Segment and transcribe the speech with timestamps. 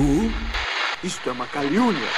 [0.00, 0.32] Who?
[1.04, 2.08] Isto é uma calúnia.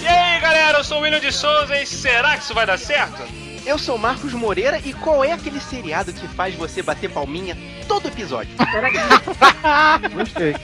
[0.00, 2.78] E aí galera, eu sou o William de Souza e será que isso vai dar
[2.78, 3.22] certo?
[3.66, 8.08] Eu sou Marcos Moreira e qual é aquele seriado que faz você bater palminha todo
[8.08, 8.54] episódio?
[10.14, 10.56] Gostei.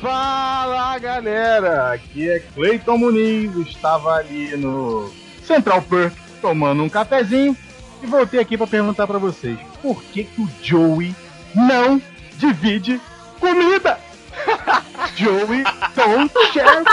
[0.00, 5.10] Fala galera, aqui é Cleiton Muniz, estava ali no
[5.48, 7.56] Central Perk tomando um cafezinho
[8.02, 11.16] e voltei aqui para perguntar para vocês por que, que o Joey
[11.54, 12.00] não
[12.36, 13.00] divide
[13.40, 13.98] comida?
[15.16, 15.64] Joey
[15.96, 16.84] don't share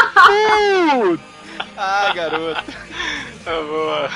[0.89, 1.21] food!
[1.77, 2.63] Ah, garoto.
[3.43, 4.09] Tá boa.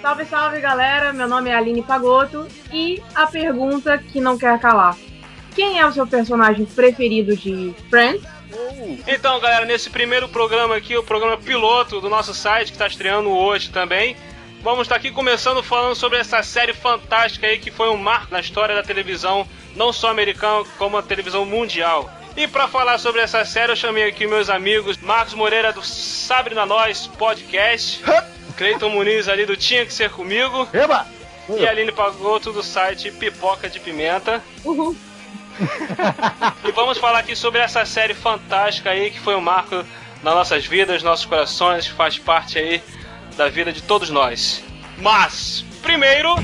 [0.00, 4.96] Salve, salve galera, meu nome é Aline Pagoto e a pergunta que não quer calar:
[5.54, 8.35] Quem é o seu personagem preferido de Friends?
[9.06, 13.30] Então galera, nesse primeiro programa aqui, o programa piloto do nosso site, que está estreando
[13.30, 14.16] hoje também,
[14.62, 18.40] vamos estar aqui começando falando sobre essa série fantástica aí que foi um marco na
[18.40, 22.10] história da televisão, não só americana, como a televisão mundial.
[22.36, 26.54] E para falar sobre essa série, eu chamei aqui meus amigos Marcos Moreira do Sabre
[26.54, 28.02] na Nós Podcast,
[28.58, 31.06] Cleiton Muniz ali do Tinha Que Ser Comigo, Eba!
[31.48, 34.42] e Aline Pagoto do site Pipoca de Pimenta.
[34.64, 34.94] Uhul.
[36.64, 39.84] E vamos falar aqui sobre essa série fantástica aí que foi um marco
[40.22, 42.82] nas nossas vidas, nossos corações, faz parte aí
[43.36, 44.62] da vida de todos nós.
[44.98, 46.34] Mas, primeiro.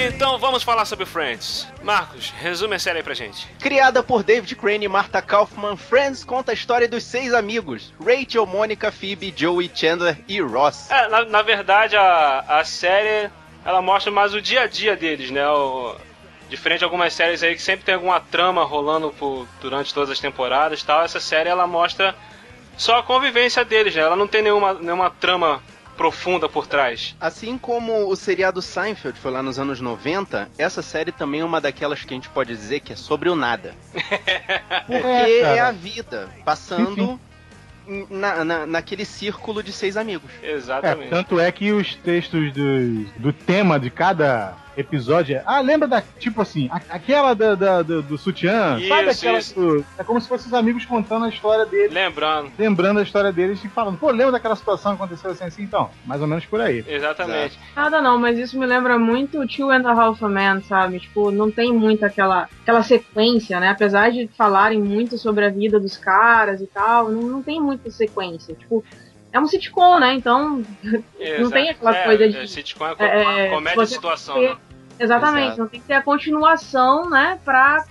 [0.00, 1.66] Então vamos falar sobre Friends.
[1.82, 3.48] Marcos, resume a série aí pra gente.
[3.58, 8.46] Criada por David Crane e Martha Kaufman, Friends conta a história dos seis amigos: Rachel,
[8.46, 10.88] Mônica, Phoebe, Joey, Chandler e Ross.
[10.88, 13.28] É, na, na verdade a, a série
[13.64, 15.46] ela mostra mais o dia a dia deles, né?
[15.48, 15.96] O,
[16.48, 20.20] diferente de algumas séries aí que sempre tem alguma trama rolando por, durante todas as
[20.20, 22.14] temporadas tal, essa série ela mostra
[22.76, 24.02] só a convivência deles, né?
[24.02, 25.60] Ela não tem nenhuma, nenhuma trama
[25.98, 27.14] profunda por trás.
[27.20, 31.60] Assim como o seriado Seinfeld foi lá nos anos 90, essa série também é uma
[31.60, 33.74] daquelas que a gente pode dizer que é sobre o nada.
[34.86, 37.20] Porque É, é, a vida passando
[38.08, 40.30] na, na- naquele círculo de seis amigos.
[40.42, 41.10] É, Exatamente.
[41.10, 45.42] tanto é que os textos do, do tema de cada episódio é.
[45.44, 46.02] Ah, lembra da.
[46.18, 48.78] Tipo assim, a- aquela da, da- do, do sutiã?
[48.88, 49.38] sabe Isso, aquela.
[49.38, 49.54] isso.
[49.54, 51.92] do- é como se fossem os amigos contando a história deles.
[51.92, 55.62] Lembrando, Lembrando a história deles e falando, pô, lembra daquela situação que aconteceu assim assim?
[55.62, 56.84] Então, mais ou menos por aí.
[56.86, 57.58] exatamente.
[57.74, 61.00] Nada não, mas isso me lembra muito Two and a Half a Man, sabe?
[61.00, 63.70] Tipo, não tem muito aquela, aquela sequência, né?
[63.70, 67.90] Apesar de falarem muito sobre a vida dos caras e tal, não, não tem muita
[67.90, 68.54] sequência.
[68.54, 68.84] Tipo,
[69.32, 70.14] é um sitcom, né?
[70.14, 70.62] Então,
[71.40, 74.48] Não tem aquela é, coisa de- é, sitcom é, é, comédia de você situação, ter-
[74.50, 74.56] né?
[74.98, 75.60] Exatamente, Exato.
[75.60, 77.38] não tem que ter a continuação, né?
[77.44, 77.84] Pra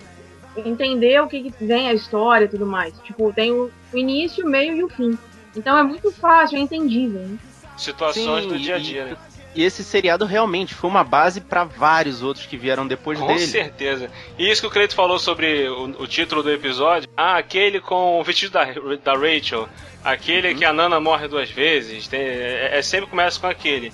[0.56, 2.94] entender o que, que vem a história e tudo mais.
[3.04, 5.16] Tipo, tem o, o início, o meio e o fim.
[5.56, 7.20] Então é muito fácil, é entendível.
[7.20, 7.38] Né?
[7.76, 9.16] Situações Sim, do dia a dia, né?
[9.54, 13.40] E esse seriado realmente foi uma base pra vários outros que vieram depois Com dele.
[13.40, 14.10] certeza.
[14.38, 17.08] E isso que o Cleito falou sobre o, o título do episódio.
[17.16, 18.64] Ah, aquele com o vestido da,
[19.02, 19.68] da Rachel.
[20.04, 22.06] Aquele que a Nana morre duas vezes.
[22.06, 23.92] Tem- é, é- sempre começa com aquele.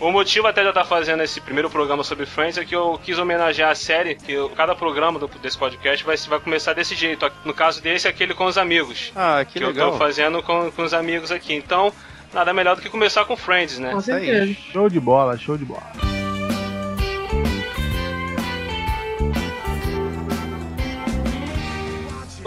[0.00, 2.98] O motivo até de eu estar fazendo esse primeiro programa sobre Friends é que eu
[3.04, 6.96] quis homenagear a série, que eu- cada programa do- desse podcast vai, vai começar desse
[6.96, 7.30] jeito.
[7.44, 9.12] No caso desse, aquele com os amigos.
[9.14, 9.92] Ah, que, Que, eu legal.
[9.92, 11.54] tô fazendo com, com os amigos aqui.
[11.54, 11.92] Então,
[12.32, 13.90] nada melhor do que começar com Friends, né?
[13.90, 14.02] Com aí.
[14.02, 14.56] certeza.
[14.72, 15.82] Show de bola, show de bola.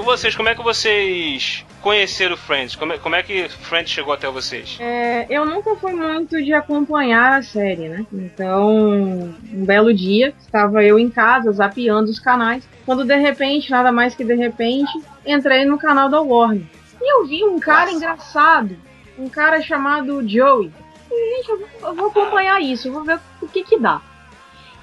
[0.03, 2.75] Vocês, como é que vocês conheceram Friends?
[2.75, 4.77] Como é, como é que Friends chegou até vocês?
[4.79, 8.05] É, eu nunca fui muito de acompanhar a série, né?
[8.11, 13.91] Então, um belo dia, estava eu em casa, zapeando os canais, quando de repente, nada
[13.91, 14.91] mais que de repente,
[15.25, 16.65] entrei no canal da Warner.
[17.01, 17.95] E eu vi um cara Nossa.
[17.95, 18.77] engraçado,
[19.17, 20.71] um cara chamado Joey.
[21.07, 24.01] falei, gente, eu vou, eu vou acompanhar isso, eu vou ver o que que dá.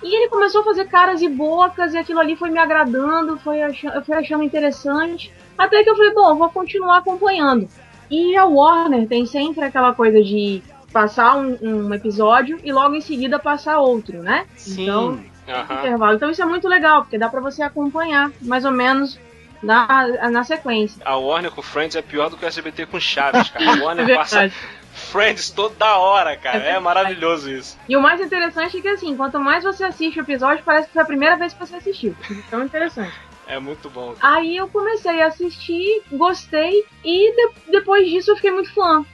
[0.03, 3.63] E ele começou a fazer caras e bocas, e aquilo ali foi me agradando, foi
[3.63, 5.33] achando, eu fui achando interessante.
[5.57, 7.69] Até que eu falei, bom, eu vou continuar acompanhando.
[8.11, 10.63] E a Warner tem sempre aquela coisa de
[10.93, 14.45] passar um, um episódio e logo em seguida passar outro, né?
[14.57, 14.83] Sim.
[14.83, 15.19] Então,
[15.49, 15.79] Aham.
[15.79, 16.17] intervalo.
[16.17, 19.19] Então isso é muito legal, porque dá pra você acompanhar mais ou menos
[19.63, 21.01] na, na sequência.
[21.05, 23.71] A Warner com Friends é pior do que o SBT com Chaves, cara.
[23.71, 24.55] A É Warner passa verdade.
[24.93, 26.63] Friends toda hora, cara.
[26.65, 27.79] É É, maravilhoso isso.
[27.89, 30.93] E o mais interessante é que assim, quanto mais você assiste o episódio, parece que
[30.93, 32.15] foi a primeira vez que você assistiu.
[32.31, 33.15] Então é interessante.
[33.45, 34.15] É muito bom.
[34.23, 39.05] Aí eu comecei a assistir, gostei, e de- depois disso eu fiquei muito fã.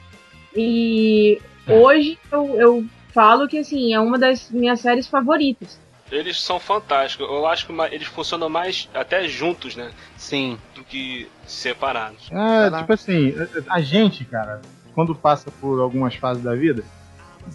[0.55, 5.81] E hoje eu, eu falo que assim, é uma das minhas séries favoritas.
[6.13, 7.27] Eles são fantásticos.
[7.29, 9.91] Eu acho que eles funcionam mais até juntos, né?
[10.17, 10.59] Sim.
[10.75, 12.29] Do que separados.
[12.31, 13.35] É, tipo assim,
[13.69, 14.61] a gente, cara,
[14.99, 16.83] quando passa por algumas fases da vida,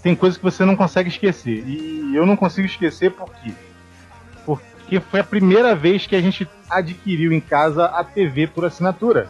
[0.01, 1.61] tem coisas que você não consegue esquecer.
[1.67, 3.51] E eu não consigo esquecer por quê?
[4.45, 9.27] Porque foi a primeira vez que a gente adquiriu em casa a TV por assinatura.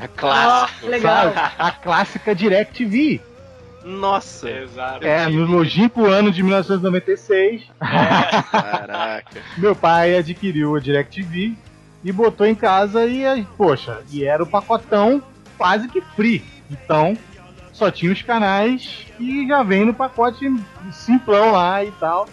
[0.00, 0.86] É clássico.
[0.86, 1.34] Ó, legal.
[1.34, 1.54] Sabe?
[1.58, 3.20] A clássica DirecTV.
[3.84, 4.48] Nossa.
[4.48, 5.04] Exato.
[5.04, 9.42] É, no longínquo ano de 1996, Caraca.
[9.58, 11.52] meu pai adquiriu a DirecTV
[12.02, 15.22] e botou em casa e, poxa, e era o pacotão
[15.58, 16.42] quase que free.
[16.70, 17.14] Então,
[17.72, 20.52] só tinha os canais e já vem no pacote
[20.92, 22.28] simplão lá e tal.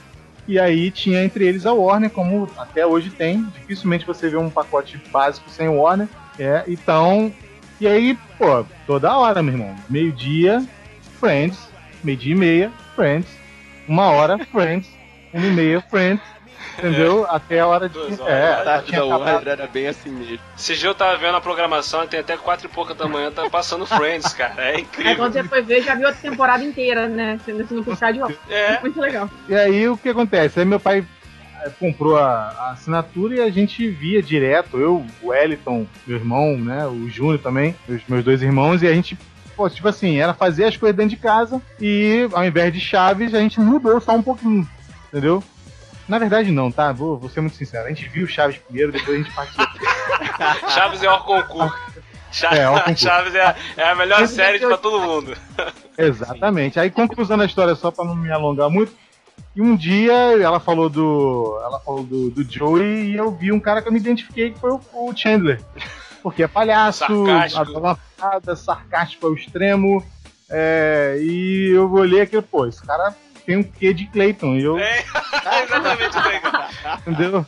[0.48, 3.44] E aí tinha entre eles a Warner, como até hoje tem.
[3.60, 6.08] Dificilmente você vê um pacote básico sem Warner.
[6.38, 7.32] É, então.
[7.80, 9.76] E aí, pô, toda hora, meu irmão.
[9.90, 10.66] Meio-dia,
[11.20, 11.70] Friends.
[12.04, 13.30] Meio-dia e meia, Friends.
[13.88, 14.90] Uma hora, Friends.
[15.34, 16.24] Uma e meia, Friends.
[16.80, 17.26] Entendeu?
[17.30, 17.94] Até a hora de.
[17.94, 18.34] Duas horas.
[18.34, 19.20] É, A tarde da acabado.
[19.22, 20.40] Warner era bem assim mesmo.
[20.58, 23.50] Esse dia eu tava vendo a programação tem até quatro e pouca da manhã, tá
[23.50, 24.54] passando Friends, cara.
[24.58, 25.16] É Aí incrível.
[25.18, 27.40] quando você foi ver, já viu a temporada inteira, né?
[27.46, 28.38] Sendo assim, no piscar de olhos.
[28.50, 28.80] É.
[28.82, 29.30] Muito legal.
[29.48, 30.60] E aí o que acontece?
[30.60, 31.06] Aí meu pai
[31.64, 36.58] eh, comprou a, a assinatura e a gente via direto, eu, o Wellington, meu irmão,
[36.58, 36.86] né?
[36.88, 39.18] O Júnior também, os meus dois irmãos, e a gente,
[39.56, 43.34] pô, tipo assim, era fazer as coisas dentro de casa e ao invés de chaves,
[43.36, 44.68] a gente mudou só um pouquinho,
[45.10, 45.44] entendeu?
[46.10, 46.92] Na verdade não, tá?
[46.92, 47.86] Vou, vou ser muito sincero.
[47.86, 49.64] A gente viu Chaves primeiro, depois a gente partiu.
[50.74, 51.78] Chaves é o concurso.
[52.52, 52.98] É, o concurso.
[53.06, 55.38] Chaves é a, é a melhor série pra todo mundo.
[55.96, 56.80] Exatamente.
[56.80, 58.92] Aí conclusão da história, só pra não me alongar muito.
[59.56, 61.60] E um dia ela falou do.
[61.64, 64.60] Ela falou do, do Joey e eu vi um cara que eu me identifiquei que
[64.60, 65.62] foi o, o Chandler.
[66.24, 68.56] Porque é palhaço, Sarcástico.
[68.56, 70.04] sarcástico ao extremo.
[70.50, 73.16] é, e eu olhei aqui, pô, esse cara
[73.50, 74.56] tem um quê de Clayton.
[74.58, 75.00] E eu, É,
[75.64, 76.12] exatamente
[76.42, 76.70] cara.
[77.08, 77.46] entendeu?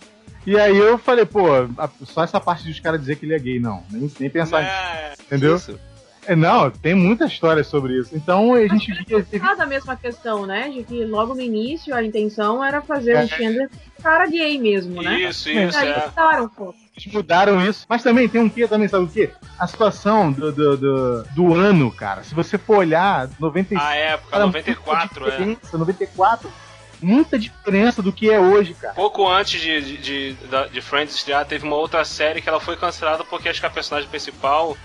[0.47, 1.45] E aí eu falei, pô,
[1.77, 3.83] a- só essa parte dos caras dizer que ele é gay, não.
[3.91, 5.55] Nem, nem pensar nisso, É, entendeu?
[5.57, 5.79] Isso.
[6.25, 8.15] É, não, tem muita história sobre isso.
[8.15, 9.23] Então a gente via.
[9.39, 10.69] Cada mesma questão, né?
[10.69, 13.23] De que logo no início a intenção era fazer É.
[13.23, 13.69] o Chandler
[14.01, 15.19] cara gay mesmo, né?
[15.21, 16.05] Isso, E isso, aí é.
[16.07, 16.73] mudaram, pô.
[17.05, 17.85] Eles mudaram isso.
[17.89, 19.31] Mas também tem um quê também, sabe o quê?
[19.57, 22.23] A situação do, do, do, do ano, cara.
[22.23, 23.81] Se você for olhar, 95.
[23.81, 25.37] A época, cara, 94, muita é.
[25.37, 26.51] diferença, 94.
[27.01, 28.93] Muita diferença do que é hoje, cara.
[28.93, 30.37] Pouco antes de, de, de,
[30.71, 33.71] de Friends estrear, teve uma outra série que ela foi cancelada porque acho que a
[33.71, 34.77] personagem principal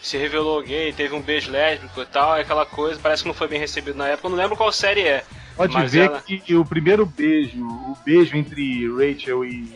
[0.00, 3.34] se revelou gay, teve um beijo lésbico e tal, e aquela coisa, parece que não
[3.34, 4.28] foi bem recebido na época.
[4.28, 5.24] Eu não lembro qual série é.
[5.56, 9.74] Pode ver ela- que o primeiro beijo, o beijo entre Rachel e,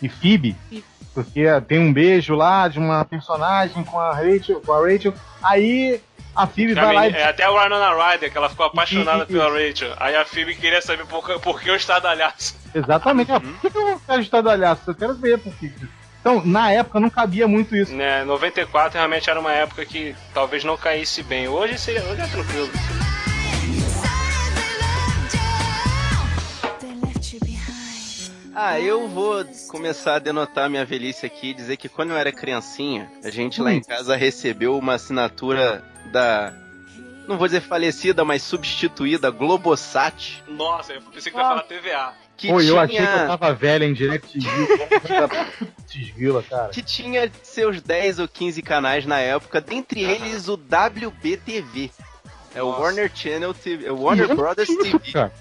[0.00, 0.56] e Phoebe,
[1.14, 6.00] porque tem um beijo lá de uma personagem com a Rachel, com a Rachel, aí
[6.34, 9.50] a Phoebe vai lá e é até a Winona Ryder, que ela ficou apaixonada pela
[9.50, 9.92] Rachel.
[9.98, 12.56] Aí a Phoebe queria saber por, que- por que o estardalhaço.
[12.74, 13.30] Exatamente.
[13.30, 14.82] Ah, por que eu quero estar do alhaço?
[14.90, 15.70] Eu quero ver por que.
[16.20, 17.92] Então, na época não cabia muito isso.
[17.94, 21.48] Né, 94 realmente era uma época que talvez não caísse bem.
[21.48, 22.70] Hoje seria, hoje é tranquilo.
[28.54, 32.30] Ah, eu vou começar a denotar minha velhice aqui e dizer que quando eu era
[32.30, 36.52] criancinha, a gente lá em casa recebeu uma assinatura da.
[37.26, 40.42] Não vou dizer falecida, mas substituída Globosat.
[40.48, 42.12] Nossa, eu pensei que ia falar TVA.
[42.36, 44.48] Que Pô, tinha, eu achei que eu tava velha em DirecTV.
[45.86, 46.68] Desvila, cara.
[46.68, 51.90] que tinha seus 10 ou 15 canais na época, dentre eles o WBTV.
[52.54, 52.80] É o Nossa.
[52.82, 55.12] Warner Channel TV, é o Warner Brothers TV.
[55.12, 55.32] cara.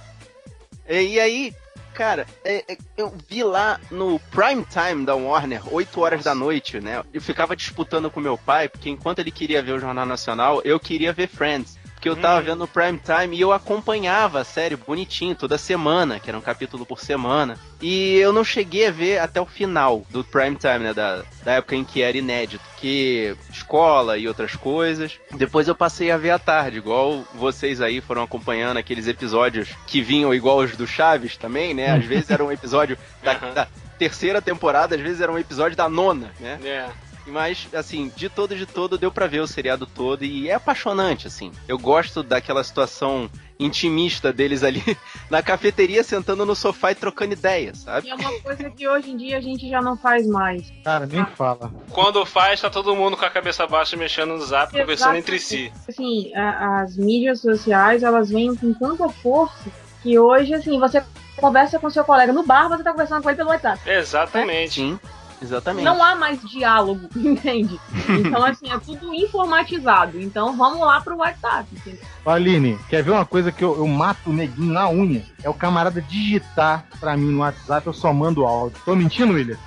[0.88, 1.54] E, e aí,
[1.94, 6.80] cara, é- é- eu vi lá no prime time da Warner, 8 horas da noite,
[6.80, 7.04] né?
[7.14, 10.80] Eu ficava disputando com meu pai, porque enquanto ele queria ver o Jornal Nacional, eu
[10.80, 11.78] queria ver Friends.
[12.02, 12.44] Porque eu tava Hum.
[12.46, 16.42] vendo no Prime Time e eu acompanhava a série bonitinho, toda semana, que era um
[16.42, 17.60] capítulo por semana.
[17.80, 20.96] E eu não cheguei a ver até o final do Prime Time, né?
[20.96, 22.64] Da, da época em que era inédito.
[22.78, 25.20] Que escola e outras coisas.
[25.36, 30.02] Depois eu passei a ver à tarde, igual vocês aí foram acompanhando aqueles episódios que
[30.02, 31.92] vinham igual os do Chaves também, né?
[31.92, 33.54] Às vezes era um episódio da, Aham.
[33.54, 33.68] da
[34.00, 36.60] terceira temporada, às vezes era um episódio da nona, né?
[36.64, 36.90] É.
[37.26, 41.28] Mas, assim, de todo de todo, deu pra ver o seriado todo e é apaixonante,
[41.28, 41.52] assim.
[41.68, 44.84] Eu gosto daquela situação intimista deles ali
[45.30, 48.08] na cafeteria, sentando no sofá e trocando ideias, sabe?
[48.08, 50.72] E é uma coisa que hoje em dia a gente já não faz mais.
[50.84, 51.72] Cara, nem fala.
[51.92, 55.72] Quando faz, tá todo mundo com a cabeça baixa mexendo no zap, conversando entre si.
[55.88, 59.70] Assim, as mídias sociais, elas vêm com tanta força
[60.02, 61.04] que hoje, assim, você
[61.38, 63.80] conversa com seu colega no bar, você tá conversando com ele pelo WhatsApp.
[63.90, 64.76] Exatamente.
[64.76, 65.00] Sim,
[65.42, 65.84] exatamente.
[65.86, 67.80] Não há mais diálogo, entende?
[68.10, 70.20] Então, assim, é tudo informatizado.
[70.20, 72.02] Então, vamos lá pro WhatsApp, entendeu?
[72.26, 75.24] Aline, quer ver uma coisa que eu, eu mato o neguinho na unha?
[75.44, 78.80] É o camarada digitar pra mim no WhatsApp, eu só mando áudio.
[78.86, 79.58] Tô mentindo, William?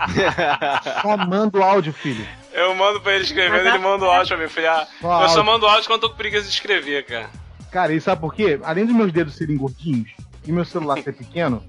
[1.02, 2.26] Só mando áudio, filho.
[2.54, 4.42] Eu mando pra ele escrevendo, Mas ele manda o áudio pra mim.
[4.44, 5.44] Eu falei, ah, Só eu só áudio.
[5.44, 7.28] mando áudio quando tô com preguiça de escrever, cara.
[7.70, 8.58] Cara, e sabe por quê?
[8.64, 10.10] Além dos meus dedos serem gordinhos
[10.46, 11.62] e meu celular ser pequeno,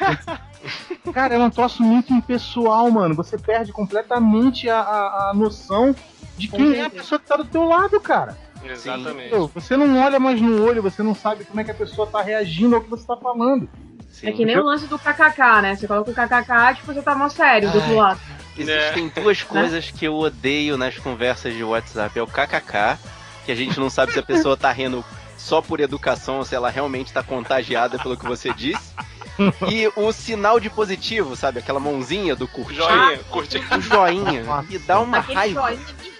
[1.12, 3.14] cara, é um troço muito impessoal, mano.
[3.14, 5.94] Você perde completamente a, a, a noção
[6.36, 8.36] de quem é a pessoa que tá do teu lado, cara.
[8.64, 9.28] Exatamente.
[9.28, 9.50] Entendeu?
[9.54, 12.20] Você não olha mais no olho, você não sabe como é que a pessoa tá
[12.22, 13.68] reagindo ao que você tá falando.
[14.10, 14.28] Sim.
[14.28, 15.76] É que nem o lance do kkk, né?
[15.76, 17.96] Você coloca o kkk, tipo, você tá mó sério do outro Ai.
[17.96, 18.20] lado.
[18.56, 19.20] Existem É.
[19.20, 22.18] duas coisas que eu odeio nas conversas de WhatsApp.
[22.18, 22.98] É o kkk,
[23.44, 25.04] que a gente não sabe se a pessoa tá rindo
[25.46, 28.94] só por educação ou se ela realmente tá contagiada pelo que você disse.
[29.70, 31.58] E o sinal de positivo, sabe?
[31.58, 32.76] Aquela mãozinha do curtir.
[32.76, 33.58] Joinha, curti.
[33.58, 34.42] O joinha.
[34.44, 34.72] Nossa.
[34.74, 35.60] E dá uma Aquele raiva.
[35.60, 36.16] joinha me.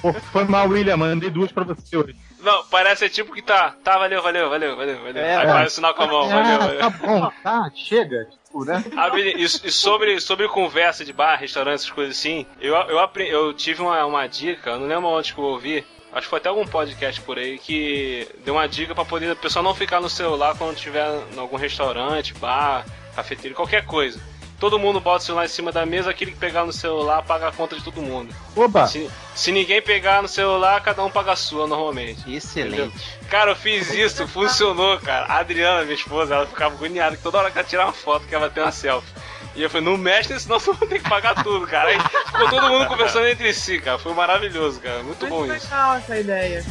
[0.00, 2.16] Pô, foi mal, William, mandei duas pra você hoje.
[2.40, 3.74] Não, parece tipo que tá.
[3.84, 5.22] Tá, valeu, valeu, valeu, valeu, valeu.
[5.22, 5.50] É, Aí é.
[5.50, 6.78] faz o sinal com a mão, valeu, Ah, valeu.
[6.78, 8.24] tá bom, tá, chega.
[8.46, 8.82] Tipo, né?
[8.96, 9.10] Ah.
[9.18, 14.02] E, sobre, sobre conversa de bar, restaurante, essas coisas assim, eu, eu, eu tive uma,
[14.06, 15.84] uma dica, eu não lembro onde que eu ouvi,
[16.16, 19.36] acho que foi até algum podcast por aí, que deu uma dica pra poder a
[19.36, 24.18] pessoa não ficar no celular quando estiver em algum restaurante, bar, cafeteria, qualquer coisa.
[24.58, 27.48] Todo mundo bota o celular em cima da mesa, aquele que pegar no celular paga
[27.48, 28.34] a conta de todo mundo.
[28.56, 28.86] Oba!
[28.86, 32.34] Se, se ninguém pegar no celular, cada um paga a sua normalmente.
[32.34, 32.98] Excelente.
[33.28, 35.26] Cara, eu fiz isso, funcionou, cara.
[35.26, 38.26] A Adriana, minha esposa, ela ficava agoniada que toda hora que ela tirava uma foto,
[38.26, 39.12] que ela ter uma selfie.
[39.56, 41.88] E eu falei, não mexe nisso, senão você vai ter que pagar tudo, cara.
[41.88, 43.98] Aí ficou todo mundo conversando entre si, cara.
[43.98, 45.02] Foi maravilhoso, cara.
[45.02, 45.64] Muito bom isso.
[45.64, 46.62] legal essa ideia.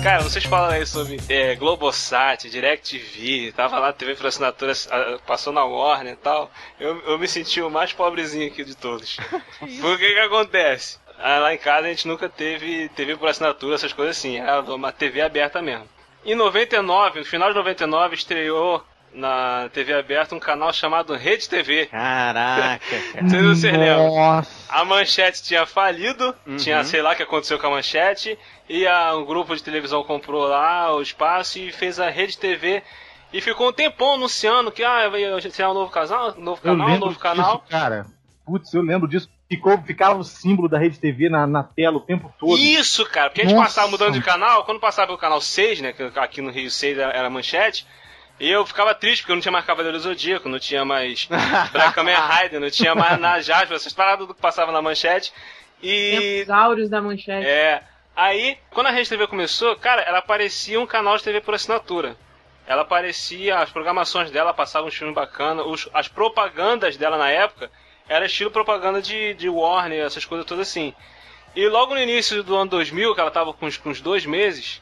[0.00, 4.72] Cara, vocês falam aí sobre é, Globosat, DirecTV, tava lá TV por assinatura,
[5.24, 6.50] passou na Warner e tal.
[6.78, 9.16] Eu, eu me senti o mais pobrezinho aqui de todos.
[9.80, 10.98] Por que que acontece?
[11.22, 14.38] Ah, Lá em casa a gente nunca teve TV por assinatura, essas coisas assim.
[14.38, 15.86] Era uma TV aberta mesmo.
[16.24, 21.86] Em 99, no final de 99, estreou na TV aberta um canal chamado Rede TV.
[21.86, 22.80] Caraca,
[23.12, 23.22] cara.
[23.22, 24.14] Não sei se vocês lembram.
[24.16, 24.50] Nossa.
[24.68, 26.56] A manchete tinha falido, Uhum.
[26.56, 28.38] tinha sei lá o que aconteceu com a manchete,
[28.68, 32.82] e a, um grupo de televisão comprou lá o espaço e fez a rede TV.
[33.32, 36.98] E ficou um tempão anunciando que ah, vai ser um novo casal, novo canal, um
[36.98, 37.56] novo canal.
[37.58, 38.06] disso, cara.
[38.46, 39.28] Putz, eu lembro disso.
[39.52, 42.58] Ficou, ficava o símbolo da Rede TV na, na tela o tempo todo.
[42.58, 43.66] Isso, cara, porque a gente Nossa.
[43.68, 46.96] passava mudando de canal, quando passava o canal 6, né, que aqui no Rio 6
[46.98, 47.86] era, manchete,
[48.40, 51.26] e eu ficava triste porque eu não tinha mais Cavaleiro Zodíaco, não tinha mais
[51.70, 55.34] Black Kamen Rider, não tinha mais na Jasper, essas paradas do que passava na manchete.
[55.82, 57.46] E Tempos áureos da manchete.
[57.46, 57.82] É.
[58.16, 62.16] Aí, quando a Rede TV começou, cara, ela parecia um canal de TV por assinatura.
[62.66, 67.70] Ela parecia, as programações dela passavam um filme bacana, os- as propagandas dela na época
[68.08, 70.94] era estilo propaganda de, de Warner, essas coisas todas assim.
[71.54, 74.24] E logo no início do ano 2000, que ela tava com uns, com uns dois
[74.24, 74.80] meses,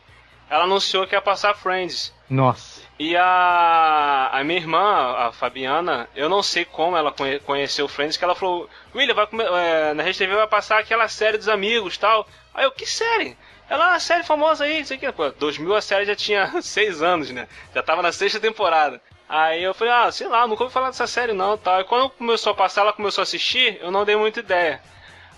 [0.48, 2.12] ela anunciou que ia passar Friends.
[2.28, 2.80] Nossa.
[2.98, 8.16] E a, a minha irmã, a Fabiana, eu não sei como ela conhe- conheceu Friends,
[8.16, 9.26] que ela falou, William, vai
[9.58, 12.26] é, na Rede TV vai passar aquela série dos amigos tal.
[12.54, 13.36] Aí eu, que série?
[13.68, 15.12] Ela é uma série famosa aí, não sei o que.
[15.12, 17.48] Pô, 2000 a série já tinha seis anos, né?
[17.74, 19.00] Já tava na sexta temporada.
[19.32, 21.80] Aí eu falei, ah, sei lá, nunca ouvi falar dessa série não tal.
[21.80, 24.80] E quando começou a passar, ela começou a assistir, eu não dei muita ideia.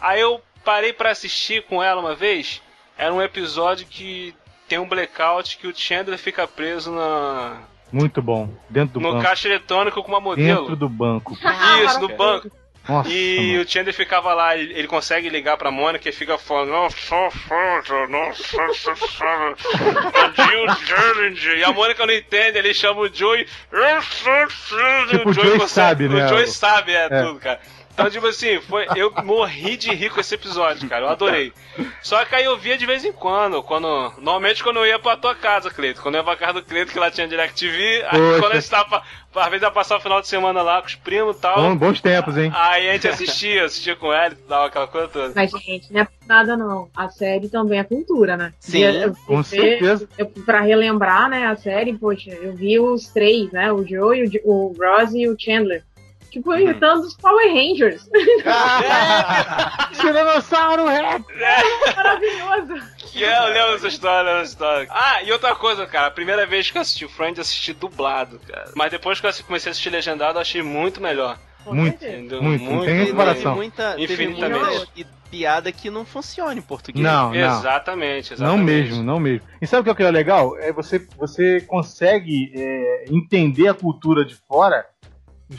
[0.00, 2.62] Aí eu parei pra assistir com ela uma vez.
[2.96, 4.34] Era um episódio que
[4.66, 7.58] tem um blackout que o Chandler fica preso na,
[7.92, 8.49] Muito bom.
[8.70, 9.25] Dentro do no banco.
[9.25, 10.61] caixa eletrônico com uma modelo.
[10.61, 11.37] Dentro do banco.
[11.84, 12.50] Isso, no banco.
[12.88, 13.62] Nossa, E mano.
[13.62, 16.96] o Chandler ficava lá, ele, ele consegue ligar pra Mônica e fica falando, nossa,
[17.30, 18.56] foda, nossa,
[21.36, 21.56] Jill.
[21.58, 23.46] E a Mônica não entende, ele chama o Joey.
[25.10, 26.24] Tipo, o Joey sabe, né?
[26.24, 27.22] O Joey sabe, é, É.
[27.22, 27.60] tudo, cara.
[27.92, 31.04] Então, tipo assim, foi, eu morri de rir com esse episódio, cara.
[31.04, 31.52] Eu adorei.
[32.02, 33.87] Só que aí eu via de vez em quando, quando.
[34.18, 36.00] Normalmente quando eu ia pra tua casa, Cleito.
[36.00, 38.40] Quando eu ia pra casa do Cleito, que lá tinha DirecTV, aí Poxa.
[38.40, 39.02] quando a gente tava.
[39.34, 41.56] Às vezes ia passar o final de semana lá com os primos e tal.
[41.56, 42.52] Bom- bons tempos, hein?
[42.54, 45.32] Aí a gente assistia, assistia com ele e tal, aquela coisa toda.
[45.34, 46.88] Mas, gente, não é por nada não.
[46.94, 48.52] A série também é cultura, né?
[48.61, 50.08] Sim, E eu- Com eu- certeza.
[50.18, 53.72] Eu, pra relembrar, né, a série, poxa, eu vi os três, né?
[53.72, 55.82] O Joe, o, o Ross e o Chandler.
[56.32, 56.58] Tipo, Uhum.
[56.60, 58.08] imitando os Power Rangers.
[60.00, 61.24] Tiranossauro Rex!
[61.94, 62.86] Maravilhoso.
[63.12, 64.88] Que é, eu lembro dessa história, lembro dessa história.
[64.90, 67.72] Ah, e outra coisa, cara, a primeira vez que eu assisti o Friends, eu assisti
[67.74, 68.70] dublado, cara.
[68.74, 71.38] Mas depois que eu comecei a assistir legendado, eu achei muito melhor.
[71.66, 72.04] Muito.
[72.42, 73.54] Muito, não tem comparação.
[73.54, 74.64] muita, teve Infinitamente.
[74.64, 77.04] muita pi- piada que não funciona em português.
[77.04, 77.34] Não, não.
[77.36, 78.58] Exatamente, exatamente.
[78.58, 79.46] Não mesmo, não mesmo.
[79.60, 80.56] E sabe o que é o que é legal?
[80.58, 84.84] É você, você consegue é, entender a cultura de fora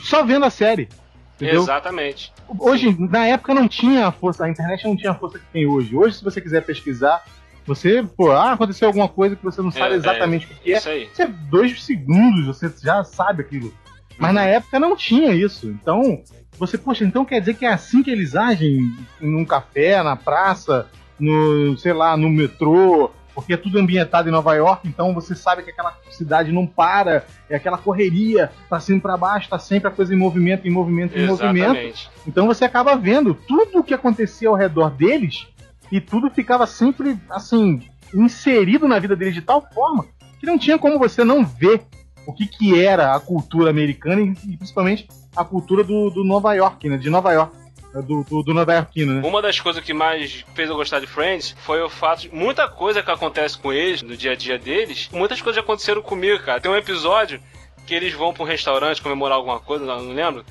[0.00, 0.88] só vendo a série.
[1.36, 1.62] Entendeu?
[1.62, 2.32] Exatamente.
[2.58, 5.66] Hoje, na época não tinha a força, a internet não tinha a força que tem
[5.66, 5.94] hoje.
[5.96, 7.24] Hoje, se você quiser pesquisar,
[7.66, 10.76] você, pô, ah, aconteceu alguma coisa que você não sabe É, exatamente o que é.
[10.76, 11.08] Isso aí.
[11.12, 13.72] Você, dois segundos, você já sabe aquilo.
[14.18, 15.68] Mas na época não tinha isso.
[15.68, 16.22] Então,
[16.58, 20.88] você, poxa, então quer dizer que é assim que eles agem num café, na praça,
[21.18, 25.62] no, sei lá, no metrô, porque é tudo ambientado em Nova York, então você sabe
[25.62, 29.90] que aquela cidade não para, é aquela correria, pra cima pra baixo, tá sempre a
[29.90, 31.70] coisa em movimento, em movimento, em movimento.
[31.70, 32.10] Exatamente.
[32.26, 35.46] Então você acaba vendo tudo o que acontecia ao redor deles
[35.90, 37.82] e tudo ficava sempre assim
[38.14, 40.06] inserido na vida deles de tal forma
[40.38, 41.82] que não tinha como você não ver
[42.26, 46.54] o que, que era a cultura americana e, e principalmente a cultura do, do Nova
[46.54, 46.96] York, né?
[46.96, 47.63] De Nova York, né,
[48.02, 49.28] do, do, do Yorkino, né?
[49.28, 52.68] Uma das coisas que mais fez eu gostar de Friends foi o fato de muita
[52.68, 56.60] coisa que acontece com eles, no dia a dia deles, muitas coisas aconteceram comigo, cara.
[56.60, 57.40] Tem um episódio
[57.86, 60.44] que eles vão pra um restaurante comemorar alguma coisa, não lembro.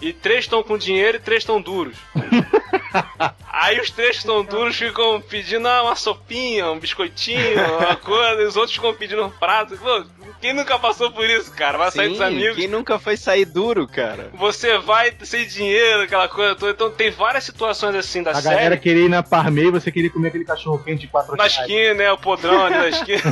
[0.00, 1.96] E três estão com dinheiro e três estão duros.
[3.50, 8.42] Aí os três que estão duros ficam pedindo ah, uma sopinha, um biscoitinho, uma coisa,
[8.42, 9.76] e os outros ficam pedindo um prato.
[9.78, 10.04] Pô,
[10.40, 11.78] quem nunca passou por isso, cara?
[11.78, 12.56] Vai sair dos Sim, amigos.
[12.56, 14.30] quem nunca foi sair duro, cara?
[14.34, 16.72] Você vai sem dinheiro, aquela coisa toda.
[16.72, 18.54] Então tem várias situações assim da A série.
[18.54, 21.46] galera queria ir na Parmei e você queria comer aquele cachorro quente de quatro Na
[21.46, 22.12] esquina, né?
[22.12, 23.22] O podrão ali na esquina.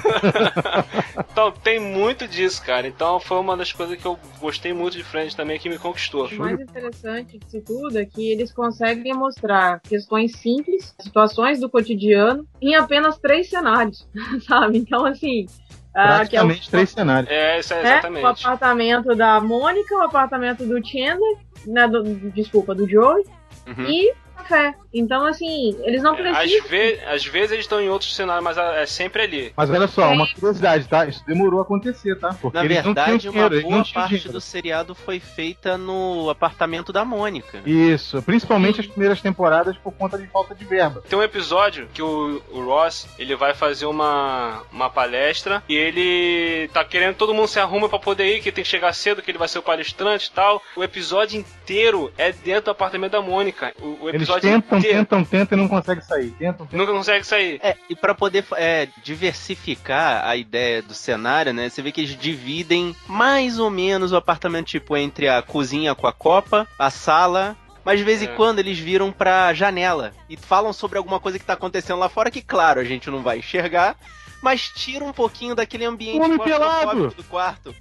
[1.31, 2.87] então, tem muito disso, cara.
[2.87, 6.29] Então, foi uma das coisas que eu gostei muito de Friends também, que me conquistou.
[6.57, 12.75] Mais interessante disso tudo é que eles conseguem mostrar questões simples, situações do cotidiano, em
[12.75, 14.09] apenas três cenários,
[14.47, 14.79] sabe?
[14.79, 15.47] Então, assim.
[15.95, 17.31] ah, que é o- Praticamente três cenários.
[17.31, 17.93] É, isso é né?
[17.93, 18.25] exatamente.
[18.25, 21.37] O apartamento da Mônica, o apartamento do Chandler,
[21.67, 23.25] né, do- desculpa, do Joey,
[23.67, 23.85] Uhum.
[23.87, 24.75] e café.
[24.93, 26.59] Então, assim, eles não É, precisam.
[26.65, 29.53] Às, ve às vezes eles estão em outros cenários, mas é sempre ali.
[29.57, 31.07] Mas olha só, uma curiosidade, tá?
[31.07, 32.35] Isso demorou a acontecer, tá?
[32.41, 34.33] Porque Na eles não verdade, tinham uma dinheiro, boa parte dinheiro.
[34.33, 37.61] do seriado foi feita no apartamento da Mônica.
[37.67, 41.03] Isso, principalmente as primeiras temporadas por conta de falta de verba.
[41.09, 46.69] Tem um episódio que o, o Ross ele vai fazer uma, uma palestra e ele
[46.73, 49.31] tá querendo todo mundo se arruma pra poder ir, que tem que chegar cedo, que
[49.31, 50.63] ele vai ser o palestrante e tal.
[50.77, 53.73] O episódio inteiro é dentro do apartamento da Mônica.
[53.81, 54.99] O, o Eles episódio tentam, inteiro.
[54.99, 56.31] tentam, tentam e não conseguem sair.
[56.33, 56.79] Tentam, tentam.
[56.79, 57.61] Nunca consegue sair.
[57.63, 61.69] É, e pra poder é, diversificar a ideia do cenário, né?
[61.69, 66.07] Você vê que eles dividem mais ou menos o apartamento, tipo, entre a cozinha com
[66.07, 67.57] a copa, a sala.
[67.85, 68.29] Mas de vez em É.
[68.29, 72.31] quando eles viram pra janela e falam sobre alguma coisa que tá acontecendo lá fora,
[72.31, 73.95] que claro, a gente não vai enxergar,
[74.41, 77.15] mas tira um pouquinho daquele ambiente Homem claustrofóbico pelado!
[77.15, 77.75] do quarto.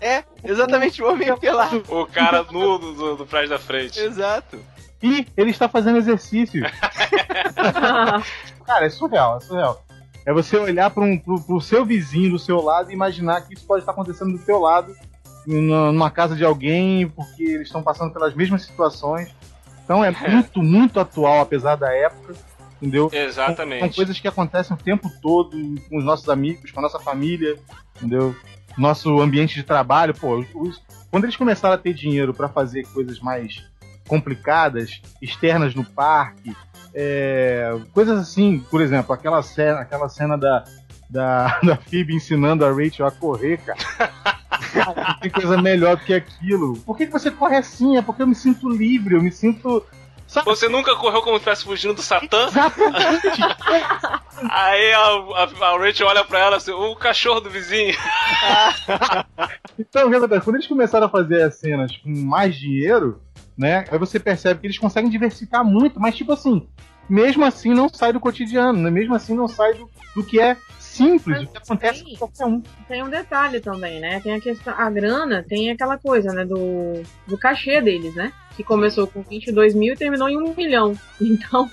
[0.00, 1.84] É, exatamente o homem pelado.
[1.88, 4.00] O cara nu do, do, do prédio da frente.
[4.00, 4.58] Exato.
[5.04, 6.62] E ele está fazendo exercício.
[8.66, 9.84] Cara, é surreal, é surreal.
[10.26, 13.52] É você olhar para um, pro, pro seu vizinho do seu lado e imaginar que
[13.54, 14.94] isso pode estar acontecendo do seu lado,
[15.46, 19.28] numa, casa de alguém, porque eles estão passando pelas mesmas situações.
[19.84, 22.34] Então é muito, muito atual, apesar da época,
[22.80, 23.10] entendeu?
[23.10, 23.96] São, são Exatamente.
[23.96, 25.50] coisas que acontecem o tempo todo
[25.90, 27.58] com os nossos amigos, com a nossa família,
[27.96, 28.34] entendeu?
[28.78, 33.20] Nosso ambiente de trabalho, pô, os- quando eles começaram a ter dinheiro para fazer coisas
[33.20, 33.62] mais
[34.06, 36.54] complicadas, externas no parque,
[36.94, 40.64] é, coisas assim, por exemplo, aquela cena, aquela cena da,
[41.10, 43.78] da, da Phoebe ensinando a Rachel a correr, cara.
[44.74, 46.76] Não tem coisa melhor do que aquilo.
[46.78, 47.96] Por que, que você corre assim?
[47.96, 49.84] É porque eu me sinto livre, eu me sinto.
[50.26, 50.46] Sabe?
[50.46, 52.46] Você nunca correu como se estivesse fugindo do Satã?
[52.46, 53.28] Exatamente!
[54.50, 57.94] Aí a, a, a Rachel olha pra ela assim, o cachorro do vizinho.
[59.76, 60.08] Então?
[60.08, 63.20] Quando eles começaram a fazer as cenas com mais dinheiro,
[63.56, 63.84] né?
[63.90, 66.66] Aí você percebe que eles conseguem diversificar muito, mas tipo assim,
[67.08, 68.90] mesmo assim não sai do cotidiano, né?
[68.90, 70.56] mesmo assim não sai do, do que é
[70.94, 72.10] simples, Mas do que acontece sim.
[72.10, 72.62] com qualquer um.
[72.86, 74.20] Tem um detalhe também, né?
[74.20, 74.72] Tem a questão.
[74.76, 76.44] A grana tem aquela coisa, né?
[76.44, 78.32] Do, do cachê deles, né?
[78.56, 80.94] Que começou com 22 mil e terminou em 1 milhão.
[81.20, 81.68] Então.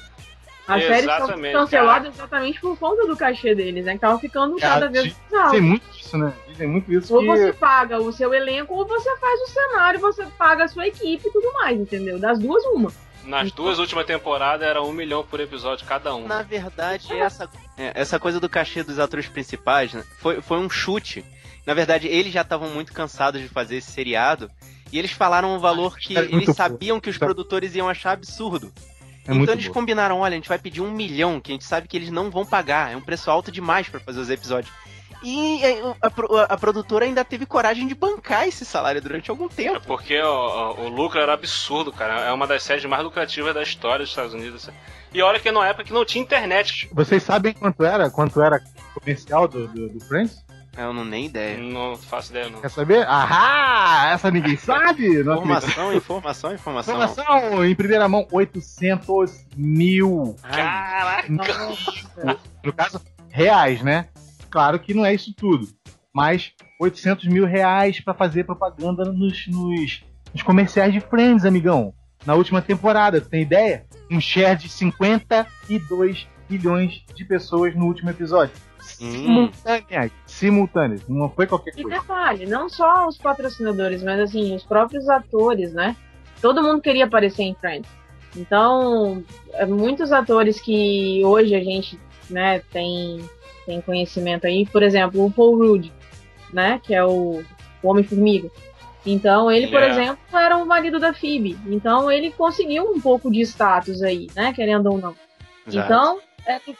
[0.75, 3.93] As séries são Exatamente, canceladas exatamente por conta do cachê deles, né?
[3.93, 5.51] Que tava ficando cada vez mais alto.
[5.51, 6.33] Tem muito isso, né?
[6.47, 7.57] Dizem muito isso Ou você que.
[7.57, 11.31] paga o seu elenco, ou você faz o cenário, você paga a sua equipe e
[11.31, 12.19] tudo mais, entendeu?
[12.19, 12.91] Das duas, uma.
[13.23, 16.27] Nas duas últimas temporadas era um milhão por episódio cada um.
[16.27, 20.67] Na verdade, essa, é, essa coisa do cachê dos atores principais né, foi, foi um
[20.69, 21.23] chute.
[21.65, 24.49] Na verdade, eles já estavam muito cansados de fazer esse seriado.
[24.91, 27.25] E eles falaram um valor que é eles sabiam que os Tá.
[27.27, 28.73] produtores iam achar absurdo.
[29.27, 29.73] É então eles boa.
[29.73, 32.29] combinaram, olha, a gente vai pedir um milhão, que a gente sabe que eles não
[32.31, 32.91] vão pagar.
[32.91, 34.73] É um preço alto demais pra fazer os episódios.
[35.23, 39.47] E é, a, pro- a produtora ainda teve coragem de bancar esse salário durante algum
[39.47, 39.79] tempo.
[39.85, 42.21] Porque o, o- o lucro era absurdo, cara.
[42.21, 44.67] É uma das séries mais lucrativas da história dos Estados Unidos.
[45.13, 46.89] E olha que numa época que não tinha internet.
[46.91, 48.09] Vocês sabem quanto era?
[48.09, 48.59] Quanto era
[48.95, 50.43] comercial do, do, do Friends?
[50.77, 51.57] Eu não nem ideia.
[51.57, 52.61] Não faço ideia, não.
[52.61, 53.05] Quer saber?
[53.05, 54.11] Ahá!
[54.11, 55.19] Essa ninguém sabe!
[55.19, 56.93] Informação, informação, informação.
[56.95, 60.35] Informação em primeira mão: 800 mil.
[60.41, 61.27] Caraca!
[62.63, 64.07] No caso, reais, né?
[64.49, 65.67] Claro que não é isso tudo.
[66.13, 70.03] Mas 800 mil reais pra fazer propaganda nos, nos,
[70.33, 71.93] nos comerciais de Friends, amigão.
[72.25, 73.85] Na última temporada, tu tem ideia?
[74.09, 78.53] Um share de 52 milhões de pessoas no último episódio.
[79.01, 79.11] Hum.
[79.51, 80.11] Simultâneas.
[80.25, 81.01] Simultâneas.
[81.07, 81.99] Não foi qualquer E coisa.
[81.99, 85.95] detalhe, não só os patrocinadores, mas assim, os próprios atores, né?
[86.41, 87.89] Todo mundo queria aparecer em Friends.
[88.35, 93.19] Então, é, muitos atores que hoje a gente, né, tem,
[93.65, 95.91] tem conhecimento aí, por exemplo, o Paul Rudd,
[96.53, 97.43] né, que é o,
[97.83, 98.49] o Homem-Formiga.
[99.05, 99.89] Então, ele, por É.
[99.89, 101.57] exemplo, era o marido da Phoebe.
[101.67, 105.15] Então, ele conseguiu um pouco de status aí, né, querendo ou não.
[105.67, 105.85] Exato.
[105.85, 106.19] Então,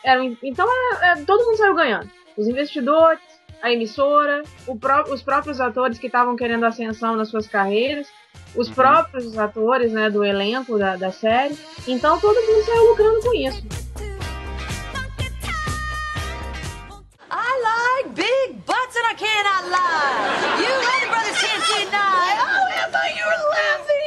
[0.04, 0.68] era, então
[1.02, 2.10] é- é- todo mundo saiu ganhando.
[2.38, 3.20] Os investidores,
[3.62, 8.08] a emissora, o pró- os próprios atores que estavam querendo ascensão nas suas carreiras,
[8.56, 8.74] os Uhum.
[8.74, 11.58] próprios atores né, do elenco da, da série.
[11.88, 13.62] Então todo mundo saiu lucrando com isso.
[17.34, 20.62] I like big butts and I cannot lie.
[20.62, 22.32] You and the brothers can't deny.
[22.44, 24.01] Oh, Emma, you're laughing.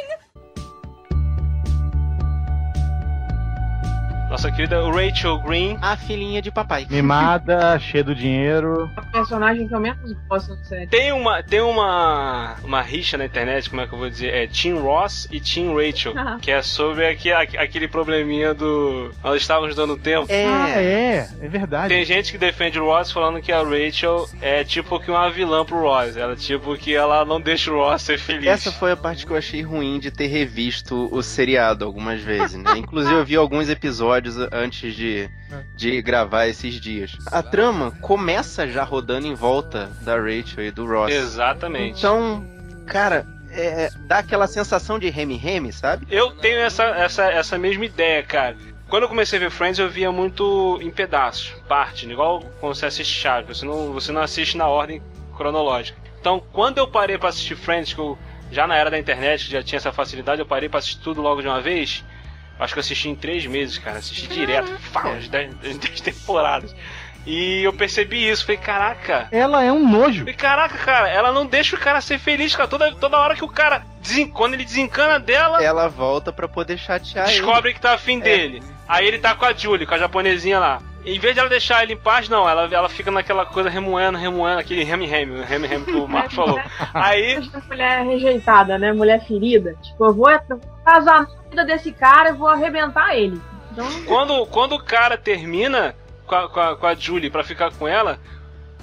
[4.35, 5.79] Nossa querida Rachel Green.
[5.81, 6.89] A filhinha de papai.
[6.91, 8.91] Mimada, cheia do dinheiro.
[8.97, 10.89] A personagem que eu menos gosto da série.
[10.89, 14.35] Tem uma, tem uma, uma rixa na internet, como é que eu vou dizer?
[14.35, 16.15] É Tim Ross e Tim Rachel.
[16.17, 16.39] Ah.
[16.43, 19.13] que é sobre aqui, aquele probleminha do.
[19.23, 20.27] Nós estávamos dando tempo.
[20.29, 20.83] Ah, É.
[20.83, 21.95] é, é verdade.
[21.95, 25.65] Tem gente que defende o Ross falando que a Rachel é tipo que uma vilã
[25.65, 26.17] pro Ross.
[26.17, 28.49] Ela tipo que ela não deixa o Ross ser feliz.
[28.49, 32.61] Essa foi a parte que eu achei ruim de ter revisto o seriado algumas vezes,
[32.61, 32.73] né?
[32.79, 35.29] Inclusive eu vi alguns episódios antes de,
[35.77, 37.17] de gravar esses dias.
[37.27, 41.13] A trama começa já rodando em volta da Rachel e do Ross.
[41.13, 41.99] Exatamente.
[41.99, 42.45] Então,
[42.87, 46.07] cara, é, dá aquela sensação de remi-remi, sabe?
[46.11, 48.57] Eu tenho essa, essa, essa mesma ideia, cara.
[48.89, 52.87] Quando eu comecei a ver Friends, eu via muito em pedaços, parte, igual quando você
[52.87, 55.03] assiste Chaves, você não, você não assiste na ordem
[55.37, 55.99] cronológica.
[56.21, 58.19] Então, quando eu parei pra assistir Friends, que eu
[58.51, 61.43] já na era da internet já tinha essa facilidade, eu parei pra assistir tudo logo
[61.43, 62.05] de uma vez.
[62.59, 63.99] Acho que eu assisti em três meses, cara.
[63.99, 66.75] Assisti direto, pá, as dez, dez temporadas.
[67.27, 70.19] E eu percebi isso, falei, caraca, Ela é um nojo.
[70.21, 72.69] Falei, Caraca, cara, ela não deixa o cara ser feliz, cara.
[72.69, 73.83] Toda, toda hora que o cara.
[74.03, 77.39] desen- Quando ele desencana dela, Ela volta pra poder chatear ele.
[77.39, 78.63] descobre que tá afim dele.
[78.87, 80.83] Aí ele tá com a Julie, com a japonesinha lá.
[81.07, 84.19] Em vez de ela deixar ele em paz, não, ela, ela fica naquela coisa remoendo,
[84.19, 86.61] remoendo, aquele remi-remi, remi-remi que o Marco falou.
[86.93, 88.93] Aí, mulher rejeitada, né?
[88.93, 89.75] Mulher ferida.
[89.83, 90.29] Tipo, eu vou
[90.85, 93.41] casar na vida desse cara e vou arrebentar ele.
[93.73, 95.95] Então, quando, quando o cara termina
[96.27, 98.21] com a, com a, com a Julie pra ficar com ela,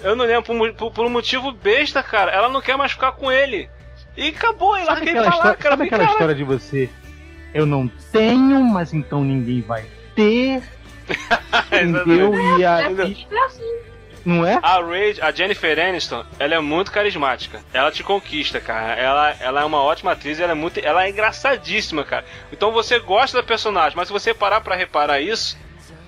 [0.01, 3.13] eu não lembro, por, por, por um motivo besta, cara, ela não quer mais ficar
[3.13, 3.69] com ele.
[4.17, 5.71] E acabou, e Sabe larga ele aquela, pra lá, história, cara.
[5.71, 6.89] sabe aquela cara, história de você?
[7.53, 9.85] Eu não tenho, mas então ninguém vai
[10.15, 10.63] ter.
[11.71, 12.33] Entendeu?
[12.57, 13.27] E é, aí.
[13.31, 13.90] é assim.
[14.25, 14.59] Não é?
[14.61, 17.61] A Rage, a Jennifer Aniston, ela é muito carismática.
[17.73, 18.93] Ela te conquista, cara.
[18.93, 22.25] Ela, ela é uma ótima atriz, ela é muito, ela é engraçadíssima, cara.
[22.51, 25.57] Então você gosta da personagem, mas se você parar pra reparar isso,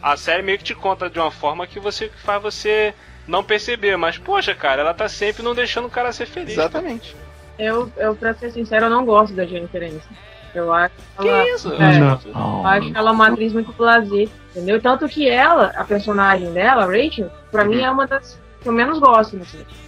[0.01, 2.93] a série meio que te conta de uma forma que você que faz você
[3.27, 3.97] não perceber.
[3.97, 6.53] Mas poxa, cara, ela tá sempre não deixando o cara ser feliz.
[6.53, 7.15] Exatamente.
[7.57, 10.13] Eu, eu, pra ser sincero, eu não gosto da Jennifer Aniston.
[10.53, 11.73] Eu acho Que ela, isso?
[11.73, 11.99] É.
[11.99, 12.19] Não.
[12.61, 14.79] eu acho ela uma atriz muito blazer, entendeu?
[14.81, 18.99] Tanto que ela, a personagem dela, Rachel, pra mim é uma das que eu menos
[18.99, 19.39] gosto.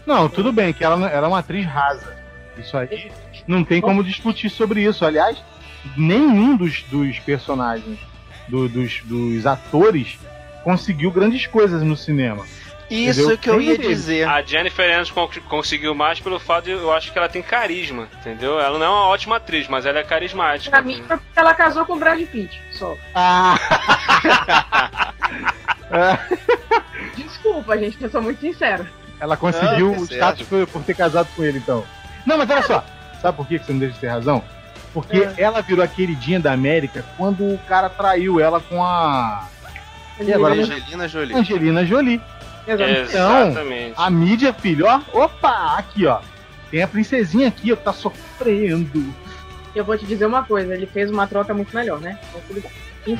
[0.06, 2.14] Não, tudo bem, que ela, ela é uma atriz rasa.
[2.58, 3.12] Isso aí
[3.48, 5.06] não tem como discutir sobre isso.
[5.06, 5.38] Aliás,
[5.96, 8.00] nenhum dos, dos personagens,
[8.48, 10.18] do- dos, dos atores,
[10.64, 12.44] conseguiu grandes coisas no cinema.
[12.90, 13.38] Isso Entendeu?
[13.40, 14.28] que eu ia dizer.
[14.28, 18.08] A Jennifer Aniston con- conseguiu mais pelo fato de eu acho que ela tem carisma,
[18.20, 18.60] entendeu?
[18.60, 20.70] Ela não é uma ótima atriz, mas ela é carismática.
[20.70, 22.96] Pra mim, foi porque ela casou com o Brad Pitt, só.
[23.16, 23.56] Ah!
[27.16, 28.86] Desculpa, gente, eu sou muito sincero.
[29.20, 31.84] Ela conseguiu Não, o status por, por ter casado com ele, então.
[32.26, 32.84] Não, mas olha só.
[33.22, 34.44] Sabe por que que você não deixa de ter razão?
[34.94, 35.34] Porque É.
[35.38, 39.48] ela virou a queridinha da América quando o cara traiu ela com a
[40.20, 41.36] E agora, Angelina Jolie.
[41.36, 42.22] Angelina Jolie.
[42.68, 43.94] Exatamente.
[43.98, 45.02] A mídia, filho, ó.
[45.14, 46.20] Opa, aqui, ó.
[46.72, 49.14] Tem a princesinha aqui, ó, que tá sofrendo.
[49.76, 52.20] Eu vou te dizer uma coisa, ele fez uma troca muito melhor, né?
[52.30, 52.72] Então, tudo bem.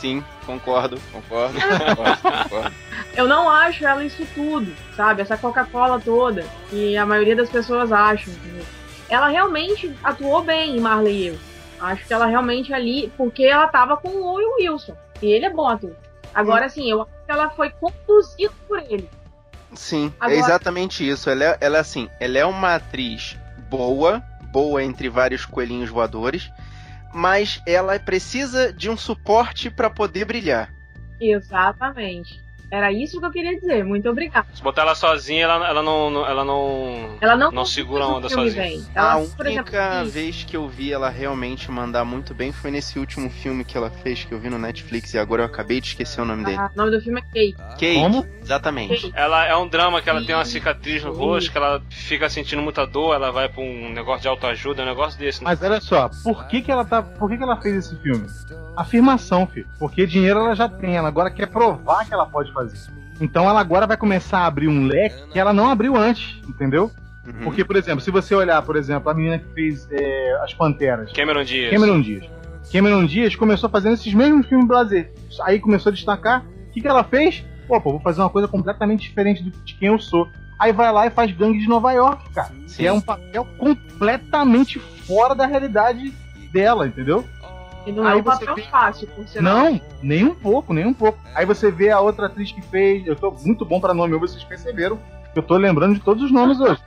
[0.00, 2.74] Sim, concordo, concordo, concordo, concordo.
[3.14, 5.22] Eu não acho ela isso tudo, sabe?
[5.22, 8.32] Essa Coca-Cola toda, que a maioria das pessoas acham.
[8.32, 8.64] entendeu?
[9.08, 11.38] Ela realmente atuou bem em Marley e eu.
[11.80, 14.96] Acho que ela realmente ali, porque ela tava com o Wilson.
[15.22, 15.92] E ele é bom ator.
[16.34, 19.08] Agora, assim, eu ela foi conduzida por ele.
[19.74, 21.30] Sim, Agora- é exatamente isso.
[21.30, 23.36] Ela é, ela é assim, ela é uma atriz
[23.68, 26.50] boa, boa entre vários coelhinhos voadores,
[27.14, 30.72] mas ela precisa de um suporte pra poder brilhar.
[31.20, 32.42] Exatamente.
[32.70, 33.84] Era isso que eu queria dizer.
[33.84, 34.46] Muito obrigada.
[34.54, 37.16] Se botar ela sozinha, ela, ela não, não- ela não.
[37.20, 38.62] Ela não, Não segura a onda sozinha.
[38.62, 38.86] bem.
[38.94, 40.12] Ela, a por exemplo, única isso.
[40.12, 43.90] vez que eu vi ela realmente mandar muito bem foi nesse último filme que ela
[43.90, 46.58] fez, que eu vi no Netflix, e agora eu acabei de esquecer o nome dele.
[46.58, 47.56] Ah, o nome do filme é Kate.
[47.72, 48.26] Kate, Como?
[48.42, 48.94] exatamente.
[49.02, 49.12] Kate.
[49.16, 51.18] Ela é um drama que ela tem uma cicatriz no isso.
[51.18, 54.86] rosto, que ela fica sentindo muita dor, ela vai pra um negócio de autoajuda, um
[54.86, 55.40] negócio desse.
[55.42, 55.50] né?
[55.50, 57.02] Mas olha só, por que, que ela tá.
[57.02, 58.26] Por que, que ela fez esse filme?
[58.76, 59.66] Afirmação, filho.
[59.78, 62.59] Porque dinheiro ela já tem, ela agora quer provar que ela pode fazer.
[63.20, 66.90] Então ela agora vai começar a abrir um leque que ela não abriu antes, entendeu?
[67.26, 67.44] Uhum.
[67.44, 71.12] Porque, por exemplo, se você olhar, por exemplo, a menina que fez é, As Panteras,
[71.12, 71.70] Cameron Diaz.
[71.70, 72.24] Cameron Dias.
[72.72, 75.12] Cameron Dias começou fazendo esses mesmos filmes blazer.
[75.42, 76.44] Aí começou a destacar.
[76.68, 77.44] O que, que ela fez?
[77.66, 80.28] Pô, pô, vou fazer uma coisa completamente diferente de quem eu sou.
[80.58, 82.52] Aí vai lá e faz Gangue de Nova York, cara.
[82.66, 82.76] Sim.
[82.76, 86.12] Que é um papel completamente fora da realidade
[86.52, 87.24] dela, entendeu?
[87.86, 89.54] E não Aí é um você papel vê- fácil, por sinal.
[89.72, 91.18] Não, nem um pouco, nem um pouco.
[91.34, 93.06] Aí você vê a outra atriz que fez.
[93.06, 94.98] Eu tô muito bom pra nome, vocês perceberam.
[95.34, 96.78] Eu tô lembrando de todos os nomes hoje.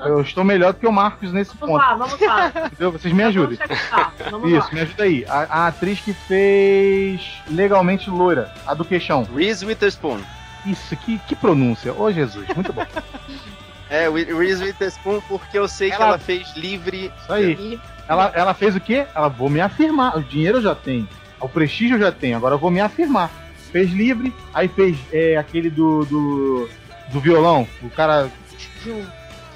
[0.00, 1.80] Eu estou melhor do que o Marcos nesse Vamos ponto.
[1.88, 2.48] lá, vamos lá.
[2.66, 2.90] Entendeu?
[2.90, 3.56] Vocês me ajudem.
[3.90, 4.30] Vamos.
[4.32, 4.74] Vamos Isso, lá.
[4.74, 5.24] me ajuda aí.
[5.28, 9.22] A, a atriz que fez Legalmente Loira, a do queixão.
[9.22, 10.18] Reese Witherspoon.
[10.66, 11.92] Isso, que, que pronúncia.
[11.92, 12.84] Ô Jesus, muito bom.
[13.92, 17.12] É, Reese Witherspoon, porque eu sei que Ela- ela fez livre.
[17.20, 17.52] Isso aí.
[17.52, 19.06] E Ela, ela fez o quê?
[19.14, 20.16] Ela vou me afirmar.
[20.16, 21.06] O dinheiro eu já tenho.
[21.38, 22.36] O prestígio eu já tenho.
[22.36, 23.30] Agora eu vou me afirmar.
[23.70, 26.68] Fez livre, aí fez é, aquele do, do.
[27.08, 27.66] do violão.
[27.82, 28.30] O cara.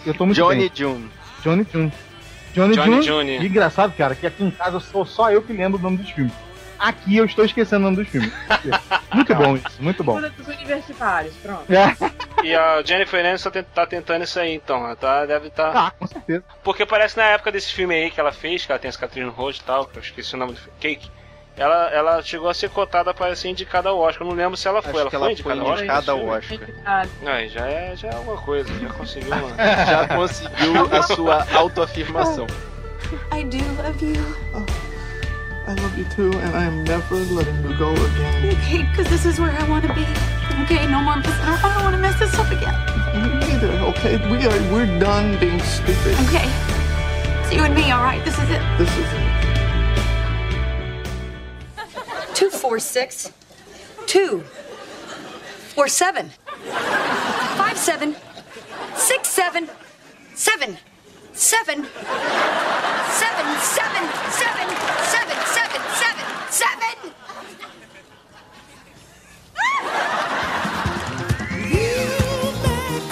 [0.05, 0.71] Eu tô muito Johnny bem.
[0.75, 1.11] June.
[1.43, 1.93] Johnny June.
[2.55, 3.37] Johnny, Johnny June.
[3.37, 3.47] June.
[3.47, 6.33] Engraçado, cara, que aqui em casa sou só eu que lembro o nome dos filmes.
[6.79, 8.33] Aqui eu estou esquecendo o nome dos filmes.
[9.13, 10.21] Muito bom isso, muito bom.
[10.21, 11.65] Dos universitários, pronto.
[11.73, 11.97] É.
[12.45, 14.85] E a Jennifer Aniston tá tent- tá tentando isso aí, então.
[14.85, 15.73] Ela tá, deve estar.
[15.75, 16.45] Ah, com certeza.
[16.63, 19.25] Porque parece na época desse filme aí que ela fez, que ela tem a cicatriz
[19.25, 21.11] no rosto e tal, que eu esqueci o nome do filme, Cake.
[21.57, 24.27] Ela, ela chegou a ser cotada para ser indicada ao Oscar.
[24.27, 24.91] Eu não lembro se ela foi.
[24.91, 26.53] Acho ela que foi ela indicada foi ao Oscar?
[26.55, 26.69] indicada ao?
[26.69, 26.69] Oscar.
[26.85, 29.57] Ah, Aí, já é, já é alguma coisa, já conseguiu uma.
[29.87, 32.47] Já conseguiu a sua autoafirmação.
[33.35, 34.67] I do love you.
[35.69, 38.57] I love you too, and I am never letting you go again.
[38.57, 40.07] Okay, because this is where I want to be.
[40.63, 41.15] Okay, no more.
[41.17, 42.73] I don't want to mess this up again.
[43.21, 44.17] Me neither, okay?
[44.31, 46.15] We are we're done being stupid.
[46.29, 46.49] Okay.
[47.43, 48.25] It's you and me, all right?
[48.25, 48.63] This is it.
[48.79, 49.47] This is it.
[52.35, 53.33] Two, four, six.
[54.07, 54.45] Two.
[55.75, 56.31] Four, seven.
[57.57, 58.15] Five, seven.
[58.95, 59.69] Six, seven.
[60.37, 60.79] Seven.
[61.37, 61.85] Seven.
[61.85, 61.87] Seven,
[63.61, 64.69] seven, seven,
[65.05, 66.97] seven, seven, seven, seven.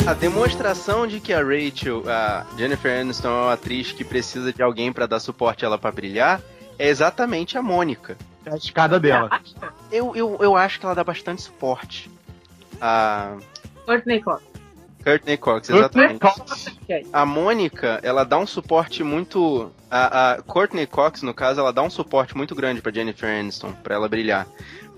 [0.06, 4.62] A demonstração de que a Rachel, a Jennifer Aniston, é uma atriz que precisa de
[4.62, 6.40] alguém pra dar suporte a ela pra brilhar,
[6.78, 8.16] é exatamente a Mônica.
[8.46, 9.38] É a escada dela.
[9.92, 12.10] Eu, eu, eu acho que ela dá bastante suporte.
[12.80, 13.36] A
[13.84, 14.42] Courtney Cox.
[15.04, 16.20] Courtney Cox, Courtney exatamente.
[16.20, 16.66] Cox.
[16.82, 17.06] Ok.
[17.12, 19.70] A Mônica, ela dá um suporte muito.
[19.90, 23.72] A, a Courtney Cox, no caso, ela dá um suporte muito grande pra Jennifer Aniston,
[23.82, 24.46] pra ela brilhar.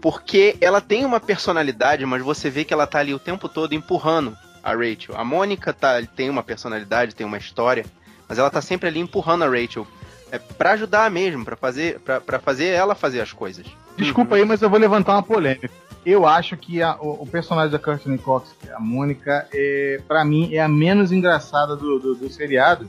[0.01, 3.75] Porque ela tem uma personalidade, mas você vê que ela tá ali o tempo todo
[3.75, 5.17] empurrando a Rachel.
[5.17, 7.85] A Mônica tá, tem uma personalidade, tem uma história,
[8.29, 9.87] mas ela tá sempre ali empurrando a Rachel.
[10.31, 13.67] É pra ajudar mesmo, pra fazer, pra, pra fazer ela fazer as coisas.
[13.97, 15.71] Desculpa aí, mas eu vou levantar uma polêmica.
[16.07, 20.25] Eu acho que a- o, o personagem da Courtney Cox, é a Mônica, é, para
[20.25, 22.89] mim é a menos engraçada do, do, do seriado.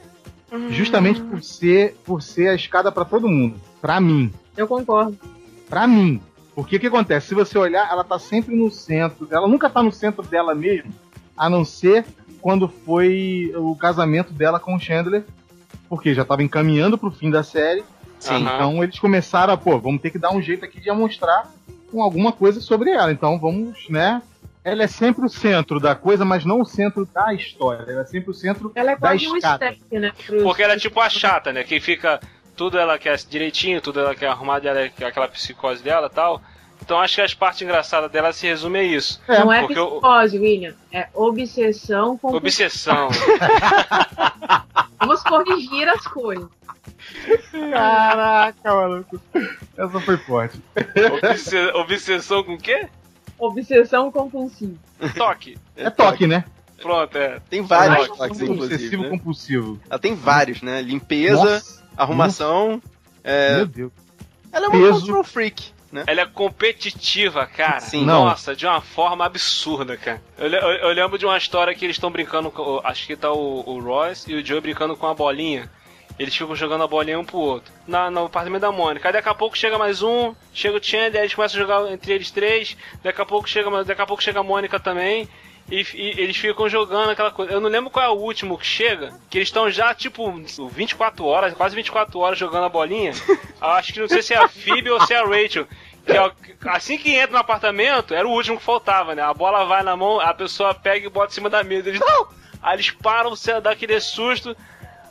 [0.69, 3.59] justamente por ser, por ser a escada pra todo mundo.
[3.81, 4.31] Pra mim.
[4.55, 5.17] Eu concordo.
[5.67, 6.21] Pra mim.
[6.55, 7.27] Porque o que acontece?
[7.27, 9.27] Se você olhar, ela tá sempre no centro.
[9.29, 10.91] Ela nunca tá no centro dela mesmo,
[11.35, 12.05] a não ser
[12.41, 15.25] quando foi o casamento dela com o Chandler.
[15.89, 17.83] Porque já tava encaminhando pro fim da série.
[18.19, 18.41] Sim.
[18.43, 21.51] Então eles começaram a, pô, vamos ter que dar um jeito aqui de mostrar
[21.91, 23.11] com alguma coisa sobre ela.
[23.11, 24.21] Então vamos, né?
[24.63, 27.89] Ela é sempre o centro da coisa, mas não o centro da história.
[27.89, 29.65] Ela é sempre o centro Ela é da quase um escada.
[29.73, 30.11] step, né?
[30.25, 31.63] pros- Porque ela é tipo a chata, né?
[31.63, 32.19] Que fica.
[32.55, 36.41] Tudo ela quer direitinho, tudo ela quer arrumar dela, é aquela psicose dela e tal.
[36.81, 39.21] Então acho que as partes engraçadas dela se resume a isso.
[39.27, 40.73] É, não é porque eu- psicose, William.
[40.91, 42.35] É obsessão com.
[42.35, 43.09] Obsessão.
[44.99, 46.47] Vamos corrigir as coisas.
[47.71, 49.21] Caraca, maluco.
[49.77, 50.61] Essa foi forte.
[51.23, 52.87] Obse- Obsessão com o quê?
[53.37, 54.75] Obsessão compulsiva.
[55.15, 55.57] Toque.
[55.75, 56.43] É toque, né?
[56.81, 57.39] Pronto, é.
[57.49, 58.17] Tem vários Toque.
[58.19, 58.73] toques, inclusive.
[58.75, 59.09] Obsessivo né?
[59.09, 59.79] compulsivo.
[59.89, 60.81] Ela tem vários, né?
[60.81, 62.81] Limpeza, Nossa, arrumação.
[63.23, 63.91] é, Meu Deus.
[64.51, 64.99] Ela é uma peso.
[65.01, 66.03] control freak, né?
[66.07, 67.79] Ela é competitiva, cara.
[67.79, 68.05] Sim.
[68.05, 68.25] Não.
[68.25, 70.21] Nossa, de uma forma absurda, cara.
[70.37, 72.79] Eu, eu- eu lembro de uma história que eles estão brincando com.
[72.83, 75.69] Acho que tá o, o Royce e o Joe brincando com a bolinha.
[76.19, 77.71] Eles ficam jogando a bolinha um pro outro.
[77.87, 79.07] Na, no apartamento da Mônica.
[79.07, 81.91] Aí daqui a pouco chega mais um, chega o Chandler, aí eles começam a jogar
[81.91, 82.75] entre eles três.
[83.03, 85.29] Daqui a pouco chega, daqui a pouco chega a Mônica também.
[85.69, 87.51] E, e eles ficam jogando aquela coisa.
[87.51, 89.13] Eu não lembro qual é o último que chega.
[89.29, 90.31] Que eles estão já, tipo,
[90.71, 93.11] 24 horas, quase 24 horas jogando a bolinha.
[93.61, 95.67] Acho que não sei se é a Phoebe ou se é a Rachel.
[96.05, 96.31] Que é o-
[96.69, 99.21] assim que entra no apartamento, era o último que faltava, né?
[99.21, 101.89] A bola vai na mão, a pessoa pega e bota em cima da mesa.
[101.89, 102.27] Eles, não!
[102.63, 104.55] Aí eles param, você dá aquele susto.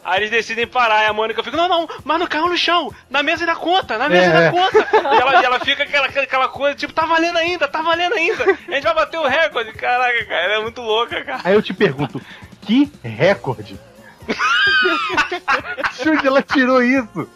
[0.08, 2.94] Aí eles decidem parar, e a Mônica fica, não, não, mas não caiu no chão,
[3.10, 4.32] na mesa da conta, na mesa É.
[4.44, 4.78] da conta.
[4.92, 8.44] E ela, e ela fica aquela, aquela coisa, tipo, tá valendo ainda, tá valendo ainda.
[8.44, 9.72] A gente vai bater o recorde.
[9.72, 11.40] Caraca, cara, ela é muito louca, cara.
[11.42, 12.22] Aí eu te pergunto,
[12.62, 13.80] que recorde?
[16.02, 17.28] De onde ela tirou isso?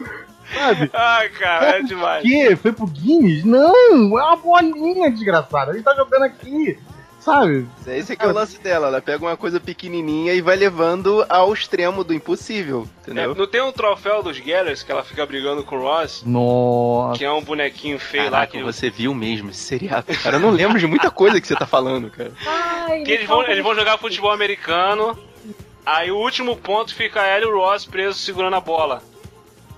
[0.54, 0.90] Sabe?
[0.92, 2.22] Ai, cara, é demais.
[2.22, 2.56] Que?
[2.56, 3.44] Foi pro Guinness?
[3.44, 5.70] Não, é uma bolinha desgraçada.
[5.70, 6.78] A gente tá jogando aqui,
[7.20, 7.68] sabe?
[7.86, 8.88] Esse aqui é o lance dela.
[8.88, 13.34] Ela pega uma coisa pequenininha e vai levando ao extremo do impossível, É, entendeu?
[13.34, 16.22] não tem um troféu dos Gellers que ela fica brigando com o Ross?
[16.24, 17.18] Nossa.
[17.18, 20.06] Que é um bonequinho feio lá Caraca, que, você viu mesmo esse seriado.
[20.22, 22.32] Cara, eu não lembro de muita coisa que você tá falando, cara.
[22.46, 25.18] Ai, que eles vão, eles vão jogar futebol americano.
[25.84, 29.02] Aí o último ponto fica ela e o Ross presos segurando a bola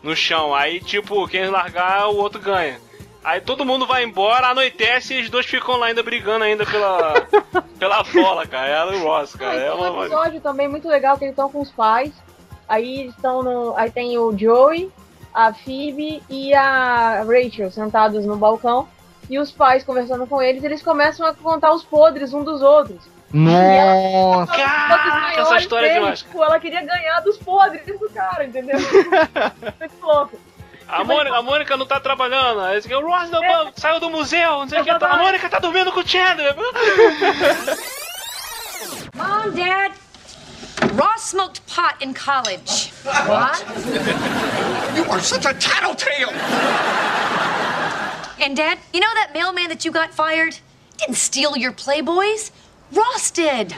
[0.03, 0.55] no chão.
[0.55, 2.79] Aí, tipo, quem largar, o outro ganha.
[3.25, 7.15] Aí todo mundo vai embora, anoitece e os dois ficam lá ainda brigando ainda pela,
[7.79, 8.69] pela bola, cara.
[8.69, 9.55] Ela e o Ross, cara.
[9.55, 10.07] e É tem um uma...
[10.07, 12.13] episódio também muito legal que eles estão com os pais.
[12.69, 13.77] Aí estão no.
[13.77, 14.91] Aí tem o Joey,
[15.33, 18.89] a Phoebe e a Rachel sentados no balcão.
[19.31, 23.09] E os pais conversando com eles, eles começam a contar os podres um dos outros.
[23.33, 24.53] Nossa.
[24.53, 26.19] Caraca, essa história é demais.
[26.19, 28.79] Tipo, ela queria ganhar dos podres do cara, entendeu?
[29.81, 30.39] Muito louco.
[30.93, 32.61] A Mônica, a Mônica não tá trabalhando.
[32.61, 33.41] Aí o Ross não,
[33.75, 34.91] saiu do museu, não sei o que.
[34.91, 36.55] A Mônica tá dormindo com o Chandler.
[39.15, 39.93] Mom, Dad,
[40.95, 42.93] Ross smoked pot in college.
[43.27, 43.65] What?
[44.95, 46.31] You are such a tattletale!
[48.39, 50.59] And Dad, you know that mailman that you got fired?
[50.99, 52.51] Didn't steal your Playboys.
[52.93, 53.75] Ross did.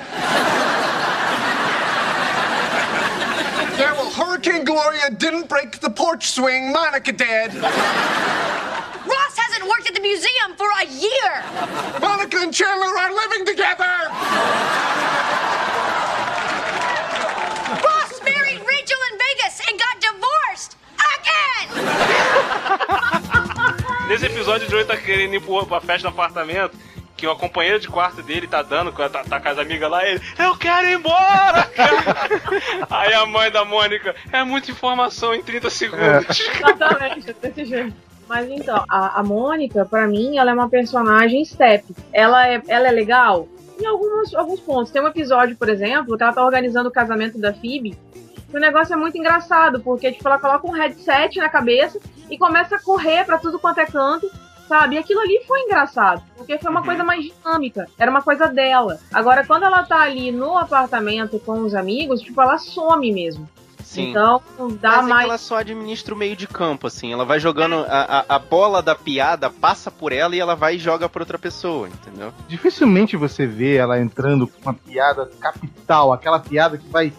[4.14, 6.72] Yeah, well, Hurricane Gloria didn't break the porch swing.
[6.72, 7.54] Monica did.
[7.54, 11.44] Ross hasn't worked at the museum for a year.
[12.00, 14.08] Monica and Chandler are living together.
[17.84, 20.76] Ross married Rachel in Vegas and got divorced
[21.16, 21.68] again.
[24.08, 26.76] Nesse episódio, o Joey tá querendo ir pro, pra festa no apartamento.
[27.24, 30.20] Que o companheiro de quarto dele tá dando, tá, tá com as amigas lá, ele,
[30.38, 32.04] eu quero ir embora, cara.
[32.90, 36.38] Aí a mãe da Mônica, é muita informação em 30 segundos.
[36.52, 37.96] Exatamente, desse jeito.
[38.28, 41.96] Mas então, a, a Mônica, pra mim, ela é uma personagem step.
[42.12, 43.48] Ela é, ela é legal
[43.80, 44.92] em alguns, alguns pontos.
[44.92, 47.96] Tem um episódio, por exemplo, que ela tá organizando o casamento da Phoebe.
[48.52, 52.36] E o negócio é muito engraçado, porque tipo, ela coloca um headset na cabeça e
[52.36, 54.30] começa a correr pra tudo quanto é canto.
[54.68, 54.94] Sabe?
[54.96, 56.86] E aquilo ali foi engraçado, porque foi uma Uhum.
[56.86, 58.98] coisa mais dinâmica, era uma coisa dela.
[59.12, 63.48] Agora, quando ela tá ali no apartamento com os amigos, tipo, ela some mesmo.
[63.82, 64.10] Sim.
[64.10, 64.40] Então,
[64.80, 65.24] dá Mas é que mais.
[65.28, 67.12] ela só administra o meio de campo, assim.
[67.12, 67.84] Ela vai jogando.
[67.86, 71.22] A, a, a bola da piada passa por ela e ela vai e joga pra
[71.22, 72.32] outra pessoa, entendeu?
[72.48, 77.12] Dificilmente você vê ela entrando com uma piada capital, aquela piada que vai,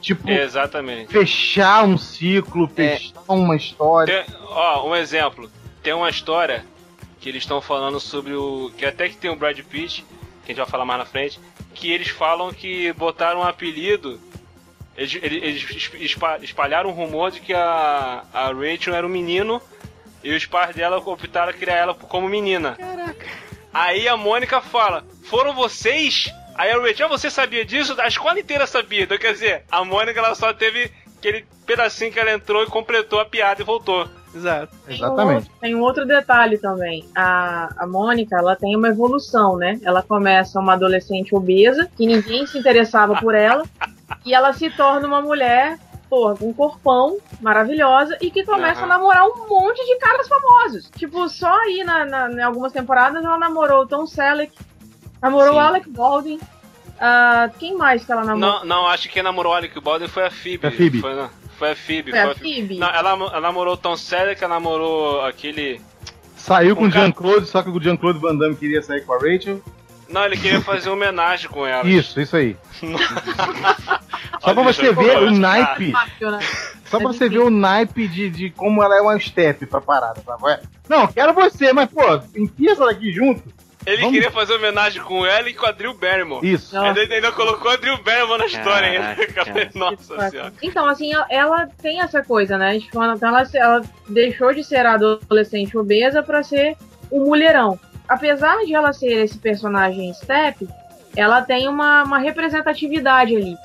[0.00, 1.12] tipo, Exatamente.
[1.12, 2.96] fechar um ciclo, É.
[2.96, 4.24] fechar uma história.
[4.24, 5.50] Tem- ó, um exemplo.
[5.82, 6.64] Tem uma história
[7.22, 8.70] que eles estão falando sobre o.
[8.76, 10.02] Que até que tem o Brad Pitt,
[10.44, 11.40] que a gente vai falar mais na frente,
[11.74, 14.20] que eles falam que botaram um apelido
[14.94, 19.62] Eles, eles- eles espa- espalharam um rumor de que a, a Rachel era um menino
[20.22, 22.74] e os pais dela optaram a criar ela como menina.
[22.76, 23.26] Caraca.
[23.72, 26.30] Aí a Mônica fala: Foram vocês?
[26.56, 27.98] Aí a Rachel, ah, você sabia disso?
[27.98, 29.04] A escola inteira sabia.
[29.04, 33.18] Então quer dizer, a Mônica ela só teve aquele pedacinho que ela entrou e completou
[33.20, 34.06] a piada e voltou.
[34.34, 34.74] Exato.
[34.86, 37.04] Tem um outro- Tem um outro detalhe também.
[37.14, 39.78] A, a Mônica, ela tem uma evolução, né?
[39.82, 43.64] Ela começa uma adolescente obesa, que ninguém se interessava por ela,
[44.24, 45.78] e ela se torna uma mulher,
[46.08, 48.84] porra, com um corpão maravilhosa e que começa Aham.
[48.84, 50.90] a namorar um monte de caras famosos.
[50.96, 54.52] Tipo, só aí na, na- em algumas temporadas ela namorou o Tom Selleck,
[55.20, 55.56] namorou Sim.
[55.56, 56.40] o Alec Baldwin.
[57.00, 58.60] ah, quem mais que ela namorou?
[58.60, 60.66] Não, não, acho que quem namorou o Alec Baldwin foi a Phoebe.
[60.66, 61.00] A Phoebe.
[61.00, 61.28] Foi, não,
[61.62, 62.10] foi a Phoebe.
[62.10, 62.78] Foi a Phoebe?
[62.78, 65.80] Não, ela, ela namorou o Tom Selleck, ela namorou aquele...
[66.36, 69.62] Saiu com o Jean-Claude, só que o Jean-Claude Van Damme queria sair com a Rachel.
[70.08, 71.88] Não, ele queria fazer uma homenagem com ela.
[71.88, 72.56] Isso, isso aí.
[74.42, 75.92] Só pra você isso é ver o naipe.
[76.20, 76.40] Né?
[76.86, 80.20] Só pra você ver o naipe de, de como ela é uma step pra parada?
[80.48, 80.60] É.
[80.88, 82.02] Não, quero você, mas pô,
[82.36, 83.40] enfia essa daqui junto.
[83.84, 86.46] Ele Vamos- queria fazer homenagem com ela e com a Drew Barrymore.
[86.48, 86.74] Isso.
[86.74, 86.84] Não.
[86.84, 89.26] Ainda, ainda colocou a Drew Barrymore na história ainda.
[89.26, 89.70] Caraca, cara.
[89.74, 90.52] Nossa senhora.
[90.62, 92.78] Então, assim, ela- tem essa coisa, né?
[92.78, 96.76] Tipo, ela, ela, ela deixou de ser a adolescente obesa pra ser
[97.10, 97.78] o mulherão.
[98.08, 100.68] Apesar de ela ser esse personagem step,
[101.16, 103.56] ela tem uma, uma representatividade ali.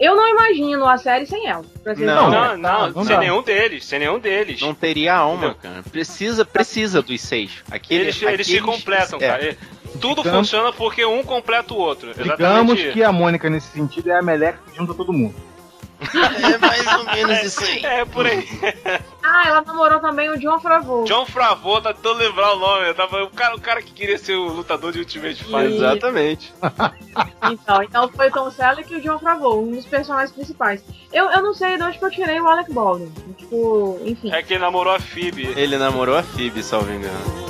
[0.00, 1.64] Eu não imagino a série sem ela.
[1.84, 3.20] Não, Não, não, não sem dá.
[3.20, 4.60] nenhum deles, sem nenhum deles.
[4.60, 5.82] Não teria alma, cara.
[5.90, 7.62] Precisa, precisa dos seis.
[7.70, 9.26] Aquele, eles, eles se aqueles- completam, é.
[9.28, 9.56] cara.
[10.00, 12.12] Tudo Digamos- funciona porque um completa o outro.
[12.14, 15.34] Digamos que a Mônica, nesse sentido, é a meleca que junta todo mundo.
[16.14, 17.84] É mais ou menos isso aí.
[17.84, 18.46] É, por aí.
[19.22, 21.04] Ah, ela namorou também o John Favreau.
[21.04, 22.88] John Favreau, tá tentando lembrar o nome.
[22.88, 25.72] Eu tava, o, cara, o cara que queria ser o lutador de Ultimate Fighter.
[25.72, 26.52] Exatamente.
[27.50, 30.82] Então, então foi o Tom Selleck e o John Favreau, um dos personagens principais.
[31.12, 33.12] Eu, eu não sei de onde que eu tirei o Alec Baldwin.
[33.36, 34.32] Tipo, enfim.
[34.32, 35.52] É que ele namorou a Phoebe.
[35.56, 37.42] Ele namorou a Phoebe, salvo engano.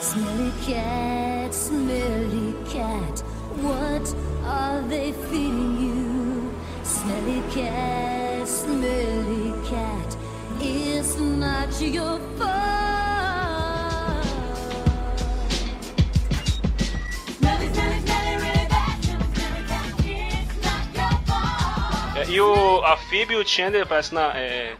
[0.00, 2.51] Smelly cat, smelly cat,
[3.62, 6.52] what are they feeding you?
[6.82, 10.16] Smelly cat, smelly cat,
[10.60, 14.26] it's not your fault.
[17.38, 19.04] Smelly, smelly, smelly, really bad.
[19.04, 22.28] Smelly cat, it's not your fault.
[22.28, 22.40] E
[23.08, 24.32] Phoebe e o Chandler, parece na.
[24.36, 24.74] é,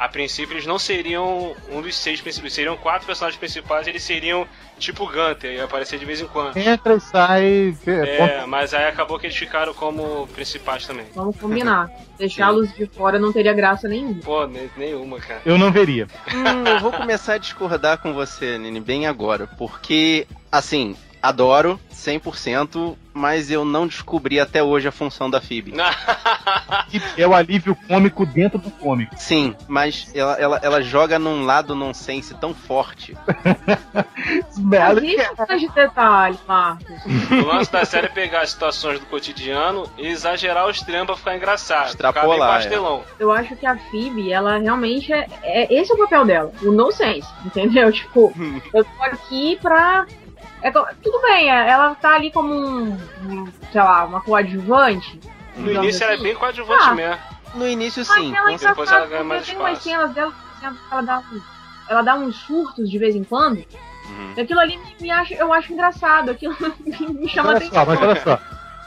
[0.00, 2.54] a princípio, eles não seriam um dos seis principais.
[2.54, 4.48] Seriam quatro personagens principais, eles seriam
[4.78, 6.56] tipo Gunter, ia aparecer de vez em quando.
[6.56, 7.76] Entra e sai.
[7.86, 11.04] É, mas aí acabou que eles ficaram como principais também.
[11.14, 11.90] Vamos combinar.
[12.18, 14.20] Deixá-los de fora não teria graça nenhuma.
[14.22, 15.42] Pô, ne- nenhuma, cara.
[15.44, 16.06] Eu não veria.
[16.34, 19.46] Hum, eu vou começar a discordar com você, Nini, bem agora.
[19.46, 25.72] Porque, assim, adoro 100%, mas eu não descobri até hoje a função da Phoebe.
[27.16, 29.14] É o alívio cômico dentro do cômico.
[29.16, 33.16] Sim, mas ela, ela, ela joga num lado nonsense tão forte.
[34.58, 36.96] Mas isso é de detalhe, Marcos.
[37.30, 41.16] O lance da série é pegar as situações do cotidiano e exagerar o extremo pra
[41.16, 41.88] ficar engraçado.
[41.88, 43.04] Extrapolar, pastelão.
[43.18, 46.72] Eu acho que a Phoebe, ela realmente é, é- Esse é o papel dela, o
[46.72, 47.90] nonsense, entendeu?
[48.00, 48.32] Tipo,
[48.74, 50.06] eu tô aqui pra.
[50.62, 52.96] É tudo bem, é- ela tá ali como um.
[53.72, 55.20] sei lá, uma coadjuvante.
[55.56, 56.22] No início ela é assim.
[56.24, 57.18] bem coadjuvante Ah, mesmo.
[57.54, 58.34] No início, Mas sim.
[58.34, 58.68] ela certeza.
[58.68, 59.88] depois ela ganha mais tem umas espaço.
[59.88, 61.40] cenas dela por exemplo, que ela dá, um-
[61.88, 63.56] ela dá uns surtos de vez em quando.
[63.56, 64.34] Uhum.
[64.36, 66.54] E aquilo ali me, me acha, eu acho engraçado, aquilo
[66.84, 67.74] me chama Olha atenção.
[67.84, 68.38] só, mas olha só.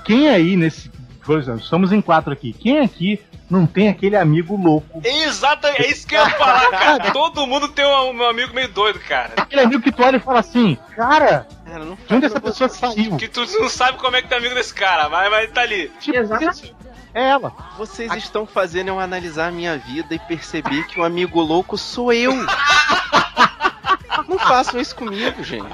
[0.05, 0.91] Quem aí nesse.
[1.25, 2.51] Por exemplo, estamos em quatro aqui.
[2.53, 5.01] Quem aqui não tem aquele amigo louco?
[5.05, 7.11] Exato, é isso que eu ia falar, cara.
[7.11, 9.31] Todo mundo tem um, um amigo meio doido, cara.
[9.37, 12.69] Aquele amigo que tu olha e fala assim, cara, Cara, não de onde essa pessoa
[12.69, 13.17] saiu?
[13.17, 15.91] Que tu não sabe como é que tá amigo desse cara, mas, mas tá ali.
[15.99, 16.75] Tipo, Exatamente.
[17.15, 17.51] É ela.
[17.75, 22.13] Vocês estão fazendo eu analisar a minha vida e perceber que o amigo louco sou
[22.13, 22.31] eu.
[24.29, 25.65] Não façam isso comigo, gente.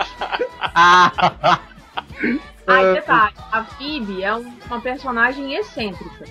[2.65, 6.25] Aí, detalhe, a Phoebe é um- uma personagem excêntrica.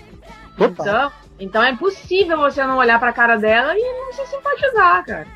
[0.57, 0.87] Total.
[0.87, 5.27] Então, então é impossível você não olhar pra cara dela e não se simpatizar, cara.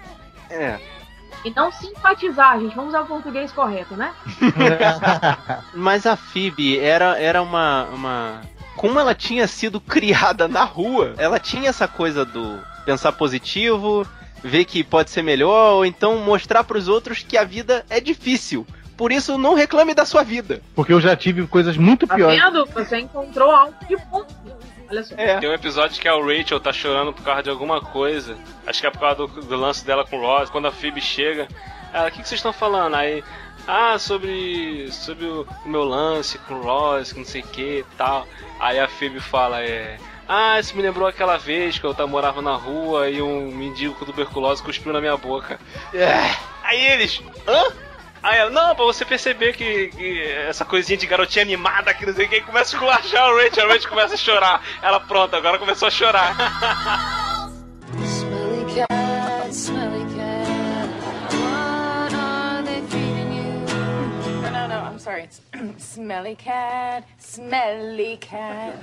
[0.48, 0.80] É.
[1.44, 2.74] E não simpatizar, gente.
[2.76, 4.12] Vamos usar o português correto, né?
[5.74, 8.40] Mas a Phoebe era, era uma, uma.
[8.76, 14.06] Como ela tinha sido criada na rua, ela tinha essa coisa do pensar positivo,
[14.42, 18.66] ver que pode ser melhor, ou então mostrar pros outros que a vida é difícil.
[18.96, 20.60] Por isso, não reclame da sua vida.
[20.76, 22.40] Porque eu já tive coisas muito Tá piores.
[22.40, 22.64] vendo?
[22.66, 24.24] Você encontrou algo de bom.
[24.92, 25.14] Olha só.
[25.16, 25.38] É.
[25.38, 28.36] Tem um episódio que a Rachel tá chorando por causa de alguma coisa.
[28.66, 30.50] Acho que é por causa do, do lance dela com o Ross.
[30.50, 31.48] Quando a Phoebe chega,
[31.94, 32.94] ela, o que, que vocês estão falando?
[32.94, 33.24] Aí,
[33.66, 37.78] Ah, sobre, sobre o, o meu lance com o Ross, com não sei o que
[37.78, 38.26] e tal.
[38.60, 39.96] Aí a Phoebe fala, é.
[40.28, 43.94] Ah, isso me lembrou aquela vez que eu tava- morava na rua e um mendigo
[43.94, 45.58] com tuberculose cuspiu na minha boca.
[45.94, 46.14] É.
[46.62, 47.20] Aí eles.
[47.48, 47.64] Hã?
[48.22, 52.14] Aí ela, não, pra você perceber que, que essa coisinha de garotinha animada que não
[52.14, 54.62] sei o que, aí começa a esculachar o Rachel, a Rachel começa a chorar.
[54.80, 56.36] Ela, pronto, agora começou a chorar.
[58.04, 60.88] Smelly cat, smelly cat.
[61.34, 63.66] What are they feeding you?
[64.40, 65.24] No, no, no, I'm sorry.
[65.24, 65.40] It's
[65.78, 68.78] smelly cat, smelly cat.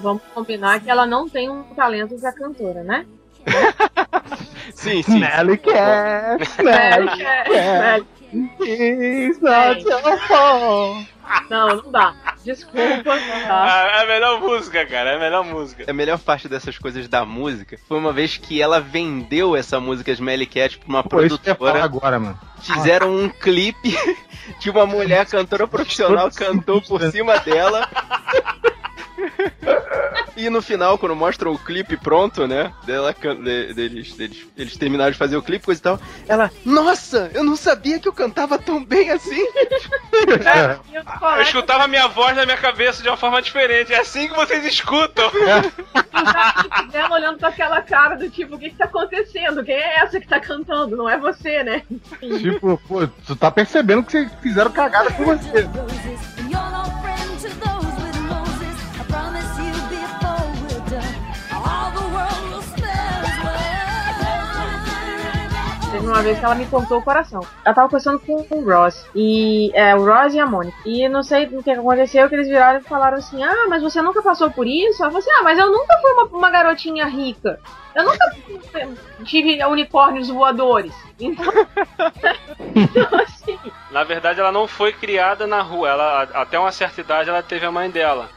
[0.00, 3.06] Vamos combinar que ela não tem um talento pra cantora, né?
[4.74, 5.18] Sim, sim.
[5.18, 7.48] Smelly cat, smelly cat.
[7.48, 8.06] Smelly
[8.60, 11.06] It's not your fault.
[11.48, 12.14] Não, não dá.
[12.44, 13.90] Desculpa, não dá.
[13.92, 15.84] É a melhor música, cara, é a melhor música.
[15.88, 20.10] A melhor parte dessas coisas da música foi uma vez que ela vendeu essa música
[20.10, 21.82] Smelly Cat pra uma Pô, produtora.
[21.82, 22.38] agora, mano.
[22.60, 23.96] Fizeram um clipe
[24.58, 27.88] de uma mulher cantora profissional cantou por cima dela.
[30.36, 32.72] E no final, quando mostra o clipe pronto, né?
[32.84, 36.00] Dela, de- deles, deles, eles terminaram de fazer o clipe, coisa e tal.
[36.26, 39.44] Ela, nossa, eu não sabia que eu cantava tão bem assim.
[40.44, 40.78] É.
[41.36, 43.92] Eu escutava a minha voz na minha cabeça de uma forma diferente.
[43.92, 45.26] É assim que vocês escutam.
[45.28, 49.64] os dela olhando com aquela cara do tipo, o que que tá acontecendo?
[49.64, 50.96] Quem é essa que tá cantando?
[50.96, 51.82] Não é você, né?
[52.20, 55.68] Tipo, pô, tu tá percebendo que vocês fizeram cagada com você.
[65.94, 67.40] Teve uma vez que ela me contou o coração.
[67.64, 69.06] Ela tava conversando com o Ross.
[69.14, 70.76] E é, o Ross e a Mônica.
[70.84, 74.02] E não sei o que aconteceu, que eles viraram e falaram assim: Ah, mas você
[74.02, 75.00] nunca passou por isso?
[75.00, 77.60] Ela falou assim: Ah, mas eu nunca fui uma, uma garotinha rica.
[77.94, 78.18] Eu nunca
[79.24, 80.92] tive unicórnios voadores.
[81.16, 81.44] Então,
[82.74, 83.56] então assim.
[83.92, 85.90] Na verdade, ela não foi criada na rua.
[85.90, 88.28] Ela, até uma certa idade, ela teve a mãe dela.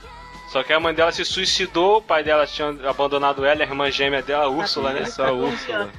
[0.49, 3.89] Só que a mãe dela se suicidou, o pai dela tinha abandonado ela, a irmã
[3.89, 5.01] gêmea dela, a Úrsula, né?
[5.01, 5.89] Isso, a Úrsula.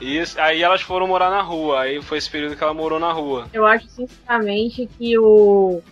[0.00, 1.80] Isso, aí elas foram morar na rua.
[1.82, 3.46] Aí foi esse período que ela morou na rua.
[3.52, 5.82] Eu acho sinceramente que o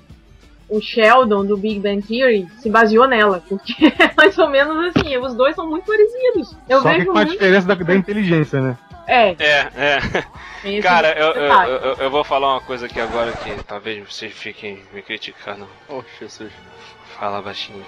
[0.68, 5.16] o Sheldon do Big Bang Theory se baseou nela, porque é mais ou menos assim,
[5.16, 6.56] os dois são muito parecidos.
[6.68, 7.32] Eu Só que vejo com a muito.
[7.32, 8.78] diferença da, da inteligência, né?
[9.06, 9.70] É, É,
[10.64, 10.80] é.
[10.82, 14.82] Cara, eu, eu, eu, eu vou falar uma coisa aqui agora que talvez vocês fiquem
[14.92, 15.68] me criticando.
[15.88, 16.52] Oh, Jesus.
[17.16, 17.84] Fala baixinho.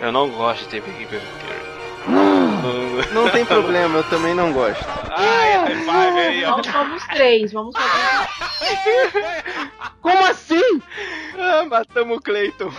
[0.00, 1.85] Eu não gosto de ter Big Bang Theory.
[2.08, 2.46] Não-
[3.24, 4.84] Não tem problema, eu também não gosto.
[5.10, 6.50] Ai, high five aí, ó.
[6.52, 9.12] Vamos somos três, vamos fazer.
[10.00, 10.82] Como assim?
[11.38, 12.72] Ah, matamos o Clayton.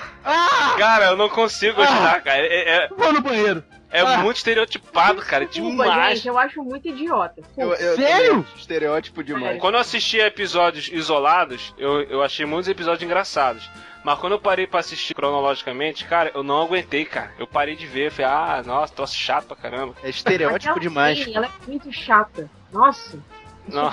[0.77, 2.39] Cara, eu não consigo gostar, cara.
[2.39, 3.63] É, é, Vou no banheiro.
[3.91, 4.17] é Ah.
[4.17, 5.45] muito estereotipado, cara.
[5.45, 6.17] Desculpa, Demais.
[6.19, 7.41] gente, eu acho muito idiota.
[7.57, 8.45] Eu, eu Sério?
[8.55, 9.59] Estereótipo demais.
[9.59, 13.69] Quando eu assisti episódios isolados, eu, eu achei muitos episódios engraçados.
[14.03, 17.31] Mas quando eu parei pra assistir cronologicamente, cara, eu não aguentei, cara.
[17.37, 19.93] Eu parei de ver, falei, ah, nossa, troço chato pra caramba.
[20.01, 21.21] É estereótipo Aquela demais.
[21.21, 22.49] Amy, ela é muito chata.
[22.71, 23.19] Nossa.
[23.67, 23.91] Não.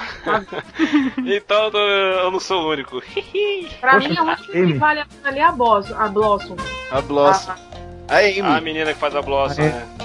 [1.26, 3.02] então eu não sou o único.
[3.80, 5.94] Pra Poxa, mim, a única que vale a pena ali é a Blossom.
[5.98, 6.57] A Blossom.
[6.92, 7.50] A Blossom.
[7.50, 8.40] A- A Amy.
[8.40, 9.68] A menina que faz a Blossom, Ah, é.
[9.70, 10.03] né?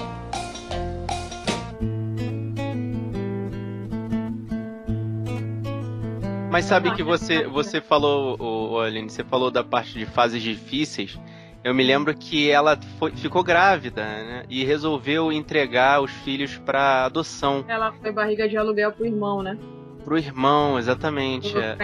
[6.50, 11.18] Mas sabe que você, você falou, Aline, você falou da parte de fases difíceis.
[11.62, 14.44] Eu me lembro que ela foi- ficou grávida, né?
[14.48, 17.64] E resolveu entregar os filhos pra adoção.
[17.68, 19.58] Ela foi barriga de aluguel pro irmão, né?
[20.04, 21.56] Pro irmão, exatamente.
[21.56, 21.76] É.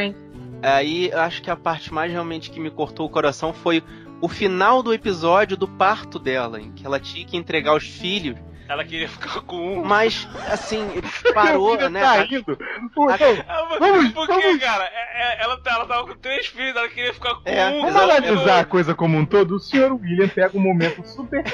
[0.62, 3.82] Aí acho que a parte mais realmente que me cortou o coração foi
[4.22, 8.38] o final do episódio do parto dela, em que ela tinha que entregar os filhos.
[8.68, 9.84] Ela queria ficar com um.
[9.84, 12.00] Mas, assim, ele parou, né?
[12.00, 12.58] Tá indo.
[12.94, 13.16] Pô, A-
[13.78, 14.84] Vamos, Por que, cara?
[14.84, 17.82] É- é- ela, ela tava com três filhos, ela queria ficar com É, um.
[17.82, 19.56] Vamos analisar a coisa como um todo.
[19.56, 21.44] O senhor William pega um momento super.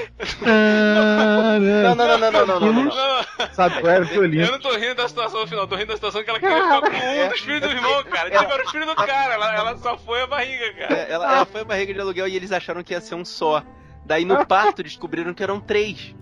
[0.41, 2.85] Não, não, não, não, não, não, não, não.
[2.85, 4.51] Não, Sabe qual era o seu eu lindo?
[4.51, 6.81] não tô rindo da situação no final, tô rindo da situação que ela queria ficar
[6.81, 8.31] com um dos filhos do irmão, cara.
[8.31, 10.95] Tipo, era os filhos do cara, ela, ela só foi a barriga, cara.
[10.95, 13.25] É, ela, ela foi a barriga de aluguel e eles acharam que ia ser um
[13.25, 13.63] só.
[14.05, 16.15] Daí no parto descobriram que eram três.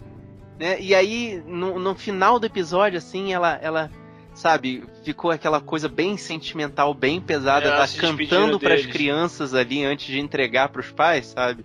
[0.61, 0.79] Né?
[0.79, 3.91] E aí, no, no final do episódio, assim, ela, ela,
[4.35, 8.93] sabe, ficou aquela coisa bem sentimental, bem pesada, Ela tá se despedindo cantando pras deles.
[8.93, 11.65] crianças ali antes de entregar pros pais, sabe?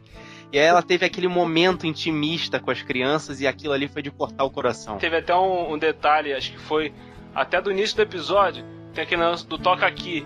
[0.50, 4.10] E aí ela teve aquele momento intimista com as crianças e aquilo ali foi de
[4.10, 4.98] cortar o coração.
[4.98, 6.93] Teve até um, um detalhe, acho que foi
[7.34, 10.26] até do início do episódio, tem aquele lance do toca aqui.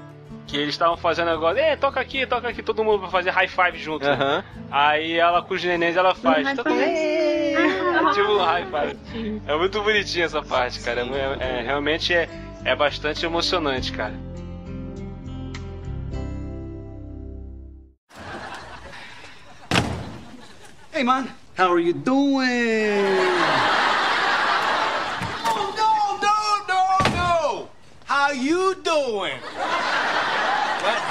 [0.49, 3.47] Que eles estavam fazendo negócio, é, toca aqui, toca aqui, todo mundo vai fazer high
[3.47, 4.03] five junto.
[4.03, 4.43] né?
[4.71, 6.55] Aí ela com os nenéns ela faz.
[6.55, 6.81] Toca- five.
[6.83, 7.55] É,
[8.15, 9.41] tipo um high five.
[9.47, 11.01] É muito bonitinha essa parte, cara.
[11.01, 12.27] É, é- realmente é,
[12.65, 14.13] é bastante emocionante, cara.
[20.91, 23.05] Hey, man, how are you doing?
[25.45, 25.89] Oh, no,
[26.25, 26.35] no,
[26.67, 26.81] no,
[27.15, 27.69] no!
[28.05, 29.37] How you doing?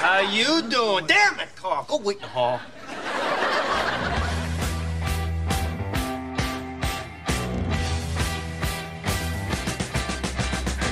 [0.01, 1.07] How you doing?
[1.07, 1.84] Damn it, Carl.
[1.88, 2.61] Go wait in the hall.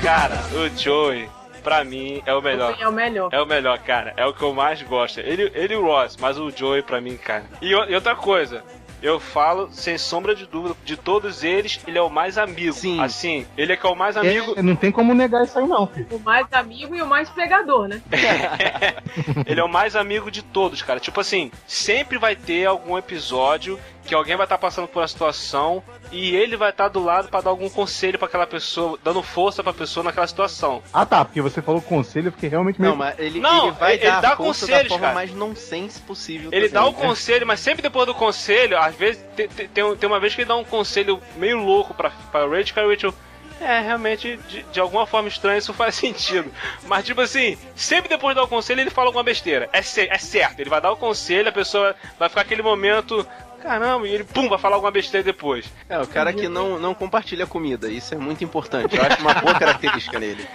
[0.02, 1.28] Cara, o Joey,
[1.62, 2.76] pra mim, é o melhor.
[2.80, 3.28] É o melhor.
[3.32, 4.12] É o melhor, cara.
[4.16, 5.20] É o que eu mais gosto.
[5.20, 7.44] Ele, ele e o Ross, mas o Joey pra mim, cara.
[7.62, 8.64] E, e outra coisa.
[9.06, 12.72] Eu falo, sem sombra de dúvida, de todos eles, ele é o mais amigo.
[12.72, 13.00] Sim.
[13.00, 14.54] Assim, ele é que é o mais amigo.
[14.56, 16.08] É, não tem como negar isso aí, não, filho.
[16.10, 18.02] O mais amigo e o mais pegador, né?
[19.46, 20.98] ele é o mais amigo de todos, cara.
[20.98, 25.82] Tipo assim, sempre vai ter algum episódio que alguém vai estar passando por uma situação
[26.12, 29.62] e ele vai estar do lado pra dar algum conselho pra aquela pessoa, dando força
[29.62, 30.82] pra pessoa naquela situação.
[30.92, 32.92] Ah, tá, porque você falou conselho, fiquei realmente meio...
[32.92, 35.14] Não, mas ele, Não, ele vai ele- dar dá a força da conselhos, forma cara.
[35.14, 36.50] mais nonsense possível.
[36.52, 36.94] Ele dá também.
[36.94, 40.42] o conselho, mas sempre depois do conselho, às vezes tem, tem- tem, uma vez que
[40.42, 43.14] ele dá um conselho meio louco pra, pra Rachel, que a Rachel.
[43.58, 46.52] É, realmente, de, de alguma forma estranha isso faz sentido.
[46.84, 49.66] Mas, tipo assim, sempre depois de dar o conselho, ele fala alguma besteira.
[49.72, 53.26] É, ce- é certo, ele vai dar o conselho, a pessoa vai ficar aquele momento.
[53.66, 55.66] Caramba, e ele, pum, vai falar alguma besteira depois.
[55.88, 57.88] É, o cara que não, não compartilha comida.
[57.88, 58.96] Isso é muito importante.
[58.96, 60.46] Eu acho uma boa característica nele.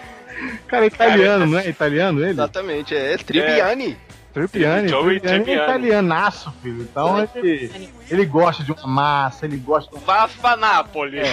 [0.66, 1.68] Cara, é italiano, não é?
[1.68, 2.30] Italiano ele?
[2.30, 3.98] Exatamente, é Triviani.
[4.34, 6.84] Trippiani, Joey Trippiani é italianaço, filho.
[6.84, 11.28] Então ele, ele gosta de uma massa, ele gosta, Vá pra Nápoles.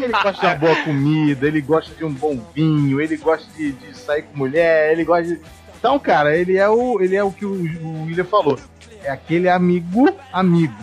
[0.00, 3.70] ele gosta de uma boa comida, ele gosta de um bom vinho, ele gosta de,
[3.70, 5.40] de sair com mulher, ele gosta de.
[5.78, 8.58] Então, cara, ele é o, ele é o que o, o William falou.
[9.02, 10.74] É aquele amigo amigo.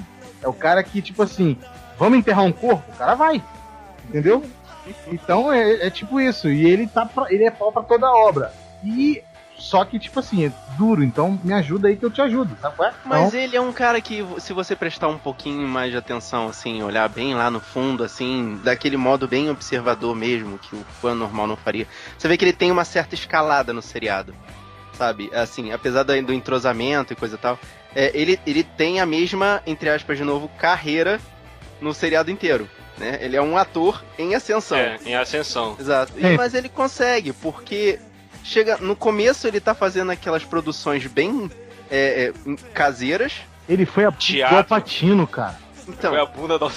[0.42, 1.58] É o cara que, tipo assim,
[1.98, 2.84] vamos enterrar um corpo?
[2.92, 3.42] O cara vai.
[4.08, 4.44] Entendeu?
[5.08, 6.48] Então é, é tipo isso.
[6.50, 8.54] E ele tá pra- ele é pau pra toda obra.
[8.84, 9.24] E
[9.58, 12.88] só que, tipo assim, é duro, então me ajuda aí que eu te ajudo, qual
[12.90, 12.94] é?
[13.06, 16.50] Mas Então, ele é um cara que, se você prestar um pouquinho mais de atenção,
[16.50, 21.16] assim, olhar bem lá no fundo, assim, daquele modo bem observador mesmo, que o fã
[21.16, 21.88] normal não faria,
[22.18, 24.36] você vê que ele tem uma certa escalada no seriado.
[24.98, 25.30] Sabe?
[25.34, 27.60] Assim, apesar do entrosamento e coisa e tal,
[27.96, 31.20] é, ele, ele tem a mesma, entre aspas, de novo, carreira
[31.82, 32.70] no seriado inteiro.
[32.98, 33.18] Né?
[33.22, 34.78] Ele é um ator em ascensão.
[34.78, 35.76] É, em ascensão.
[35.80, 36.14] Exato.
[36.18, 38.00] E- mas ele consegue, porque
[38.44, 41.52] chega no começo ele tá fazendo aquelas produções bem
[41.92, 43.34] é, é, caseiras.
[43.68, 44.64] ele foi a Teatro.
[44.66, 45.58] Patino, cara.
[45.88, 46.68] Então, Foi a bunda da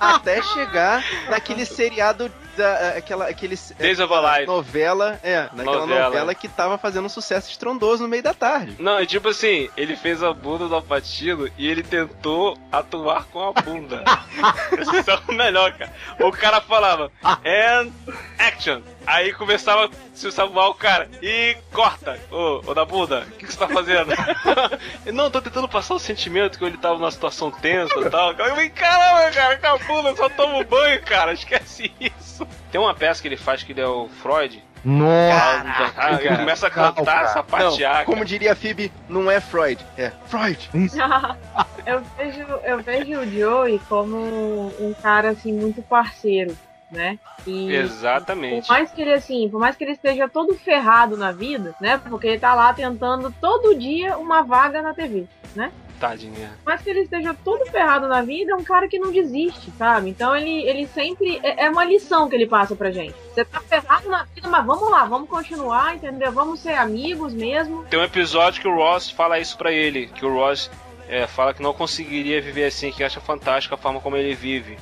[0.00, 4.46] até chegar naquele seriado da aquela aquele Days of a Life.
[4.46, 6.04] novela, é, naquela Novela.
[6.06, 6.34] novela.
[6.34, 8.76] que tava fazendo um sucesso estrondoso no meio da tarde.
[8.78, 13.42] Não, é tipo assim, ele fez a bunda do Alpatino e ele tentou atuar com
[13.48, 14.04] a bunda.
[14.80, 15.92] Isso é o melhor, cara.
[16.20, 17.10] O cara falava,
[17.44, 17.90] and
[18.38, 18.80] action.
[19.06, 22.18] Aí começava a se salvar o cara e corta.
[22.30, 24.12] Ô, ô da bunda, o que, que você tá fazendo?
[25.12, 28.32] Não, tô tentando passar o sentimento que ele tava numa situação tensa e tal.
[28.32, 32.46] Eu falei, caramba, cara, com a bunda, eu só tomo banho, cara, esquece isso.
[32.70, 34.62] Tem uma peça que ele faz que ele é o Freud.
[34.84, 35.92] Nossa!
[35.96, 37.28] Ah, ele começa a cantar, cara.
[37.28, 37.98] sapatear.
[37.98, 40.70] Não, como diria a Phoebe, não é Freud, é Freud.
[40.74, 40.96] Isso.
[41.86, 46.56] eu, vejo, eu vejo o Joey como um cara assim muito parceiro,
[46.92, 47.18] né?
[47.46, 48.66] E Exatamente.
[48.66, 51.98] por mais que ele assim, por mais que ele esteja todo ferrado na vida, né?
[51.98, 55.26] Porque ele tá lá tentando todo dia uma vaga na TV,
[55.56, 55.72] né?
[55.98, 56.50] Tadinha.
[56.64, 59.70] Por mais que ele esteja todo ferrado na vida, é um cara que não desiste,
[59.78, 60.10] sabe?
[60.10, 61.38] Então ele, ele sempre.
[61.42, 63.14] É é uma lição que ele passa pra gente.
[63.32, 66.32] Você tá ferrado na vida, mas vamos lá, vamos continuar, entendeu?
[66.32, 67.84] Vamos ser amigos mesmo.
[67.84, 70.68] Tem um episódio que o Ross fala isso pra ele, que o Ross
[71.08, 74.76] é, fala que não conseguiria viver assim, que acha fantástica a forma como ele vive.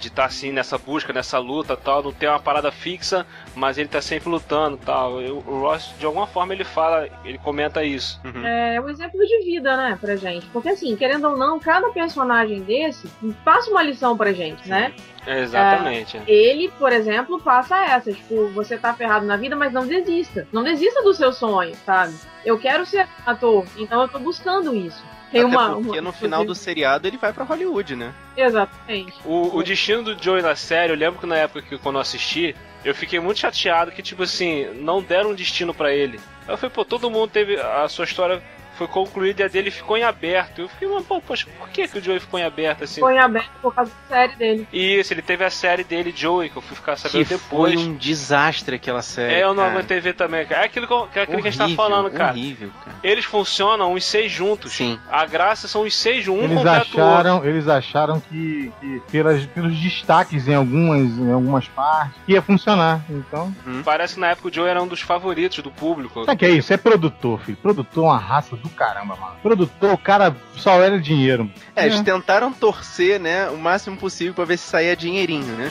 [0.00, 3.88] De estar assim nessa busca, nessa luta tal, não ter uma parada fixa, mas ele
[3.88, 5.20] tá sempre lutando tal.
[5.20, 8.20] Eu- O Ross, de alguma forma, ele fala, ele comenta isso.
[8.44, 10.46] É um exemplo de vida, né, pra gente.
[10.46, 13.08] Porque assim, querendo ou não, cada personagem desse
[13.44, 14.92] passa uma lição pra gente, né?
[15.26, 16.20] É, exatamente.
[16.26, 20.46] Ele, por exemplo, passa essa, tipo, você tá ferrado na vida, mas não desista.
[20.52, 22.14] Não desista do seu sonho, sabe?
[22.44, 25.02] Eu quero ser ator, então eu tô buscando isso.
[25.34, 28.14] Tem Até uma, porque uma- no final do seriado ele vai pra Hollywood, né?
[28.36, 29.14] Exatamente.
[29.24, 32.00] O, o destino do Joey na série, eu lembro que na época que quando eu
[32.02, 32.54] assisti,
[32.84, 36.20] eu fiquei muito chateado que, tipo assim, não deram um destino pra ele.
[36.46, 38.40] Eu falei, pô, todo mundo teve a sua história
[38.76, 40.60] foi concluída e a dele ficou em aberto.
[40.62, 43.00] Eu fiquei, mas, pô, poxa, por que, que o Joey ficou em aberto assim?
[43.00, 44.68] Foi em aberto por causa da série dele.
[44.72, 47.74] Isso, ele teve a série dele, Joey, que eu fui ficar Que sabendo depois.
[47.74, 49.34] foi um desastre aquela série.
[49.34, 49.74] É, eu não cara.
[49.74, 50.62] aguentei ver também, cara.
[50.62, 52.32] É aquilo que, que é aquilo que a gente tá Horrível, falando, cara.
[52.32, 52.96] Horrível, cara.
[53.02, 54.72] Eles funcionam os seis juntos.
[54.72, 54.98] Sim.
[55.10, 59.76] A graça são os seis juntos, um Eles acharam, eles acharam que, que pelas, pelos
[59.78, 63.04] destaques em algumas, em algumas partes ia funcionar.
[63.08, 63.54] Então,
[63.84, 66.24] Parece que na época o Joey era um dos favoritos do público.
[66.24, 66.72] sabe que é isso?
[66.72, 67.56] É produtor, filho.
[67.58, 69.36] Produtor é uma raça do caramba, mano.
[69.42, 71.50] Produtor, o cara só era dinheiro.
[71.76, 75.70] É, eles tentaram torcer, né, o máximo possível pra ver se saía dinheirinho, né?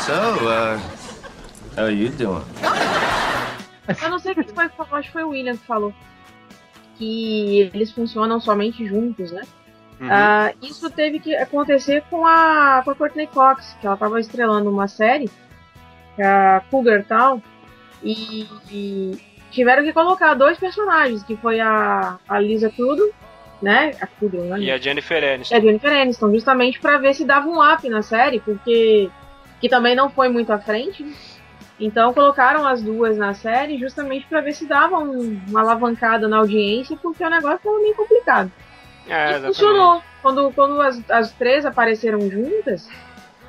[0.00, 2.44] So, uh, how you doing?
[4.02, 5.94] Eu não sei quem foi que falou, acho que foi o William que falou.
[6.96, 9.42] Que eles funcionam somente juntos, né?
[10.00, 10.08] Uhum.
[10.10, 14.70] Ah, isso teve que acontecer com a, com a Courtney Cox, que ela tava estrelando
[14.70, 15.30] uma série,
[16.16, 17.42] que é a Cougar Town,
[18.02, 19.18] e, e
[19.54, 23.10] tiveram que colocar dois personagens, que foi a, a Lisa Kudrow,
[23.62, 23.92] né?
[24.00, 24.58] A Kudrow, né?
[24.60, 25.54] E a Jennifer Aniston.
[25.56, 29.08] É Jennifer Aniston, justamente pra ver se dava um up na série, porque
[29.60, 31.06] que também não foi muito à frente.
[31.80, 36.36] Então colocaram as duas na série justamente pra ver se dava um- uma alavancada na
[36.38, 38.52] audiência, porque o negócio tava meio complicado.
[39.08, 40.02] É, E funcionou.
[40.22, 42.88] Quando, quando as, as três apareceram juntas,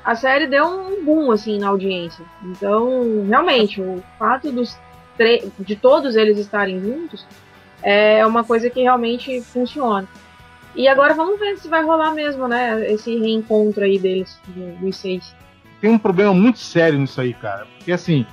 [0.04, 2.24] a série deu um boom assim na audiência.
[2.44, 4.76] Então, realmente, o fato dos
[5.58, 7.26] de todos eles estarem juntos
[7.82, 10.06] é uma coisa que realmente funciona.
[10.74, 12.90] E agora vamos ver se vai rolar mesmo, né?
[12.92, 15.34] Esse reencontro aí deles, do- dos seis.
[15.80, 17.66] Tem um problema muito sério nisso aí, cara.
[17.78, 18.26] Porque assim.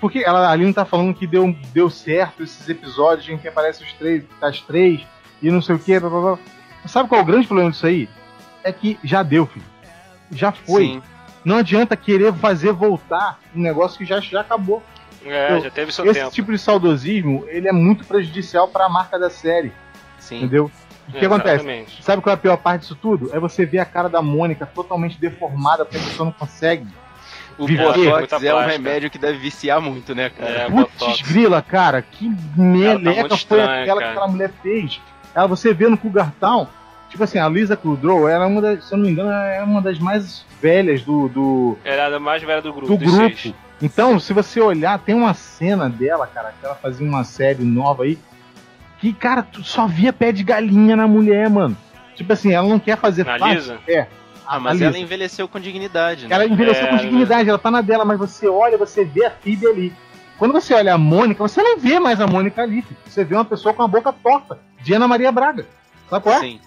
[0.00, 3.86] Porque ela, a Aline tá falando que deu, deu certo esses episódios em que aparecem
[3.86, 5.00] os três, as três,
[5.40, 5.98] e não sei o que.
[6.00, 6.38] Blá, blá, blá.
[6.86, 8.08] Sabe qual é o grande problema disso aí?
[8.64, 9.64] É que já deu, filho.
[10.32, 10.84] Já foi.
[10.86, 11.02] Sim.
[11.44, 14.82] Não adianta querer fazer voltar um negócio que já, já acabou.
[15.24, 16.30] É, Eu- já teve seu Esse tempo.
[16.30, 19.72] tipo de saudosismo, ele é muito prejudicial para a marca da série.
[20.18, 20.38] Sim.
[20.38, 20.70] Entendeu?
[21.08, 21.56] O que Exatamente.
[21.60, 22.02] acontece?
[22.02, 23.30] Sabe qual é a pior parte disso tudo?
[23.34, 26.86] É você ver a cara da Mônica totalmente deformada, porque a pessoa não consegue.
[27.58, 27.82] O Viver.
[27.84, 30.50] Botox Muita é um remédio que deve viciar muito, né, cara?
[30.50, 31.20] É, Putz, Botox.
[31.22, 34.12] grila, cara, que meleca muito foi estranha, aquela cara.
[34.12, 35.00] que aquela mulher fez.
[35.34, 36.66] Ela, você vê no Cougar Town,
[37.10, 39.46] tipo assim, a Lisa Kudrow, ela é uma das, se eu não me engano, ela
[39.46, 43.18] é uma das mais velhas do, do, Era a mais velha do grupo, do grupo.
[43.36, 43.54] seis.
[43.82, 48.02] Então, se você olhar, tem uma cena dela, cara, que ela fazia uma série nova
[48.04, 48.18] aí,
[48.98, 51.76] que, cara, tu só via pé de galinha na mulher, mano.
[52.14, 53.78] Tipo assim, ela não quer fazer Na parte- Lisa?
[53.88, 54.06] É.
[54.46, 54.86] Ah, mas Lisa.
[54.86, 56.34] ela envelheceu com dignidade, né?
[56.34, 59.30] Ela envelheceu É, com dignidade, ela tá na dela, mas você olha, você vê a
[59.30, 59.92] Phoebe ali.
[60.38, 62.82] Quando você olha a Mônica, você não vê mais a Mônica ali.
[62.82, 62.96] filho.
[63.06, 65.66] Você vê uma pessoa com a boca torta, de Ana Maria Braga.
[66.10, 66.40] Sabe qual é?
[66.40, 66.60] Sim.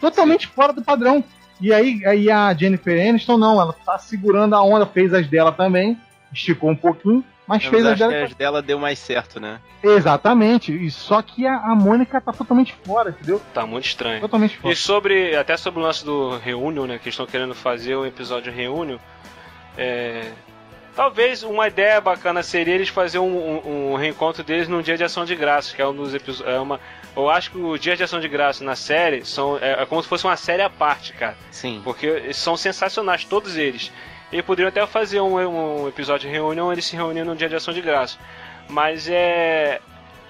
[0.00, 1.22] Totalmente fora do padrão.
[1.60, 5.52] E aí, aí a Jennifer Aniston, não, ela tá segurando a onda, fez as dela
[5.52, 5.98] também,
[6.32, 8.24] esticou um pouquinho, mas Mas fez as dela.
[8.24, 9.60] as dela deu mais certo, né?
[9.82, 10.72] Exatamente.
[10.72, 13.40] E só que a, a Mônica tá totalmente fora, entendeu?
[13.54, 14.20] Tá muito estranho.
[14.20, 14.72] Totalmente fora.
[14.72, 18.52] E sobre, até sobre o lance do Reunion, né, que estão querendo fazer um episódio
[18.52, 18.98] Reunion,
[19.78, 20.32] é,
[20.94, 25.04] talvez uma ideia bacana seria eles fazer um, um- um reencontro deles num dia de
[25.04, 26.80] ação de graças, que é um dos episódios, é uma,
[27.16, 30.02] eu acho que o dia de ação de graça na série são, é, é como
[30.02, 31.80] se fosse uma série à parte, cara, Sim.
[31.84, 33.92] porque são sensacionais todos eles.
[34.32, 37.54] E poderiam até fazer um, um episódio de Reunion, eles se reunindo num dia de
[37.56, 38.18] ação de graça.
[38.68, 39.80] Mas é.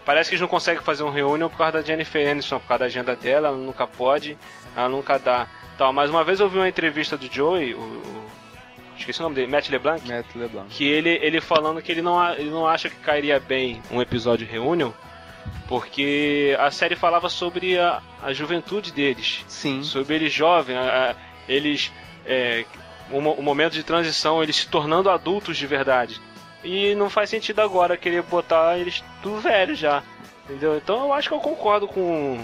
[0.05, 2.81] Parece que eles não conseguem fazer um reunião por causa da Jennifer Aniston, por causa
[2.81, 4.39] da agenda dela, ela nunca pode,
[4.77, 5.49] ela nunca dá.
[5.77, 8.27] Tal, mas uma vez eu vi uma entrevista do Joey, o, o-
[8.97, 10.69] esqueci o nome dele, Matt LeBlanc, Matt LeBlanc.
[10.71, 14.47] que ele, ele falando que ele não, ele não acha que cairia bem um episódio
[14.47, 14.95] de reunião,
[15.69, 19.83] porque a série falava sobre a, a juventude deles, Sim.
[19.83, 21.15] sobre eles jovens, a- a-
[21.49, 21.93] eles
[22.25, 22.65] é,
[23.11, 26.21] o, o momento de transição, eles se tornando adultos de verdade.
[26.65, 30.03] E não faz sentido agora querer botar eles tudo velho já.
[30.45, 30.77] Entendeu?
[30.77, 32.39] Então eu acho que eu concordo com,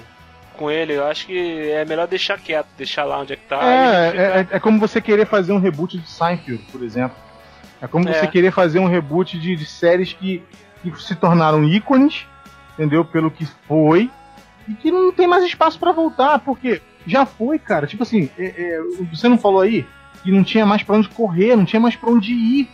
[0.56, 0.92] com ele.
[0.94, 3.56] Eu acho que é melhor deixar quieto, deixar lá onde é que tá.
[3.64, 4.22] É, ficar-
[4.54, 7.16] é, é como você querer fazer um reboot de Seinfeld, por exemplo.
[7.80, 8.12] É como É.
[8.12, 10.42] você querer fazer um reboot de, de séries que,
[10.82, 12.26] que se tornaram ícones,
[12.74, 13.04] entendeu?
[13.04, 14.08] Pelo que foi,
[14.68, 17.86] e que não tem mais espaço pra voltar, porque já foi, cara.
[17.88, 18.80] Tipo assim, é- é,
[19.12, 19.84] você não falou aí
[20.22, 22.70] que não tinha mais pra onde correr, não tinha mais pra onde ir,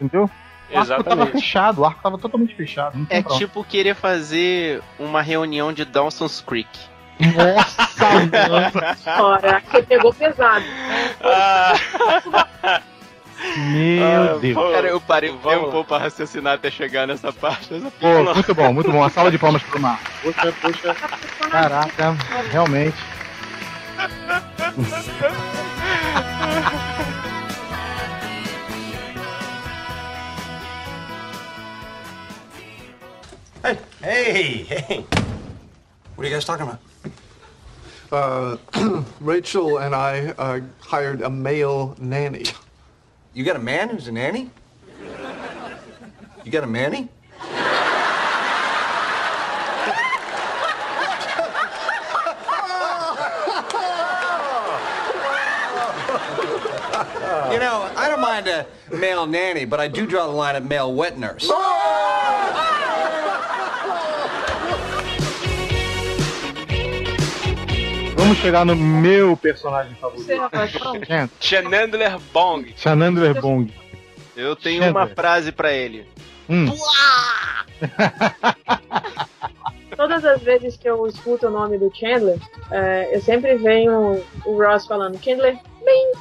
[0.00, 0.30] entendeu?
[0.70, 1.32] O arco tava Exatamente.
[1.32, 3.06] fechado, o arco tava totalmente fechado.
[3.08, 6.68] É tipo querer fazer uma reunião de Dawson's Creek.
[7.18, 7.88] Nossa,
[8.30, 9.24] mano.
[9.24, 10.64] Olha, você pegou pesado.
[13.56, 14.54] Meu Ah, Deus.
[14.54, 17.68] pô, Cara, eu parei um tempo pra raciocinar até chegar nessa parte.
[18.00, 18.98] Pô, muito bom, muito bom.
[18.98, 19.98] Uma salva de palmas pro Mar.
[20.22, 20.94] Poxa, poxa.
[21.50, 22.16] Caraca,
[22.50, 22.96] realmente.
[33.62, 35.04] Hey, Hey, hey.
[36.14, 36.80] What are you guys talking about?
[38.10, 42.44] Uh, Rachel and I uh, hired a male nanny.
[43.34, 44.50] You got a man who's a nanny?
[46.44, 47.08] You got a manny?
[57.52, 60.64] You know, I don't mind a male nanny, but I do draw the line at
[60.64, 61.48] male wet nurse.
[68.16, 70.28] Vamos chegar no meu personagem favorito.
[71.40, 72.74] Chandler Bong.
[72.76, 73.72] Chandler Bong.
[74.36, 75.04] Eu tenho Chandler.
[75.04, 76.06] uma frase pra ele.
[76.48, 76.66] Hum.
[79.96, 82.38] Todas as vezes que eu escuto o nome do Chandler,
[82.70, 85.58] é, eu sempre venho o Ross falando, Chandler,
[85.88, 86.12] bem.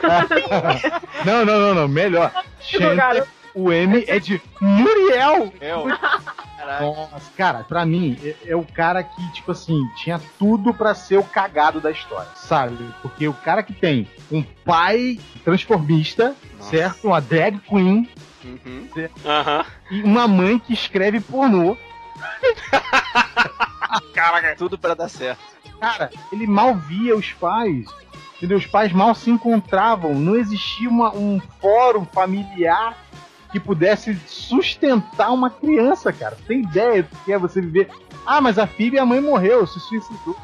[1.24, 1.88] não, não, não, não.
[1.88, 2.30] Melhor.
[2.60, 5.52] Chandler, o M é de Muriel.
[6.80, 11.18] Nossa, cara, pra mim, é, é o cara que, tipo assim, tinha tudo pra ser
[11.18, 12.78] o cagado da história, sabe?
[13.02, 17.08] Porque o cara que tem um pai transformista, certo?
[17.08, 18.08] Uma drag queen
[18.44, 18.88] Uhum.
[19.24, 19.64] Aham.
[19.90, 21.76] e uma mãe que escreve pornô.
[24.14, 25.53] Caraca, tudo pra dar certo.
[25.80, 27.86] Cara, ele mal via os pais.
[28.36, 28.58] Entendeu?
[28.58, 30.14] Os pais mal se encontravam.
[30.14, 32.96] Não existia uma- um fórum familiar
[33.52, 36.36] que pudesse sustentar uma criança, cara.
[36.46, 37.88] Tem ideia do que é você viver.
[38.26, 40.36] Ah, mas a filha e a mãe morreu, se suicidou.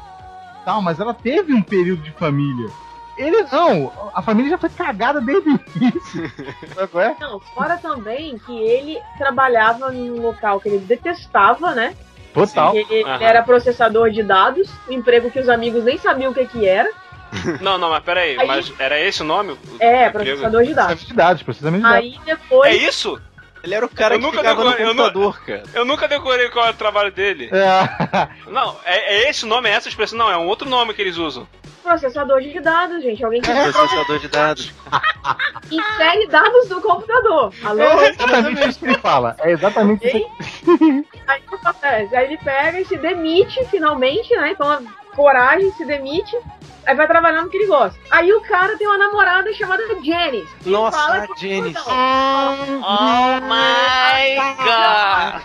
[0.63, 2.69] Tal, mas ela teve um período de família.
[3.17, 6.31] Ele não, a família já foi cagada desde o início.
[7.01, 7.15] É?
[7.19, 11.95] Não, fora também que ele trabalhava num local que ele detestava, né?
[12.33, 12.75] Total.
[12.75, 16.45] Ele, ele era processador de dados, um emprego que os amigos nem sabiam o que,
[16.45, 16.89] que era.
[17.61, 19.53] Não, não, mas peraí, Aí- mas era esse o nome?
[19.53, 20.87] O- É, processador de dados.
[20.95, 22.05] Processamento de dados, processamento de dados.
[22.05, 22.71] Aí depois.
[22.73, 23.21] É isso?
[23.63, 25.63] Ele era o cara Eu que nunca ficava no decorei- eu nu- computador, cara.
[25.73, 27.49] Eu nunca decorei qual era o trabalho dele.
[27.53, 28.27] É.
[28.49, 30.17] Não, é, é esse o nome, é essa expressão?
[30.17, 31.47] Não, é um outro nome que eles usam.
[31.83, 33.23] Processador de dados, gente.
[33.23, 34.71] Alguém que Processador de dados.
[35.71, 37.53] insere dados no computador.
[37.63, 37.81] Alô?
[37.81, 39.35] É exatamente isso que ele fala.
[39.39, 40.17] É exatamente isso.
[40.17, 42.15] que- Aí o que acontece?
[42.15, 44.51] Aí ele pega e se demite finalmente, né?
[44.51, 44.79] Então
[45.15, 46.35] coragem se demite.
[46.83, 47.97] Aí vai trabalhar no que ele gosta.
[48.09, 50.47] Aí o cara tem uma namorada chamada Janice.
[50.65, 51.79] Nossa, fala a que- Janice.
[51.87, 55.41] Oh my god!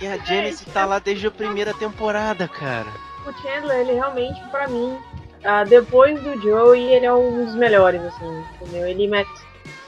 [0.00, 2.86] E a Janice tá lá desde a primeira temporada, cara.
[3.26, 4.96] O Chandler, ele realmente, pra mim,
[5.44, 8.86] ah, depois do Joey, ele é um dos melhores, assim, entendeu?
[8.88, 9.30] Ele merece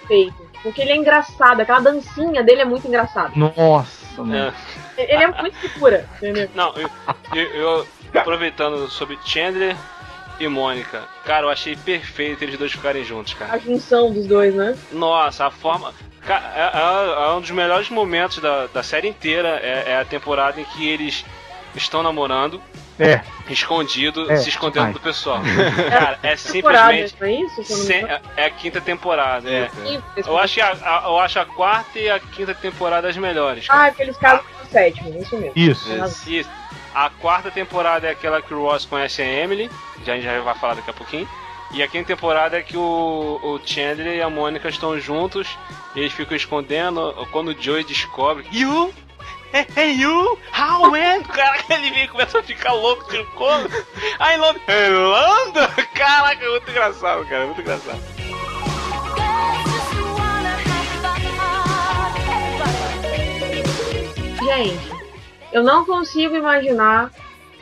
[0.00, 0.50] respeito.
[0.62, 3.32] Porque ele é engraçado, aquela dancinha dele é muito engraçada.
[3.34, 4.52] Nossa, mano.
[4.98, 5.02] É.
[5.14, 6.50] Ele é muito figura, entendeu?
[6.54, 6.90] Não, eu,
[7.34, 9.76] eu- eu- aproveitando sobre Chandler
[10.38, 13.52] e Mônica, cara, eu achei perfeito eles dois ficarem juntos, cara.
[13.52, 14.76] A junção dos dois, né?
[14.92, 15.92] Nossa, a forma.
[16.26, 19.48] É, é- é um dos melhores momentos da, da série inteira.
[19.62, 21.24] É, é a temporada em que eles
[21.74, 22.60] estão namorando,
[22.98, 23.20] É.
[23.48, 24.94] escondido, É, se escondendo demais.
[24.94, 25.40] do pessoal.
[25.90, 27.16] Cara, é Temporada, simplesmente.
[27.24, 27.30] é
[27.62, 27.64] isso?
[27.64, 28.04] Sem-
[28.36, 29.68] é a quinta temporada, é.
[29.70, 33.16] Sim, Eu acho, que a, a- eu acho a quarta e a quinta temporada as
[33.16, 33.66] melhores.
[33.66, 33.80] cara.
[33.82, 35.52] Ah, é porque eles casam no sétimo, isso mesmo.
[35.56, 35.88] Isso.
[36.28, 36.50] Isso.
[36.94, 39.70] A quarta temporada é aquela que o Ross conhece a Emily,
[40.04, 41.28] já a gente já vai falar daqui a pouquinho.
[41.72, 45.56] E a quinta temporada é que o, o Chandler e a Mônica estão juntos,
[45.94, 48.44] e eles ficam escondendo quando o Joey descobre.
[48.50, 48.92] You?
[49.52, 50.38] Hey, hey you?
[50.52, 51.22] How man?
[51.32, 53.68] Caraca, ele vem e começa a ficar louco de como?
[54.18, 54.64] Ai, Londres.
[55.94, 58.00] Caraca, é muito engraçado, cara, é muito engraçado.
[64.42, 64.99] Gente,
[65.52, 67.10] eu não consigo imaginar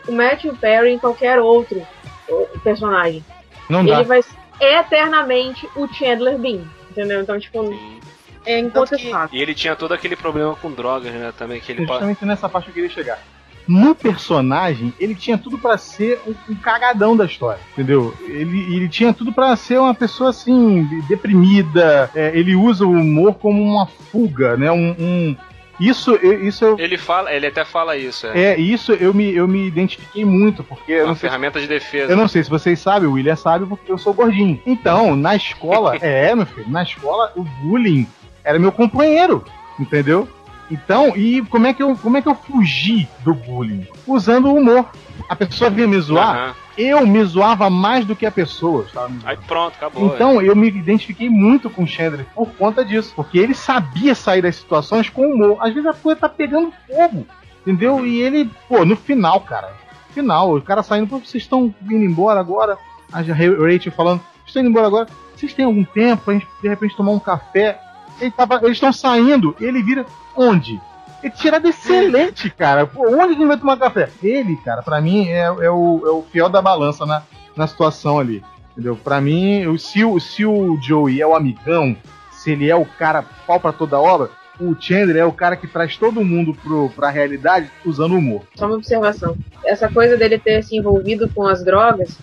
[0.06, 1.82] o Matthew Perry em qualquer outro
[2.62, 3.24] personagem.
[3.68, 3.96] Não dá.
[3.96, 7.20] Ele vai ser eternamente o Chandler Bean, entendeu?
[7.22, 7.74] Então, tipo,
[8.44, 9.28] é incontestável.
[9.32, 11.32] E ele tinha todo aquele problema com drogas, né?
[11.36, 13.18] Também que ele Justamente nessa parte eu queria chegar.
[13.66, 18.14] No personagem, ele tinha tudo pra ser um, um cagadão da história, entendeu?
[18.26, 22.10] Ele, ele tinha tudo pra ser uma pessoa assim, deprimida.
[22.14, 24.72] é, ele usa o humor como uma fuga, né?
[24.72, 25.36] Um, um-
[25.80, 28.52] isso, eu- isso eu- Ele fala, ele até fala isso, é.
[28.54, 32.12] é isso eu me, eu me identifiquei muito porque Uma sei se- ferramenta de defesa.
[32.12, 34.60] eu não sei se vocês sabem, o William sabe porque eu sou gordinho.
[34.66, 38.06] Então, na escola, é, meu filho, na escola o bullying
[38.44, 39.44] era meu companheiro,
[39.78, 40.28] entendeu?
[40.70, 43.86] Então, e como é que eu, como é que eu fugi do bullying?
[44.06, 44.90] Usando o humor.
[45.28, 46.54] A pessoa vinha me zoar, Aham.
[46.76, 49.18] eu me zoava mais do que a pessoa, sabe?
[49.24, 50.14] Aí pronto, acabou.
[50.14, 53.12] Então, eu me identifiquei muito com o Chandler por conta disso.
[53.16, 55.58] Porque ele sabia sair das situações com humor.
[55.60, 57.26] Às vezes a coisa tá pegando fogo,
[57.62, 58.06] entendeu?
[58.06, 59.72] E ele, pô, no final, cara.
[60.10, 62.78] Final, o cara saindo, pô, vocês estão indo embora agora?
[63.12, 65.08] A Rachel falando, vocês estão indo embora agora?
[65.34, 67.80] Vocês têm algum tempo pra gente, de repente, tomar um café?
[68.20, 70.04] Ele tava, eles estão saindo e ele vira
[70.36, 70.80] onde?
[71.22, 72.86] E tirada excelente, cara.
[72.86, 74.08] Pô, onde ele vai tomar café?
[74.22, 77.22] Ele, cara, pra mim é, é o, é o fiel da balança na,
[77.56, 78.42] na situação ali.
[78.72, 78.94] Entendeu?
[78.96, 81.96] Pra mim, se, o- se o Joey é o amigão,
[82.30, 85.66] se ele é o cara pau pra toda obra, o Chandler é o cara que
[85.66, 88.42] traz todo mundo pro, pra realidade usando humor.
[88.54, 89.36] Só uma observação.
[89.64, 92.16] Essa coisa dele ter se envolvido com as drogas,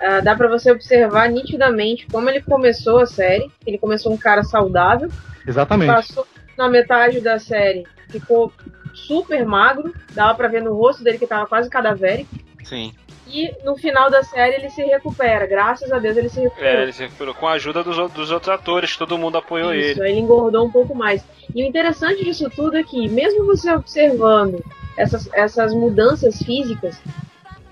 [0.00, 3.50] ah, dá pra você observar nitidamente como ele começou a série.
[3.66, 5.08] Ele começou um cara saudável,
[5.46, 5.92] Exatamente.
[5.92, 6.26] passou
[6.56, 8.52] na metade da série, ficou
[8.92, 12.34] super magro, dava pra ver no rosto dele que tava quase cadavérico.
[12.62, 12.92] Sim.
[13.26, 15.46] E no final da série ele se recupera.
[15.46, 16.80] Graças a Deus ele se recuperou.
[16.80, 19.98] É, ele se recuperou com a ajuda dos, dos outros atores, todo mundo apoiou Isso,
[19.98, 20.02] ele.
[20.02, 21.24] aí ele engordou um pouco mais.
[21.54, 24.62] E o interessante disso tudo é que, mesmo você observando
[24.96, 27.00] essas, essas mudanças físicas,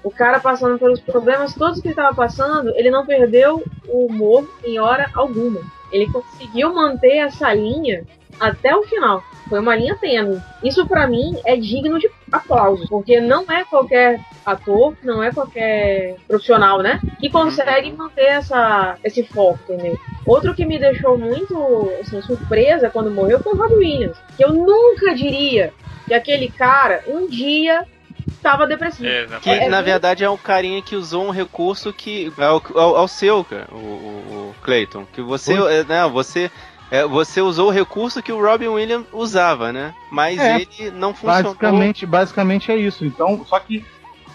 [0.03, 4.49] o cara passando pelos problemas todos que ele estava passando, ele não perdeu o humor
[4.65, 5.61] em hora alguma.
[5.93, 8.05] Ele conseguiu manter essa linha
[8.41, 9.23] até o final.
[9.49, 10.41] Foi uma linha tênue.
[10.65, 16.17] Isso pra mim é digno de aplauso, porque não é qualquer ator, não é qualquer
[16.27, 19.99] profissional, né, que consegue manter essa, esse foco, entendeu?
[20.27, 24.53] Outro que me deixou muito assim, surpresa quando morreu foi o Rob Williams, que eu
[24.53, 25.73] nunca diria
[26.07, 27.87] que aquele cara um dia
[28.29, 29.39] estava depressivo.
[29.41, 32.63] Que É na muito- verdade é um carinha que usou um recurso que é o,
[32.75, 35.05] ao, ao seu, cara, o, o, o Clayton.
[35.13, 36.51] Que você, é, né, você,
[36.91, 39.95] é, você usou o recurso que o Robin Williams usava, né?
[40.11, 40.61] Mas É.
[40.61, 41.43] ele não funcionou.
[41.55, 43.05] Basicamente, basicamente é isso.
[43.05, 43.85] Então, só que,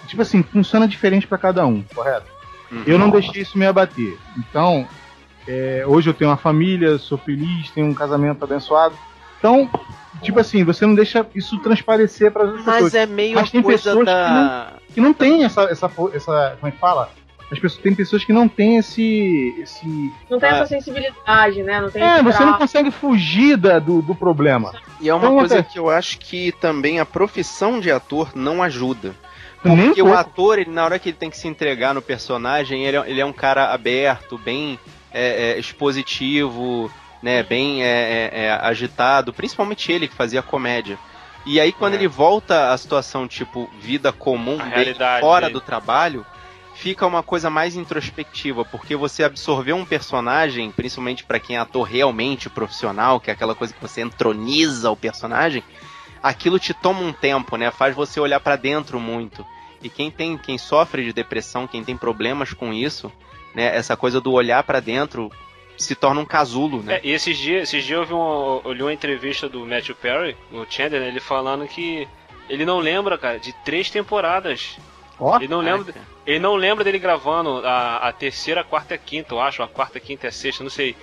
[0.08, 2.28] tipo assim, funciona diferente pra cada um, correto?
[2.72, 2.84] Uhum.
[2.86, 4.18] Eu não deixei isso me abater.
[4.38, 4.88] Então,
[5.48, 8.94] é, hoje eu tenho uma família, sou feliz, tenho um casamento abençoado.
[9.40, 9.70] Então,
[10.22, 12.96] tipo assim, você não deixa isso transparecer para outras Mas pessoas.
[12.96, 16.58] é meio Mas tem coisa pessoas da- que não, que não tem essa, essa, essa,
[16.60, 17.10] como é que fala?
[17.50, 20.56] As pessoas, tem pessoas que não têm esse, esse Não tem Ah.
[20.58, 21.80] essa sensibilidade, né?
[21.80, 24.74] Não tem é, você não consegue fugir da- do, do problema.
[25.00, 28.32] E é uma Então, coisa até- que eu acho que também a profissão de ator
[28.36, 29.16] não ajuda.
[29.62, 32.98] Porque o ator, ele, na hora que ele tem que se entregar no personagem, ele
[32.98, 34.78] é, ele é um cara aberto, bem
[35.14, 36.92] é, é, expositivo,
[37.28, 40.98] né, bem é, é, é, agitado, principalmente ele que fazia comédia.
[41.46, 41.98] E aí quando É.
[41.98, 45.60] ele volta à situação tipo vida comum, dele, fora dele.
[45.60, 46.26] do trabalho,
[46.74, 51.84] fica uma coisa mais introspectiva, porque você absorveu um personagem, principalmente pra quem é ator
[51.86, 55.62] realmente profissional, que é aquela coisa que você entroniza o personagem,
[56.24, 57.72] aquilo te toma um tempo, né?
[57.72, 59.46] Faz você olhar pra dentro muito.
[59.84, 63.12] E quem tem, quem sofre de depressão, quem tem problemas com isso,
[63.54, 63.76] né?
[63.76, 65.30] Essa coisa do olhar pra dentro
[65.78, 66.96] se torna um casulo, né?
[66.96, 69.96] É, e esses dias, esses dias eu, vi um, eu li uma entrevista do Matthew
[69.96, 72.08] Perry, o Chandler, né, ele falando que
[72.50, 74.78] ele não lembra, cara, de três temporadas.
[75.20, 75.36] Ó.
[75.38, 75.94] Ele não lembra,
[76.26, 79.62] ele não lembra dele gravando a, a terceira, a quarta e a quinta, eu acho,
[79.64, 80.96] a quarta, a quinta e a sexta, não sei.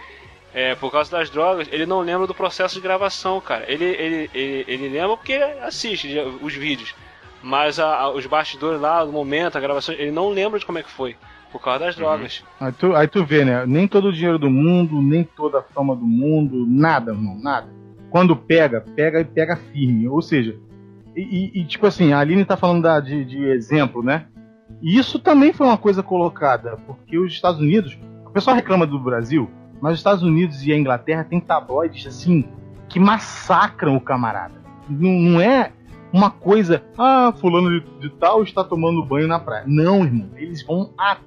[0.53, 3.65] É, por causa das drogas, ele não lembra do processo de gravação, cara.
[3.67, 6.95] Ele, ele, ele, ele lembra porque assiste os vídeos.
[7.43, 10.79] Mas a- a- os bastidores lá, no momento, a gravação, ele não lembra de como
[10.79, 11.17] é que foi.
[11.55, 12.43] Por causa das drogas.
[12.59, 13.65] Aí tu, aí tu vê, né?
[13.65, 17.69] Nem todo o dinheiro do mundo, nem toda a fama do mundo, nada, irmão, nada.
[18.11, 20.09] Quando pega, pega e pega firme.
[20.09, 20.57] Ou seja,
[21.15, 24.27] e, e- e, tipo assim, a Aline tá falando da- de, de exemplo, né?
[24.83, 27.97] E isso também foi uma coisa colocada, porque os Estados Unidos,
[28.27, 29.49] o pessoal reclama do Brasil,
[29.81, 32.45] mas os Estados Unidos e a Inglaterra têm tabloides, assim,
[32.89, 34.55] que massacram o camarada.
[34.89, 35.71] Não, não é
[36.13, 39.63] uma coisa, ah, fulano de, de tal está tomando banho na praia.
[39.69, 41.23] Não, irmão, eles vão até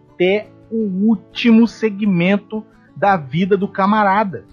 [0.71, 2.65] o último segmento
[2.95, 4.45] da vida do camarada.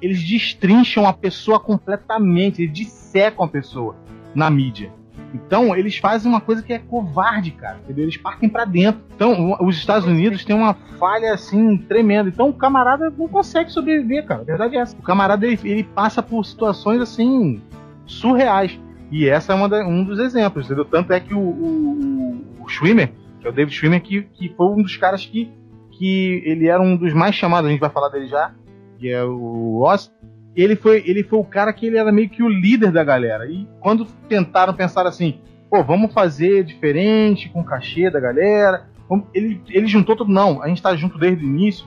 [0.00, 3.94] Eles destrincham a pessoa completamente, eles dissecam a pessoa
[4.34, 4.90] na mídia.
[5.34, 7.78] Então, eles fazem uma coisa que é covarde, cara.
[7.84, 8.04] Entendeu?
[8.04, 9.00] Eles partem pra dentro.
[9.14, 12.28] Então, os Estados Unidos têm uma falha assim tremenda.
[12.28, 14.42] Então, o camarada não consegue sobreviver, cara.
[14.42, 14.94] A verdade é essa.
[14.96, 17.62] O camarada ele, ele passa por situações assim
[18.04, 18.78] surreais.
[19.10, 20.84] E essa é da- um dos exemplos, entendeu?
[20.84, 23.12] Tanto é que o, o, o Schwimmer,
[23.46, 25.50] é o David Schwimmer, que, que foi um dos caras que,
[25.90, 28.52] que ele era um dos mais chamados, a gente vai falar dele já,
[28.98, 30.12] que é o Ross.
[30.54, 33.46] Ele foi, ele foi o cara que ele era meio que o líder da galera.
[33.46, 35.40] E quando tentaram pensar assim,
[35.70, 38.86] pô, vamos fazer diferente com o cachê da galera,
[39.34, 40.30] ele, ele juntou tudo.
[40.30, 41.86] Não, a gente tá junto desde o início.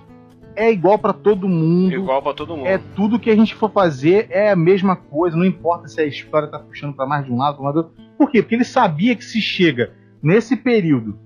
[0.56, 1.94] É igual pra todo mundo.
[1.94, 2.66] Igual pra todo mundo.
[2.68, 6.06] É tudo que a gente for fazer é a mesma coisa, não importa se a
[6.06, 7.94] história tá puxando pra mais de um lado, pra mais do outro.
[8.18, 8.42] Por quê?
[8.42, 9.94] Porque ele sabia que se chega
[10.24, 11.20] nesse período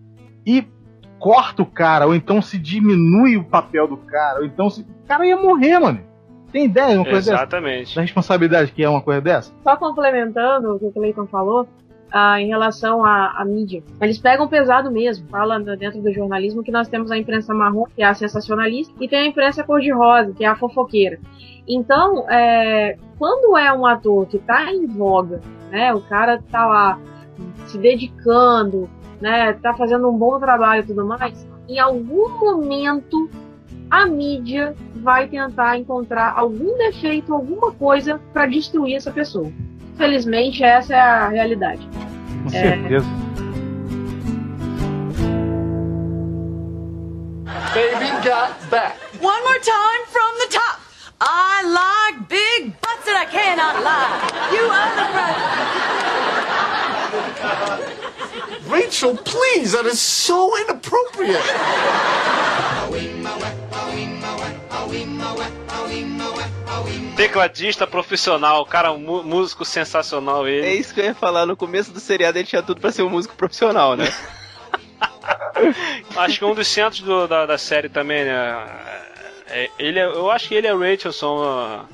[0.45, 0.65] e
[1.19, 4.81] corta o cara, ou então se diminui o papel do cara, ou então se.
[4.81, 5.99] O cara ia morrer, mano.
[6.51, 7.43] Tem ideia de uma coisa dessa?
[7.43, 7.95] Exatamente.
[7.95, 9.53] Da responsabilidade que é uma coisa dessa?
[9.63, 11.67] Só complementando o que o Cleiton falou,
[12.11, 13.83] ah, em relação à, à mídia.
[14.01, 15.27] Eles pegam pesado mesmo.
[15.29, 19.07] Fala dentro do jornalismo que nós temos a imprensa marrom, que é a sensacionalista, e
[19.07, 21.19] tem a imprensa cor-de-rosa, que é a fofoqueira.
[21.67, 26.99] Então, é, quando é um ator que tá em voga, né, o cara tá lá
[27.67, 28.89] se dedicando,
[29.21, 33.29] né, tá fazendo um bom trabalho e tudo mais, em algum momento
[33.89, 39.51] a mídia vai tentar encontrar algum defeito, alguma coisa para destruir essa pessoa.
[39.95, 41.87] Infelizmente, essa é a realidade.
[42.43, 42.61] Com É.
[42.61, 43.05] certeza.
[47.73, 48.95] Baby got back.
[49.21, 50.79] One more time from the top.
[51.21, 54.19] I like big butts and I cannot lie.
[54.53, 55.48] You other brothers.
[59.01, 61.39] Rachel, please, that is so inappropriate.
[67.15, 70.65] Tecladista profissional, cara, mu- músico sensacional ele.
[70.65, 71.45] É isso que eu ia falar.
[71.45, 74.05] No começo do seriado ele tinha tudo pra ser um músico profissional, né?
[76.15, 78.65] Acho que um dos centros do- da, da série também, né?
[79.47, 81.85] É, ele é- eu acho que ele a Rachel são a-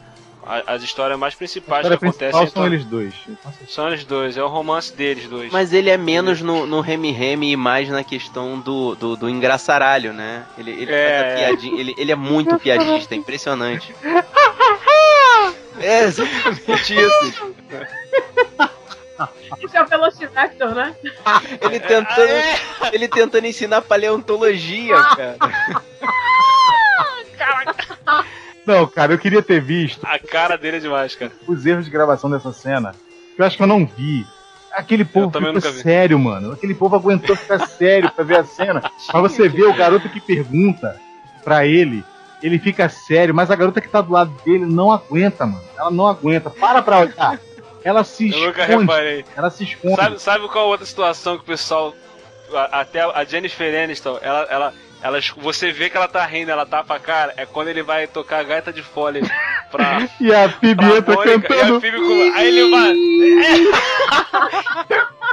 [0.68, 2.40] as histórias mais principais história que acontecem.
[2.40, 3.14] principal são então- eles dois.
[3.68, 5.52] São eles dois, é o romance deles dois.
[5.52, 9.30] Mas ele é menos no, no Remy Remy e mais na questão do, do, do
[9.30, 10.44] engraçaralho, né?
[10.58, 11.20] Ele, ele, É.
[11.20, 13.94] faz a piadinha, ele, ele é muito piadista, é impressionante.
[15.78, 17.54] É exatamente isso.
[19.60, 20.96] Isso é o Velociraptor, né?
[21.62, 25.36] Ele tentando, ele tentando ensinar paleontologia, cara.
[28.66, 31.32] Não, cara, eu queria ter visto A cara dele é demais, cara.
[31.48, 32.94] os erros de gravação dessa cena.
[33.38, 34.26] Eu acho que eu não vi.
[34.72, 36.52] Aquele povo ficou sério, mano.
[36.54, 38.82] Aquele povo aguentou ficar sério pra ver a cena.
[39.14, 41.00] Mas você vê o garoto que pergunta
[41.44, 42.04] pra ele,
[42.44, 45.64] ele fica sério, mas a garota que tá do lado dele não aguenta, mano.
[45.78, 46.50] Ela não aguenta.
[46.50, 47.40] Para pra olhar.
[47.84, 48.82] Ela se Eu nunca esconde.
[48.82, 49.26] reparei.
[49.38, 49.96] Ela se esconde.
[49.96, 51.94] Sabe, sabe qual outra situação que o pessoal.
[52.72, 54.74] Até a Jennifer Aniston, ela, ela,
[55.06, 55.20] ela.
[55.38, 58.40] Você vê que ela tá rindo, ela tapa a cara, é quando ele vai tocar
[58.40, 59.22] a gaita de fole
[59.72, 60.08] pra.
[60.20, 61.82] E a Phoebe pra entra Mônica, e a cantando.
[61.82, 62.96] Phoebe com- Aí ele vai.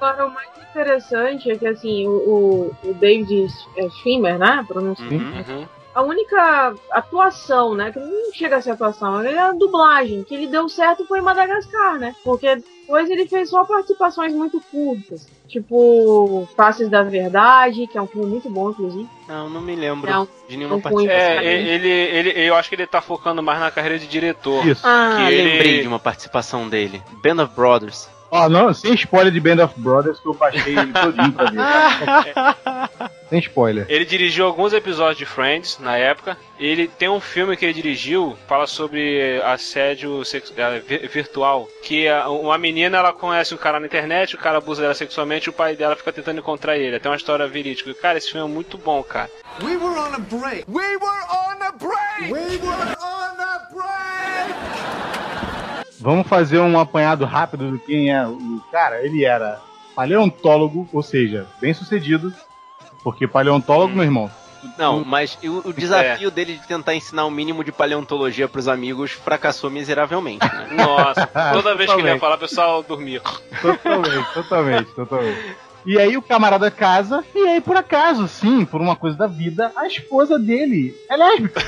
[0.00, 3.46] Agora, o mais interessante é que, assim, o, o, o David
[3.76, 4.64] é, Schwimmer, né?
[4.68, 5.04] Pronúncia.
[5.06, 5.66] Uhum.
[5.94, 7.90] A única atuação, né?
[7.92, 10.24] Que não chega a ser atuação, é a dublagem.
[10.24, 12.14] Que ele deu certo foi em Madagascar, né?
[12.24, 15.26] Porque depois ele fez só participações muito curtas.
[15.48, 19.08] Tipo, Faces da Verdade, que é um filme muito bom, inclusive.
[19.26, 21.20] Não, não me lembro Não, de nenhuma participação.
[21.20, 24.66] É, ele, ele, eu acho que ele tá focando mais na carreira de diretor.
[24.66, 24.82] Isso.
[24.84, 27.02] Ah, que ele- Lembrei de uma participação dele.
[27.22, 28.08] Band of Brothers.
[28.36, 33.10] Ó, não, sem spoiler de Band of Brothers, que eu baixei ele todinho pra ver.
[33.30, 33.86] sem spoiler.
[33.88, 36.36] Ele dirigiu alguns episódios de Friends na época.
[36.58, 41.68] Ele tem um filme que ele dirigiu, fala sobre assédio sex- eh, vi- virtual.
[41.84, 45.46] Que a- uma menina ela conhece um cara na internet, o cara abusa dela sexualmente
[45.46, 46.98] e o pai dela fica tentando encontrar ele.
[46.98, 47.94] Tem uma história verídica.
[47.94, 49.30] Cara, esse filme é muito bom, cara.
[49.62, 50.64] We were on a break.
[50.68, 52.32] We were on a break.
[52.32, 55.53] We were on a break.
[56.00, 59.04] Vamos fazer um apanhado rápido do quem é o cara.
[59.04, 59.60] Ele era
[59.94, 62.32] paleontólogo, ou seja, bem sucedido.
[63.02, 64.30] Porque paleontólogo, meu irmão,
[64.78, 69.12] Não, mas o, o desafio dele de tentar ensinar o mínimo de paleontologia pros amigos
[69.12, 70.68] fracassou miseravelmente, né?
[70.72, 73.20] Nossa, toda vez que ele ia falar, o pessoal dormia.
[73.60, 75.56] Totalmente, totalmente, totalmente.
[75.86, 79.70] E aí o camarada casa, e aí por acaso, sim, por uma coisa da vida,
[79.76, 81.62] a esposa dele é lésbica.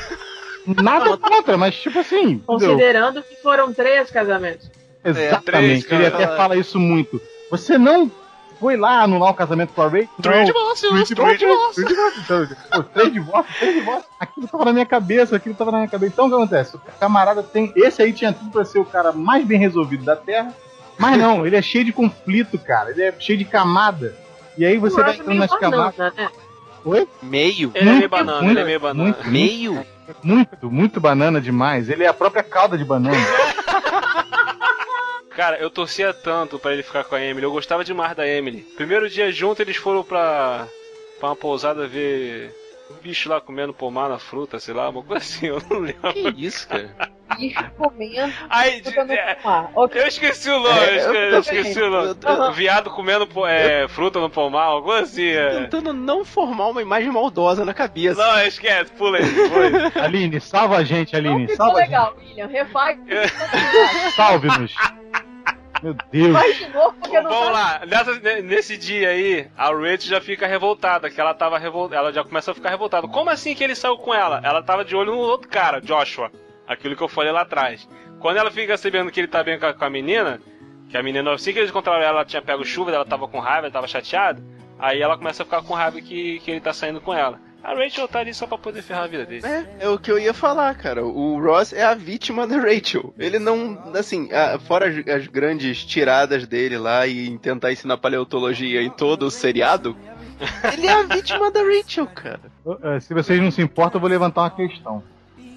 [0.67, 2.45] Nada contra, mas tipo assim, entendeu?
[2.47, 4.71] Considerando que foram três casamentos.
[5.05, 6.25] Exatamente, três, ele cara.
[6.25, 7.21] até fala isso muito.
[7.51, 8.11] Você não
[8.59, 10.09] foi lá anular o casamento com a Ray?
[10.21, 11.85] Três divórcios, Três divórcios.
[11.85, 12.59] Três divórcios.
[12.67, 14.07] Então, pô, Três divórcios, três divórcios.
[14.19, 16.12] Aquilo tava na minha cabeça, aquilo tava na minha cabeça.
[16.12, 16.77] Então o que acontece?
[16.77, 17.73] O camarada tem.
[17.77, 20.53] Esse aí tinha tudo pra ser o cara mais bem resolvido da Terra.
[20.99, 22.91] Mas não, ele é cheio de conflito, cara.
[22.91, 24.17] Ele é cheio de camada.
[24.59, 26.14] E aí você vai entrando nas camadas.
[26.17, 26.29] né?
[26.85, 27.07] Oi?
[27.23, 27.71] Meio?
[27.75, 29.03] Ele é meio banana, muito, ele é meio banana.
[29.05, 29.87] muito, Meio?
[30.22, 31.88] Muito, muito banana demais.
[31.88, 33.16] Ele é a própria calda de banana.
[35.36, 37.44] Cara, eu torcia tanto pra ele ficar com a Emily.
[37.44, 38.62] Eu gostava demais da Emily.
[38.76, 40.66] Primeiro dia junto, eles foram pra,
[41.20, 42.50] pra uma pousada ver
[42.91, 46.12] um bicho lá comendo pomar na fruta, sei lá, uma coisa assim, eu não lembro.
[46.12, 46.95] Que isso, cara?
[47.37, 48.32] Bicho comendo.
[48.49, 49.70] Aí, botando é, no pomar.
[49.74, 50.01] Ok.
[50.01, 52.14] eu esqueci o nome, É, eu eu esqueci, o nome.
[52.14, 55.26] Tô- Viado comendo é, fruta no pomar, alguma coisa assim.
[55.29, 55.63] É.
[55.63, 58.21] Tentando não formar uma imagem maldosa na cabeça.
[58.22, 59.92] Não, esquece, pula aí, pula aí.
[60.04, 61.49] Aline, salva a gente, Aline.
[61.49, 61.91] Ficou Salva a gente.
[61.91, 62.46] legal, William.
[62.46, 62.99] Refaz.
[64.14, 64.75] Salve-nos.
[65.82, 66.32] Meu Deus.
[66.32, 70.46] Faz de novo, porque não Vamos lá, Nessa- nesse dia aí, a Rachel já fica
[70.46, 73.07] revoltada, que ela tava revoltada, ela já começa a ficar revoltada.
[73.08, 74.40] Como assim que ele saiu com ela?
[74.42, 76.30] Ela tava de olho no outro cara, Joshua.
[76.66, 77.88] Aquilo que eu falei lá atrás.
[78.20, 80.40] Quando ela fica sabendo que ele tá bem com a, com a menina,
[80.88, 83.40] Que a menina, assim que eles encontraram ela, ela tinha pego chuva, ela tava com
[83.40, 84.40] raiva, ela tava chateada.
[84.78, 87.40] Aí ela começa a ficar com raiva que, que ele tá saindo com ela.
[87.64, 89.45] A Rachel tá ali só pra poder ferrar a vida dele.
[89.45, 91.04] É, é o que eu ia falar, cara.
[91.04, 93.12] O Ross é a vítima da Rachel.
[93.18, 98.80] Ele não, assim, a- fora as, as grandes tiradas dele lá e tentar ensinar paleontologia
[98.83, 99.96] em todo o seriado,
[100.72, 102.41] ele é a vítima da Rachel, cara.
[102.83, 105.03] Eh, Se vocês não se importam, eu vou levantar uma questão.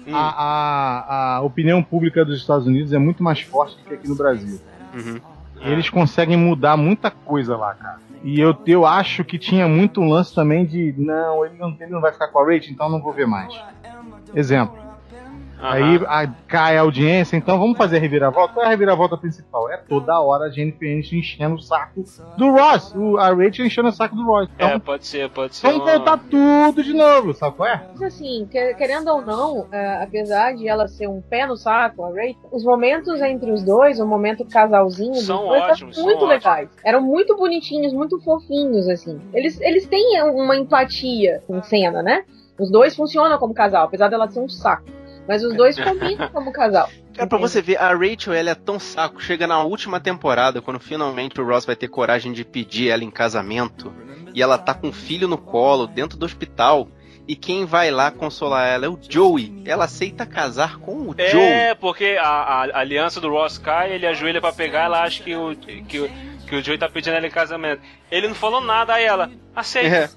[0.06, 0.16] Hum.
[0.16, 4.08] A, a- a opinião pública dos Estados Unidos é muito mais forte do que aqui
[4.08, 4.60] no Brasil.
[4.92, 5.20] Uhum.
[5.60, 7.98] Eles conseguem mudar muita coisa lá, cara.
[8.22, 12.00] E eu, eu acho que tinha muito lance também de não ele, não, ele não
[12.00, 13.52] vai ficar com a Rachel, então não vou ver mais.
[14.34, 14.79] Exemplo.
[15.62, 18.54] Aí a- cai a audiência, então vamos fazer a reviravolta.
[18.54, 19.70] Qual é a reviravolta principal?
[19.70, 22.02] É toda hora a Jennifer Aniston enchendo o saco
[22.36, 22.94] do Ross.
[22.94, 24.48] O, a Rachel enchendo o saco do Ross.
[24.54, 25.66] Então É, pode ser, pode ser.
[25.66, 27.82] vamos uma- voltar tudo de novo, sabe qual é?
[27.92, 32.04] Mas assim, que- querendo ou não, é, apesar de ela ser um pé no saco,
[32.04, 36.34] a Rachel, os momentos entre os dois, o momento casalzinho São ótimos, são muito ótimos.
[36.44, 36.68] legais.
[36.84, 39.20] Eram muito bonitinhos, muito fofinhos, assim.
[39.34, 42.24] Eles, eles têm uma empatia em cena, né?
[42.58, 44.84] Os dois funcionam como casal, apesar dela ser um saco.
[45.28, 46.88] Mas os dois combinam como casal.
[47.14, 49.20] Cara, pra você ver, a Rachel, ela é tão saco.
[49.22, 53.10] Chega na última temporada, quando finalmente o Ross vai ter coragem de pedir ela em
[53.10, 53.92] casamento.
[54.34, 56.88] E ela tá com um filho no colo, dentro do hospital.
[57.28, 59.62] E quem vai lá consolar ela é o Joey.
[59.64, 61.44] Ela aceita casar com o Joey.
[61.44, 65.22] É, porque a, a- a aliança do Ross cai, ele ajoelha pra pegar, ela acha
[65.22, 66.10] que o, que, o-
[66.48, 67.82] que o Joey tá pedindo ela em casamento.
[68.10, 69.30] Ele não falou nada a ela.
[69.54, 69.88] Aceita.
[69.96, 70.10] É,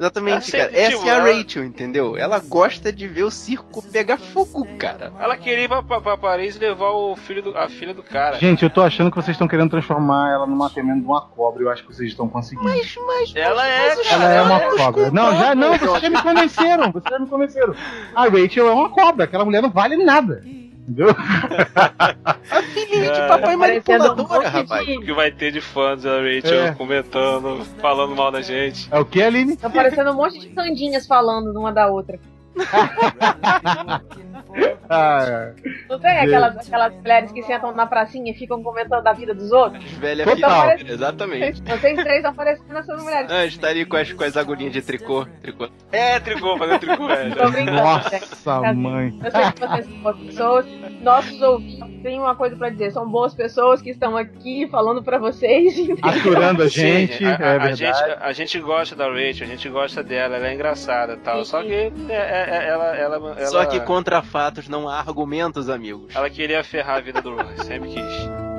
[0.00, 0.78] exatamente, Aceita, cara.
[0.80, 2.16] Essa tipo, é a ela- Rachel, entendeu?
[2.16, 5.12] Ela gosta de ver o circo pegar fogo, cara.
[5.20, 8.02] Ela queria ir pra, pra, pra Paris e levar o filho do, a filha do
[8.02, 8.38] cara.
[8.38, 11.62] Gente, eu tô achando que vocês estão querendo transformar ela numa temendo de uma cobra.
[11.62, 12.68] Eu acho que vocês estão conseguindo.
[12.68, 15.10] Mas, mas, ela é, ela é uma cobra.
[15.10, 16.90] Não, já não, vocês já me convenceram.
[16.90, 17.74] Vocês já me convenceram.
[18.14, 19.24] A Rachel é uma cobra.
[19.24, 20.42] Aquela mulher não vale nada.
[20.90, 21.14] Entendeu?
[21.14, 23.28] A filhinha de É.
[23.28, 24.86] papai um manipuladora, monte rapaz.
[24.86, 26.72] de- O que vai ter de fãs da Rachel É.
[26.72, 28.88] comentando, falando mal da gente.
[28.90, 29.56] É o que, Aline?
[29.56, 32.18] Tá parecendo um monte de candinhas falando uma da outra.
[34.92, 35.52] Ah,
[35.88, 39.52] Não tem aquelas, aquelas mulheres que sentam na pracinha e ficam comentando da vida dos
[39.52, 39.84] outros?
[39.92, 40.76] Velha Total.
[40.78, 41.62] filha, exatamente.
[41.62, 43.30] Vocês três estão parecendo essas mulheres.
[43.30, 45.24] Ah, estaria com as, com as agulhinhas de tricô.
[45.40, 45.68] tricô.
[45.92, 47.30] É, tricô, fazer tricô, é.
[47.30, 47.82] Tô brincando, né?
[47.82, 49.16] nossa, mãe.
[49.22, 50.66] Eu sei que vocês são boas pessoas.
[51.02, 52.90] Nossos ouvintes têm uma coisa pra dizer.
[52.90, 55.72] São boas pessoas que estão aqui falando pra vocês.
[56.02, 57.76] Aturando a Sim, gente, a, é a- a verdade.
[57.76, 61.44] gente, a gente gosta da Rachel, a gente gosta dela, ela é engraçada e tal.
[61.44, 65.68] Só que é, é- é- ela, ela, ela, Só que contra fatos não há argumentos,
[65.68, 66.16] amigos.
[66.16, 68.49] ela queria ferrar a vida do Ross, sempre quis.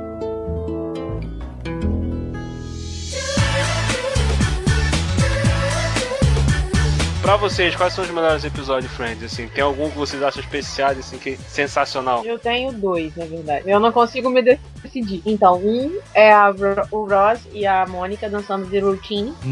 [7.21, 9.23] Pra vocês, quais são os melhores episódios de Friends?
[9.23, 12.25] Assim, tem algum que vocês acham especiais, assim, que sensacional?
[12.25, 13.69] Eu tenho dois, na verdade.
[13.69, 15.21] Eu não consigo me decidir.
[15.23, 16.51] Então, um é a
[16.89, 19.33] o Ross e a Mônica dançando de routine.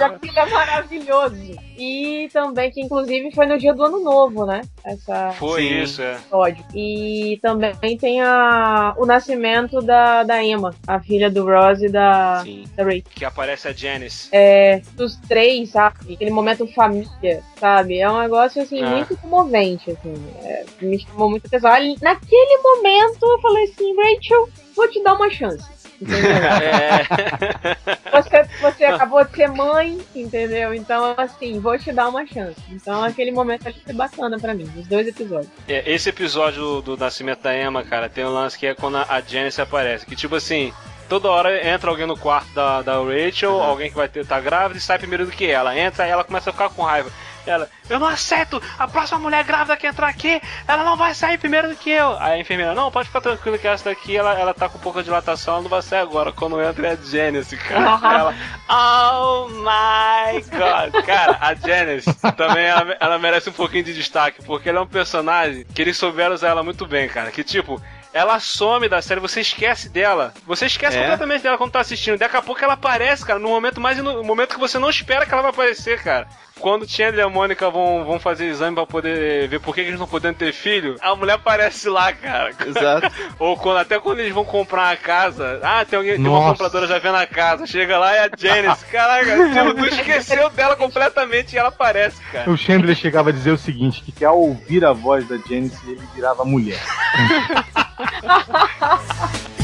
[0.00, 1.36] Aquilo é maravilhoso.
[1.78, 4.62] E também, que inclusive foi no dia do ano novo, né?
[4.84, 5.82] Essa Foi Sim.
[5.82, 6.14] isso, é.
[6.14, 6.64] episódio.
[6.74, 12.40] E também tem a, o nascimento da, da Emma, a filha do Ross e da,
[12.42, 12.64] Sim.
[12.74, 13.02] da Rachel.
[13.14, 14.28] Que aparece a Janice.
[14.32, 14.55] É,
[14.94, 16.14] dos três, sabe?
[16.14, 17.98] Aquele momento família, sabe?
[17.98, 18.86] É um negócio, assim, É.
[18.86, 20.14] muito comovente, assim.
[20.42, 21.70] É, me chamou muita atenção.
[22.02, 25.76] Naquele momento, eu falei assim, Rachel, vou te dar uma chance.
[26.00, 26.20] Entendeu?
[26.62, 28.20] É.
[28.22, 30.74] você, você acabou de ser mãe, entendeu?
[30.74, 32.60] Então, assim, vou te dar uma chance.
[32.70, 35.50] Então, aquele momento ali foi bacana pra mim, os dois episódios.
[35.68, 38.96] É, Esse episódio do, do nascimento da Emma, cara, tem um lance que é quando
[38.98, 40.04] a Janice aparece.
[40.04, 40.72] Que tipo assim,
[41.08, 44.78] toda hora entra alguém no quarto da, da Rachel, alguém que vai ter, tá grávida
[44.78, 45.76] e sai primeiro do que ela.
[45.78, 47.10] Entra e ela começa a ficar com raiva.
[47.46, 48.60] Ela, eu não aceito!
[48.76, 52.16] A próxima mulher grávida que entrar aqui, ela não vai sair primeiro do que eu.
[52.18, 55.02] Aí a enfermeira, não, pode ficar tranquilo que essa daqui, ela, ela tá com pouca
[55.02, 56.32] dilatação, ela não vai sair agora.
[56.32, 58.00] Quando entra é a Janice, cara.
[58.18, 58.34] ela,
[58.68, 61.04] oh my god.
[61.04, 64.86] Cara, a Janice também, ela, ela merece um pouquinho de destaque, porque ela é um
[64.86, 67.30] personagem que eles souberam usar ela muito bem, cara.
[67.30, 67.80] Que tipo,
[68.16, 70.32] ela some da série, você esquece dela.
[70.46, 71.00] Você esquece É?
[71.02, 72.18] completamente dela quando tá assistindo.
[72.18, 75.26] Daqui a pouco ela aparece, cara, no momento mais no momento que você não espera
[75.26, 76.26] que ela vai aparecer, cara.
[76.58, 79.88] Quando Chandler e a Mônica vão, vão fazer exame pra poder ver por que que
[79.88, 82.50] eles não podendo ter filho, a mulher aparece lá, cara.
[82.66, 83.12] Exato.
[83.38, 85.60] Ou quando, até quando eles vão comprar a casa.
[85.62, 87.66] Ah, tem, alguém, tem uma compradora já vendo a casa.
[87.66, 88.86] Chega lá e a Janice.
[88.90, 92.50] Caraca, tipo, tu esqueceu dela completamente e ela aparece, cara.
[92.50, 95.78] O Chandler chegava a dizer o seguinte: que, que ao ouvir a voz da Janice,
[95.86, 96.80] ele virava mulher.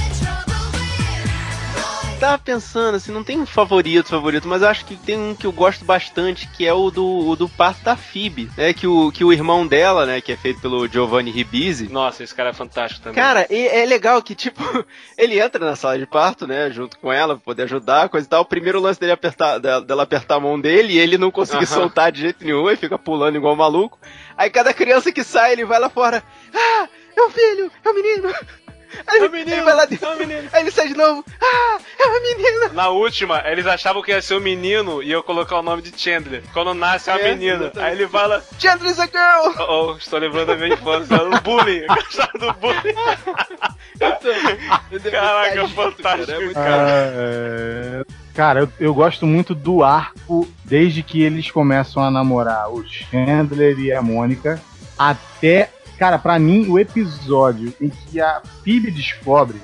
[2.23, 5.51] tava pensando, assim, não tem um favorito, favorito, mas acho que tem um que eu
[5.51, 8.73] gosto bastante, que é o do, o do parto da Phoebe, né?
[8.73, 11.89] Que o, que o irmão dela, né, que é feito pelo Giovanni Ribisi.
[11.89, 13.21] Nossa, esse cara é fantástico também.
[13.21, 14.63] Cara, e é legal que, tipo,
[15.19, 18.31] ele entra na sala de parto, né, junto com ela, pra poder ajudar, coisa e
[18.31, 18.43] tal.
[18.43, 21.75] O primeiro lance dele apertar, dela, apertar a mão dele e ele não conseguir Aham.
[21.75, 23.99] soltar de jeito nenhum e fica pulando igual um maluco.
[24.37, 26.23] Aí cada criança que sai, ele vai lá fora.
[26.55, 28.35] Ah, é um filho, é um menino.
[29.07, 30.07] Aí ele, ele vai lá dentro.
[30.53, 31.25] Aí ele sai de novo.
[31.41, 32.69] Ah, é uma menina.
[32.75, 35.99] Na última, eles achavam que ia ser um menino e eu colocar o nome de
[35.99, 36.43] Chandler.
[36.53, 37.55] Quando nasce é uma É, menina.
[37.65, 37.91] exatamente.
[37.91, 38.45] Aí ele fala.
[38.59, 39.55] Chandler's a girl!
[39.67, 41.17] Oh, oh, estou lembrando da minha infância.
[41.23, 41.79] O bullying.
[41.79, 42.95] Eu gostava do bullying.
[45.11, 46.53] Caraca, fantástico.
[46.57, 52.83] Ah, Cara, eu, eu gosto muito do arco desde que eles começam a namorar o
[52.87, 54.61] Chandler e a Mônica
[54.99, 59.61] até, cara, pra mim o episódio em que a Phoebe descobre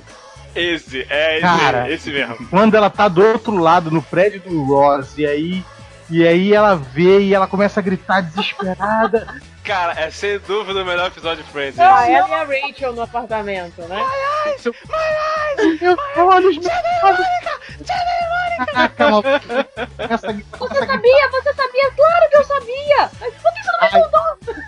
[0.54, 1.90] Esse, é esse, Cara.
[1.90, 2.48] esse mesmo.
[2.48, 5.64] quando ela tá do outro lado no prédio do Ross e aí
[6.10, 9.26] e aí ela vê e ela começa a gritar desesperada.
[9.62, 11.78] Cara, é sem dúvida o melhor episódio de Friends.
[11.78, 14.02] Ah, ela e a Rachel no apartamento, né?
[14.64, 14.74] Eu,
[16.16, 16.72] eu olho os meus
[17.02, 17.28] maluco.
[19.98, 21.28] Essa- Você sabia?
[21.30, 21.90] Você sabia?
[21.96, 23.10] Claro que eu sabia!
[23.20, 24.08] Mas por que você não me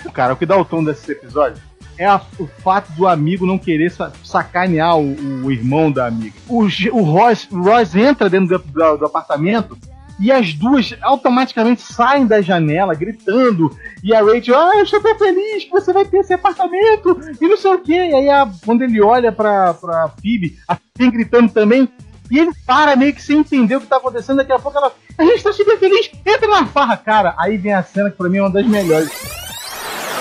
[0.03, 0.13] contou?
[0.13, 1.63] Cara, o que dá o tom desse episódio
[1.99, 6.35] é a- o fato do amigo não querer sa- sacanear o, o irmão da amiga.
[6.49, 9.77] O, o, Ross, o Ross entra dentro do, do- do apartamento
[10.19, 13.75] e as duas automaticamente saem da janela gritando.
[14.05, 17.49] E a Rachel, ah, eu estou tão feliz que você vai ter esse apartamento e
[17.49, 17.93] não sei o que.
[17.95, 21.89] E aí, a- quando ele olha pra, pra Phoebe, a Phoebe gritando também.
[22.31, 24.37] E ele para meio que sem entender o que tá acontecendo.
[24.37, 27.35] Daqui a pouco ela, a gente tá super feliz, entra na farra, cara.
[27.37, 29.11] Aí vem a cena que pra mim é uma das melhores.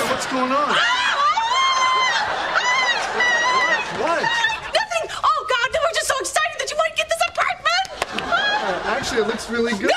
[0.10, 0.76] What's going on?
[4.02, 4.23] What?
[4.73, 5.07] Nothing!
[5.07, 7.86] God, we're just so excited that you might get this apartment!
[8.88, 9.91] Actually, it looks really good.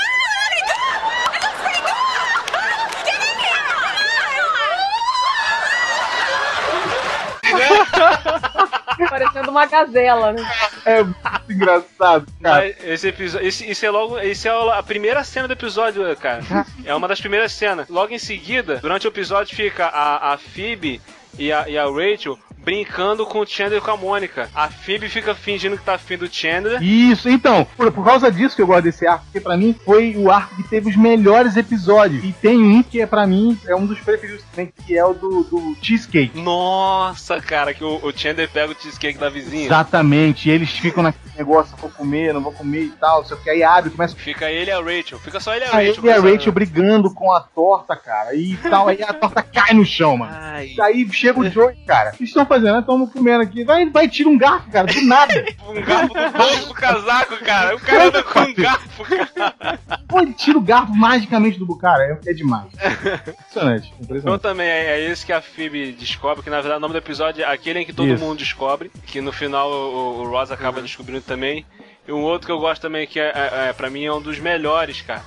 [9.15, 10.43] It uma gazela, né?
[10.85, 12.67] É muito engraçado, cara.
[12.69, 13.47] Esse episódio.
[13.47, 14.19] Esse, isso é logo.
[14.19, 16.43] Esse é a primeira cena do episódio, cara.
[16.85, 17.89] É uma das primeiras cenas.
[17.89, 21.01] Logo em seguida, durante o episódio, fica a, a Phoebe
[21.39, 24.49] e a, e a Rachel brincando com o Chandler e com a Mônica.
[24.55, 26.83] A Phoebe fica fingindo que tá afim do Chandler.
[26.83, 30.15] Isso, então, por, por causa disso que eu gosto desse arco, porque pra mim foi
[30.17, 32.25] o arco que teve os melhores episódios.
[32.25, 35.13] E tem um que é pra mim, é um dos preferidos também, que é o
[35.13, 36.39] do, do Cheesecake.
[36.41, 39.67] Nossa, cara, que o, o Chandler pega o cheesecake da vizinha.
[39.67, 43.51] Exatamente, e eles ficam naquele negócio, vou comer, não vou comer e tal, só que
[43.51, 45.19] aí abre, começa Fica ele e a Rachel.
[45.19, 45.95] Fica só ele e a Rachel.
[46.05, 46.21] ele e a.
[46.21, 50.33] Rachel brigando com a torta, cara, e tal, aí a torta cai no chão, mano.
[50.81, 52.81] Aí chega o Joey, cara, estão fazendo?
[52.81, 55.33] Estamos comendo aqui, vai, vai tira um garfo, cara, do nada.
[55.67, 57.75] Um garfo do bolso do casaco, cara.
[57.77, 59.79] O cara anda com um garfo, cara.
[60.07, 62.67] Pô, ele tira o garfo magicamente do cara, é, é demais.
[62.75, 64.43] Impressionante, Então impressionante.
[64.43, 67.43] também é, é isso que a Phoebe descobre, que na verdade o nome do episódio
[67.43, 68.23] é aquele em que todo Isso.
[68.23, 71.65] mundo descobre, que no final o, o Ross acaba descobrindo também.
[72.07, 74.21] E um outro que eu gosto também, que é, é, é, pra mim é um
[74.21, 75.23] dos melhores, cara.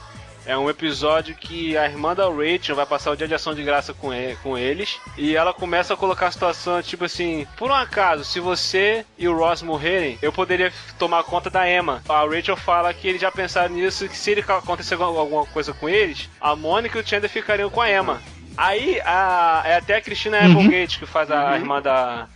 [0.46, 3.64] É um episódio que a irmã da Rachel vai passar o dia de ação de
[3.64, 5.00] graça com, e- com eles.
[5.18, 9.28] E ela começa a colocar a situação, tipo assim: por um acaso, se você e
[9.28, 12.04] o Ross morrerem, eu poderia tomar conta da Emma.
[12.08, 15.90] A Rachel fala que eles já pensaram nisso, que se ele acontecer alguma- coisa com
[15.90, 18.22] eles, a Mônica e o Chandler ficariam com a Emma.
[18.58, 20.52] Aí, a, é até a Christina Uhum.
[20.62, 22.28] Applegate, que faz a, a irmã da,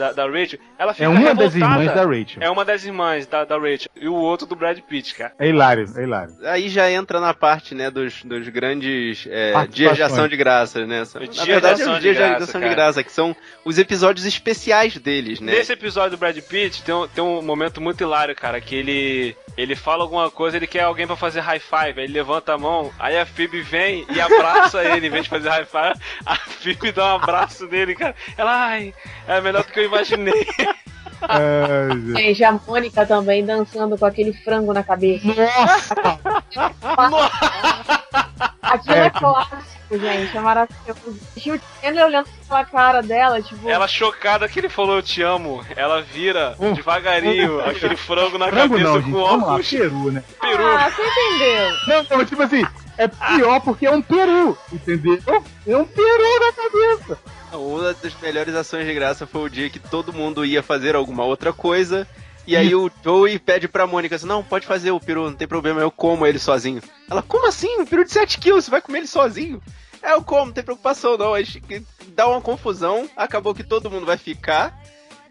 [0.00, 0.58] da, da Rachel.
[0.78, 1.82] Ela fica É uma das revoltada.
[1.82, 2.42] irmãs da Rachel.
[2.42, 3.90] É uma das irmãs da, da Rachel.
[3.94, 5.32] E o outro do Brad Pitt, cara.
[5.38, 6.34] É hilário, é hilário.
[6.44, 10.84] Aí já entra na parte, né, dos, dos grandes é, dias de ação de graça,
[10.86, 11.02] né?
[11.14, 13.36] Na Dia verdade, de é os de dias de graça, ação de graça, que são
[13.64, 15.52] os episódios especiais deles, né?
[15.52, 19.36] Nesse episódio do Brad Pitt, tem um, tem um momento muito hilário, cara, que ele
[19.56, 22.58] ele fala alguma coisa, ele quer alguém pra fazer high five, aí ele levanta a
[22.58, 26.34] mão, aí a Phoebe vem e abraça ele, em vez de fazer high five, a
[26.36, 28.14] Phoebe dá um abraço nele, cara.
[28.38, 28.94] Ela, ai,
[29.28, 30.46] é melhor do que eu imaginei.
[32.16, 35.26] Gente, a Mônica também dançando com aquele frango na cabeça.
[35.26, 35.94] Nossa!
[38.62, 40.36] Aquilo é clássico, gente.
[40.36, 41.20] É maravilhoso.
[41.36, 43.68] E o Chandler olhando pela cara dela, tipo.
[43.68, 48.74] Ela chocada que ele falou eu te amo, ela vira devagarinho aquele frango na Frango
[48.78, 49.70] cabeça não, com gente, lá, óculos.
[49.70, 50.22] peru, né?
[50.40, 50.66] Peru.
[50.66, 51.76] Ah, você entendeu?
[51.88, 52.64] Não, não, tipo assim,
[52.96, 55.18] é pior porque é um peru, entendeu?
[55.66, 57.18] É um peru na cabeça.
[57.52, 61.24] Uma das melhores ações de graça foi o dia que todo mundo ia fazer alguma
[61.24, 62.06] outra coisa.
[62.46, 65.46] E aí o Joey pede pra Mônica assim, não, pode fazer o peru, não tem
[65.46, 66.82] problema, eu como ele sozinho.
[67.08, 67.78] Ela, como assim?
[67.78, 69.62] Um peru de 7 quilos, você vai comer ele sozinho?
[70.02, 71.34] É, eu como, não tem preocupação não.
[71.34, 71.46] Aí
[72.08, 74.80] dá uma confusão, acabou que todo mundo vai ficar.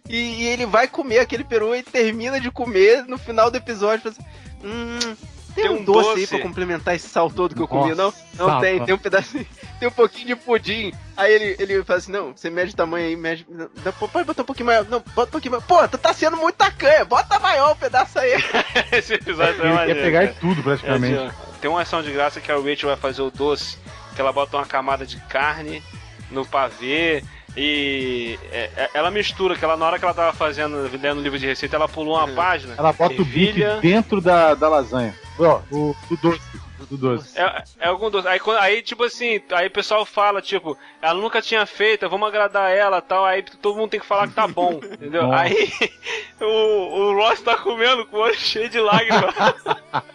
[0.07, 4.09] E, e ele vai comer aquele peru e termina de comer no final do episódio.
[4.09, 4.23] assim,
[4.63, 5.15] Hum,
[5.61, 6.27] tem, Tem um um doce, aí doce.
[6.27, 8.05] pra complementar esse sal todo que eu comi, não?
[8.37, 8.85] Nossa, Não tem, sapa.
[8.85, 9.47] tem um pedacinho,
[9.79, 10.93] tem um pouquinho de pudim.
[11.15, 13.45] Aí ele, ele fala assim, não, você mede o tamanho aí, mede.
[13.49, 14.85] Não, pode botar um pouquinho maior.
[14.85, 15.63] Não, bota um pouquinho maior.
[15.65, 18.33] Pô, tu tá sendo muito tacanha, bota maior o pedaço aí.
[18.91, 20.35] Esse episódio é Ele maneiro, quer pegar cara.
[20.39, 21.17] tudo, praticamente.
[21.17, 23.77] É assim, tem uma ação de graça que a Rachel vai fazer o doce,
[24.15, 25.83] que ela bota uma camada de carne
[26.31, 27.23] no pavê
[27.57, 31.21] e é, é, ela mistura, que ela na hora que ela tava fazendo, lendo o
[31.21, 32.75] livro de receita, ela pulou uma página.
[32.77, 35.13] Ela bota o bife dentro da, da lasanha.
[35.39, 36.41] Ó, o, do doce.
[36.89, 37.39] Do doce.
[37.39, 38.27] É, é algum doce.
[38.27, 42.71] Aí, aí, tipo assim, aí o pessoal fala, tipo, ela nunca tinha feito, vamos agradar
[42.71, 43.25] ela tal.
[43.25, 45.23] Aí todo mundo tem que falar que tá bom, entendeu?
[45.23, 45.43] Nossa.
[45.43, 45.71] Aí
[46.41, 49.33] o, o Ross tá comendo com o olho cheio de lágrimas.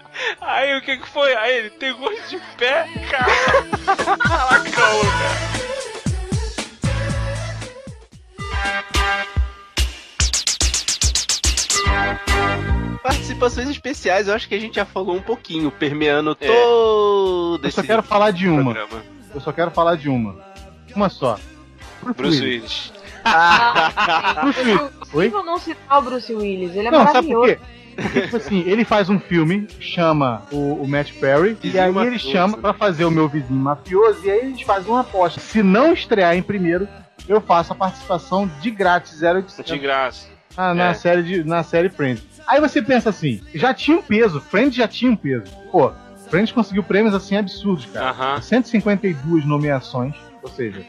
[0.41, 1.35] Aí o que que foi?
[1.35, 3.27] Aí ele tem gosto de pé, cara.
[4.17, 5.65] Caraca, cara.
[13.05, 16.47] Participações especiais, eu acho que a gente já falou um pouquinho, permeando É.
[16.47, 18.73] todo Eu só esse quero falar de uma.
[18.75, 19.03] programa.
[19.35, 20.37] Eu só quero falar de uma.
[20.97, 21.39] Uma só.
[22.17, 22.93] Bruce Willis.
[24.43, 24.81] Bruce Willis.
[25.13, 25.31] Oi?
[25.31, 27.61] Possível não citar o Bruce Willis, ele é Não, sabe por maravilhoso.
[27.61, 27.75] quê?
[28.03, 31.93] Porque, tipo assim, ele faz um filme, chama o, o Matt Perry, e aí ele
[31.93, 32.31] mafioso.
[32.33, 35.41] chama pra fazer o meu vizinho mafioso, e aí eles fazem uma aposta.
[35.41, 36.89] Se não estrear em primeiro,
[37.29, 40.27] eu faço a participação de grátis, zero de De graça.
[40.57, 40.95] na, na É.
[40.95, 42.25] série de, na série Friends.
[42.47, 45.45] Aí você pensa assim, já tinha um peso, Friends já tinha um peso.
[45.71, 45.93] Pô,
[46.29, 48.11] Friends conseguiu prêmios assim absurdos, cara.
[48.11, 48.41] Aham.
[48.41, 50.85] 152 nomeações, ou seja,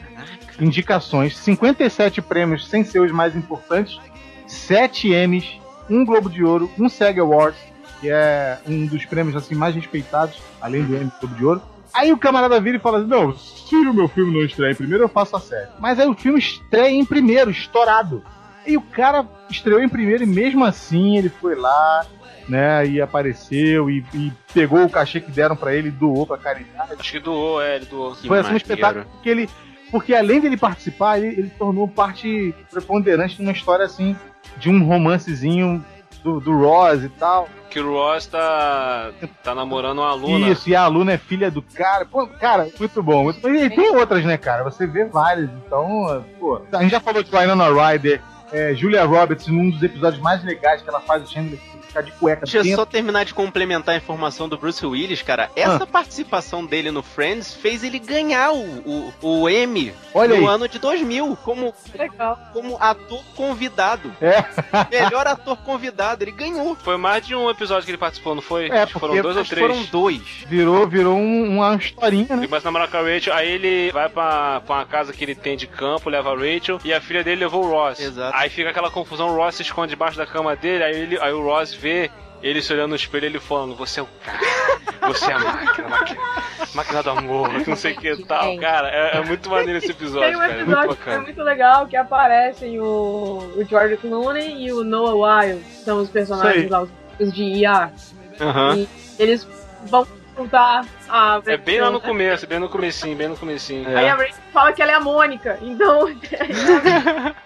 [0.60, 3.98] indicações, 57 prêmios sem ser os mais importantes,
[4.46, 5.58] 7 Emmys,
[5.88, 7.60] um Globo de Ouro, um SEG Awards,
[8.00, 11.62] que é um dos prêmios assim mais respeitados, além do Emmy Globo de Ouro.
[11.94, 14.74] Aí o camarada vira e fala assim, não, se o meu filme não estrear em
[14.74, 15.68] primeiro, eu faço a série.
[15.78, 18.22] Mas aí o filme estreia em primeiro, estourado.
[18.66, 22.04] E o cara estreou em primeiro e mesmo assim ele foi lá,
[22.48, 26.38] né, e apareceu e, e pegou o cachê que deram pra ele e doou pra
[26.38, 26.94] caridade.
[26.98, 28.14] Acho que doou, é, ele doou.
[28.14, 29.48] Foi assim um espetáculo que ele.
[29.90, 34.16] Porque além dele participar, ele, ele tornou parte preponderante numa história assim,
[34.58, 35.84] de um romancezinho
[36.24, 37.48] do, do Ross e tal.
[37.70, 39.12] Que o Ross tá,
[39.44, 40.48] tá namorando uma aluna.
[40.48, 42.04] Isso, e a aluna é filha do cara.
[42.04, 43.24] Pô, cara, muito bom.
[43.24, 43.48] Muito bom.
[43.48, 44.64] E tem outras, né, cara?
[44.64, 45.48] Você vê várias.
[45.50, 46.60] Então, pô.
[46.72, 48.20] A gente já falou de Winona Ryder,
[48.52, 51.58] é, Julia Roberts, num dos episódios mais legais que ela faz o Chandler
[51.96, 52.76] ficar de cueca Deixa eu dentro.
[52.78, 55.50] só terminar de complementar a informação do Bruce Willis, cara.
[55.56, 60.54] Essa participação dele no Friends fez ele ganhar o, o, o Emmy Olha no aí.
[60.54, 62.38] ano de 2000 como, Legal.
[62.52, 64.12] como ator convidado.
[64.20, 64.44] É.
[64.90, 66.76] Melhor ator convidado, ele ganhou.
[66.76, 68.68] Foi mais de um episódio que ele participou, não foi?
[68.68, 69.66] É, Acho que foram porque dois ou três.
[69.66, 70.22] foram dois.
[70.46, 72.36] Virou, virou um- uma historinha, né?
[72.38, 75.24] Ele começa a namorar com a Rachel, aí ele vai pra, pra uma casa que
[75.24, 77.98] ele tem de campo, leva a Rachel, e a filha dele levou o Ross.
[78.00, 78.36] Exato.
[78.36, 81.32] Aí fica aquela confusão, o Ross se esconde debaixo da cama dele, aí, ele, aí
[81.32, 81.85] o Ross vê
[82.42, 84.38] ele se olhando no espelho ele falando, você é o cara,
[85.08, 86.20] você é a máquina, máquina,
[86.74, 88.56] máquina do amor, não sei o que e tal.
[88.58, 91.18] Cara, é, é muito maneiro esse episódio, Tem um cara, é muito episódio que é
[91.18, 96.10] muito legal que aparecem o, o George Clooney e o Noah Wild, que são os
[96.10, 96.86] personagens lá,
[97.18, 97.90] os, de ER.
[98.40, 98.76] Aham.
[98.76, 98.88] E
[99.18, 99.48] eles
[99.84, 100.06] vão
[100.36, 102.04] juntar a É bem lá no né?
[102.04, 103.88] começo, bem no comecinho, bem no comecinho.
[103.96, 106.06] Aí a Rachel fala que ela é a Mônica, então.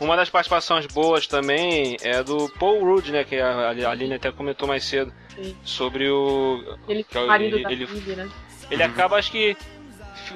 [0.00, 3.24] Uma das participações boas também é do Paul Rudd, né?
[3.24, 5.12] Que a Aline até comentou mais cedo.
[5.34, 5.56] Sim.
[5.64, 6.76] Sobre o.
[6.88, 8.28] ele que é o- marido ele, da ele, Phoebe, né?
[8.70, 9.56] ele acaba, acho que,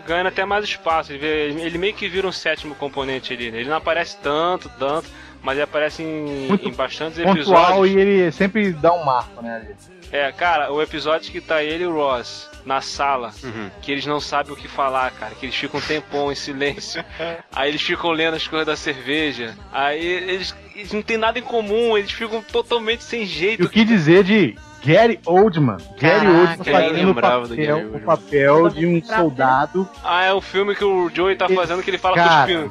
[0.06, 1.12] ganhando até mais espaço.
[1.12, 3.50] Ele, vê- ele meio que vira um sétimo componente ali.
[3.50, 3.60] né?
[3.60, 5.08] Ele não aparece tanto, tanto,
[5.42, 7.36] mas ele aparece em, Muito em bastantes Pontual
[7.86, 7.90] episódios.
[7.94, 9.56] e ele sempre dá um marco, né?
[9.56, 9.76] ali.
[10.10, 13.70] É, cara, o episódio que tá ele e o Ross na sala, Uhum.
[13.82, 17.02] que eles não sabem o que falar, cara, que eles ficam um tempão em silêncio.
[17.50, 19.56] Aí eles ficam lendo as coisas da cerveja.
[19.72, 23.64] Aí eles, eles não têm nada em comum, eles ficam totalmente sem E jeito.
[23.64, 24.54] o que dizer de
[24.88, 25.76] Gary Oldman?
[26.00, 29.86] Gary Caraca, Oldman fazendo papel, o papel de um soldado.
[30.02, 32.46] Ah, é o filme que o Joey tá fazendo que ele fala Cara.
[32.46, 32.70] cuspindo.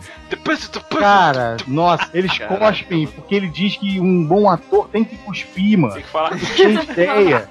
[0.99, 2.57] Cara, nossa, eles Caraca.
[2.57, 5.94] cospem, porque ele diz que um bom ator tem que cuspir, mano.
[5.94, 6.31] Tem que falar.
[6.56, 7.48] Tinha ideia.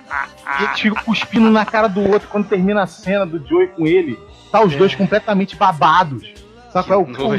[0.60, 3.86] E eles ficam cuspindo na cara do outro quando termina a cena do Joey com
[3.86, 4.18] ele.
[4.50, 6.28] Tá os dois completamente babados.
[6.72, 7.38] Sabe qual é o É.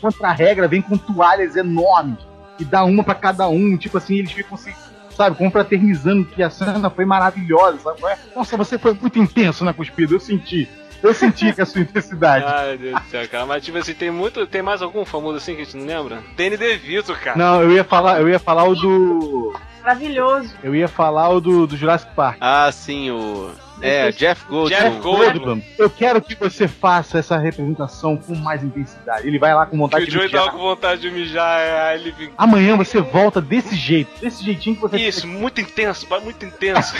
[0.00, 0.68] contra a regra?
[0.68, 2.18] Vem com toalhas enormes
[2.58, 3.76] e dá uma pra cada um.
[3.76, 4.72] Tipo assim, eles ficam se,
[5.16, 7.78] sabe, confraternizando que a cena foi maravilhosa.
[7.78, 8.04] Sabe?
[8.04, 8.18] é?
[8.34, 10.68] Nossa, você foi muito intenso na cuspida, eu senti.
[11.02, 12.44] Eu senti que a sua intensidade.
[12.48, 13.46] Ai, Deus do céu, cara.
[13.46, 14.46] Mas tipo assim, tem muito.
[14.46, 16.22] Tem mais algum famoso assim que a gente não lembra?
[16.36, 17.36] Danny DeVito, cara.
[17.36, 19.54] Não, eu ia falar, eu ia falar o do
[19.86, 20.52] Maravilhoso.
[20.64, 22.38] Eu ia falar o do, do Jurassic Park.
[22.40, 23.52] Ah, sim, o.
[23.80, 24.68] É, Jeff Goldblum.
[24.78, 25.62] Jeff Goldblum.
[25.78, 29.26] Eu quero que você faça essa representação com mais intensidade.
[29.26, 30.44] Ele vai lá com Que vontade o de Joey mijar.
[30.44, 32.32] tava com vontade de mijar, é, aí ele fica.
[32.38, 36.94] Amanhã você volta desse jeito, desse jeitinho que você Isso, muito intenso, vai muito intenso.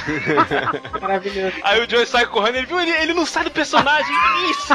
[1.00, 1.54] Maravilhoso.
[1.62, 4.14] Aí o Joey sai correndo, ele viu, ele, ele não sai do personagem.
[4.50, 4.74] Isso!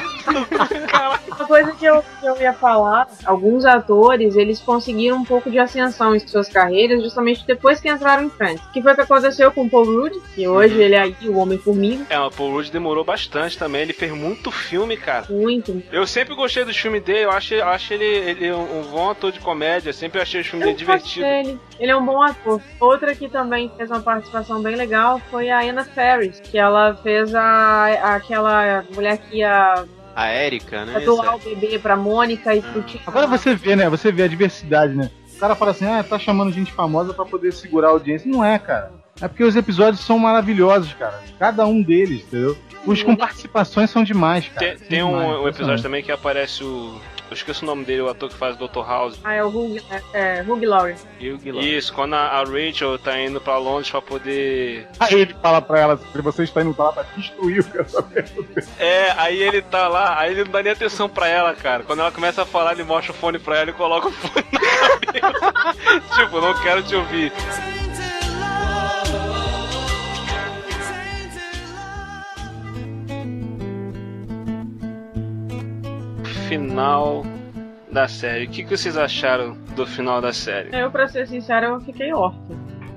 [1.28, 5.60] Uma coisa que eu, que eu ia falar, alguns atores, eles conseguiram um pouco de
[5.60, 8.62] ascensão em suas carreiras justamente depois que entraram em Friends.
[8.74, 11.38] Que foi o que aconteceu com o Paul Rudd, que hoje ele é aí o
[11.38, 11.91] Homem-Formiga.
[12.10, 15.26] É, o Paul Rudd demorou bastante também, ele fez muito filme, cara.
[15.30, 15.82] Muito.
[15.92, 19.32] Eu sempre gostei dos filmes dele, eu acho, eu acho ele, ele um, bom ator
[19.32, 21.30] de comédia, sempre achei os filmes dele Eu divertidos.
[21.30, 21.60] dele.
[21.80, 22.62] Ele é um bom ator.
[22.80, 27.34] Outra que também fez uma participação bem legal foi a Anna Ferris, que ela fez
[27.34, 29.86] a, aquela mulher que ia
[30.16, 31.00] A Erika, né?
[31.00, 33.00] doar o bebê pra Mônica e pro Tim.
[33.06, 33.90] Agora você vê, né?
[33.90, 35.10] Você vê a diversidade, né?
[35.36, 38.30] O cara fala assim, ah, tá chamando gente famosa pra poder segurar a audiência.
[38.30, 39.01] Não é, cara.
[39.20, 41.22] É porque os episódios são maravilhosos, cara.
[41.38, 42.58] Cada um deles, entendeu?
[42.86, 44.76] Os com participações são demais, cara.
[44.76, 45.84] Tem, tem um, demais, um episódio impressionante.
[45.84, 47.00] também que aparece o.
[47.30, 48.86] Eu esqueço o nome dele, o ator que faz Dr.
[48.86, 49.18] House.
[49.24, 50.96] Ah, é o Hugh, é, é, Hugh Laurie.
[51.18, 54.86] Isso, quando a, a Rachel tá indo pra Londres pra poder.
[55.00, 58.46] Aí ele fala pra ela, se você está indo pra lá pra destruir o casamento.
[58.78, 61.84] É, aí ele tá lá, aí ele não dá nem atenção pra ela, cara.
[61.84, 64.46] Quando ela começa a falar, ele mostra o fone pra ela e coloca o fone
[64.52, 66.02] na cabeça.
[66.20, 67.32] tipo, não quero te ouvir.
[76.52, 77.24] Final
[77.90, 78.44] da série.
[78.44, 80.78] O que, que vocês acharam do final da série?
[80.78, 82.38] Eu, pra ser sincero, eu fiquei órfã.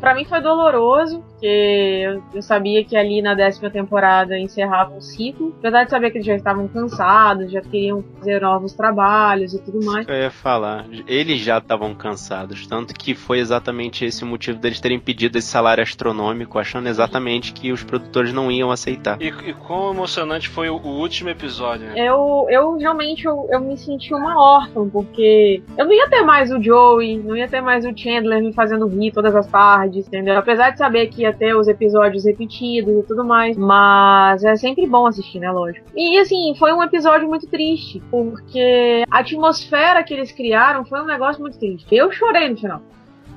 [0.01, 5.01] Pra mim foi doloroso, porque eu, eu sabia que ali na décima temporada encerrava um
[5.01, 5.55] ciclo.
[5.59, 9.85] Apesar de saber que eles já estavam cansados, já queriam fazer novos trabalhos e tudo
[9.85, 10.09] mais.
[10.09, 14.81] Eu ia falar, eles já estavam cansados, tanto que foi exatamente esse o motivo deles
[14.81, 19.21] terem pedido esse salário astronômico, achando exatamente que os produtores não iam aceitar.
[19.21, 21.95] E, e quão emocionante foi o, o último episódio, né?
[21.97, 26.51] Eu, eu realmente eu, eu me senti uma órfã, porque eu não ia ter mais
[26.51, 30.39] o Joey, não ia ter mais o Chandler me fazendo rir todas as tardes, entendeu?
[30.39, 34.87] Apesar de saber que ia ter os episódios repetidos e tudo mais, mas é sempre
[34.87, 35.51] bom assistir, né?
[35.51, 35.87] Lógico.
[35.95, 41.07] E assim, foi um episódio muito triste, porque a atmosfera que eles criaram foi um
[41.07, 41.87] negócio muito triste.
[41.95, 42.81] Eu chorei no final.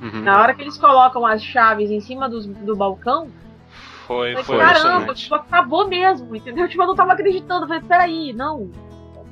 [0.00, 0.22] Uhum.
[0.22, 3.28] Na hora que eles colocam as chaves em cima dos- do balcão,
[4.06, 6.66] Foi, eu foi falei, caramba, tipo, acabou mesmo, entendeu?
[6.68, 7.64] Tipo, eu não tava acreditando.
[7.64, 8.70] Eu falei, peraí, não.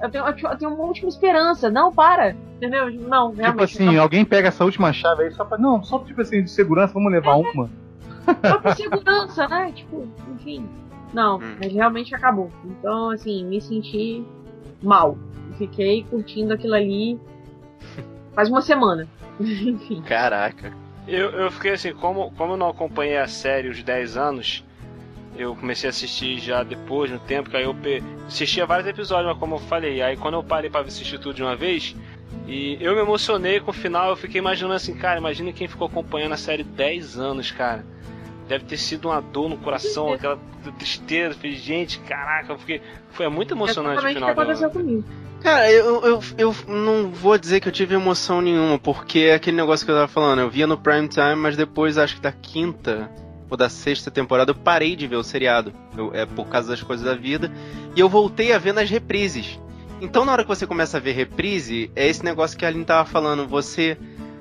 [0.03, 1.71] Eu tenho, eu tenho- eu tenho uma última esperança.
[1.71, 2.37] Não, para.
[2.57, 2.91] Entendeu?
[2.91, 5.57] Não, Tipo assim, alguém pega essa última chave aí só pra.
[5.57, 7.71] Não, só tipo assim, de segurança, vamos levar uma.
[8.47, 9.73] Só por segurança, né?
[9.73, 10.69] Tipo, enfim.
[11.13, 12.51] Não, mas realmente acabou.
[12.65, 14.25] Então, assim, me senti
[14.83, 15.17] mal.
[15.57, 17.19] Fiquei curtindo aquilo ali
[18.35, 19.07] faz uma semana.
[19.41, 20.03] enfim.
[20.03, 20.73] Caraca.
[21.09, 24.65] Eu, eu fiquei assim, como, como eu não acompanhei a série os 10 anos,
[25.39, 29.29] eu comecei a assistir já depois, no tempo, que aí eu pe- assistia vários episódios,
[29.31, 31.95] mas como eu falei, aí quando eu parei pra assistir tudo de uma vez,
[32.49, 35.87] e eu me emocionei com o final, eu fiquei imaginando assim, cara, imagina quem ficou
[35.87, 37.85] acompanhando a série 10 anos, cara.
[38.49, 40.39] Deve ter sido uma dor no coração, aquela
[40.79, 42.81] tristeza, falei, gente, caraca, eu fiquei.
[43.11, 44.43] Foi muito emocionante o que final dela.
[44.43, 45.05] aconteceu comigo.
[45.43, 49.57] Cara, eu, eu, eu não vou dizer que eu tive emoção nenhuma, porque é aquele
[49.57, 52.33] negócio que eu tava falando, eu via no prime time, mas depois, acho que da
[52.33, 53.11] quinta
[53.49, 55.73] ou da sexta temporada, eu parei de ver o seriado.
[55.97, 57.53] Eu- é por causa das coisas da vida.
[57.95, 59.61] E eu voltei a ver nas reprises.
[60.01, 62.85] Então, na hora que você começa a ver reprise, é esse negócio que a Aline
[62.85, 63.97] tava falando, você.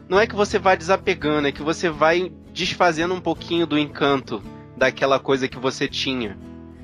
[0.10, 4.42] Não é que você vai desapegando, é que você vai desfazendo um pouquinho do encanto
[4.76, 6.36] daquela coisa que você tinha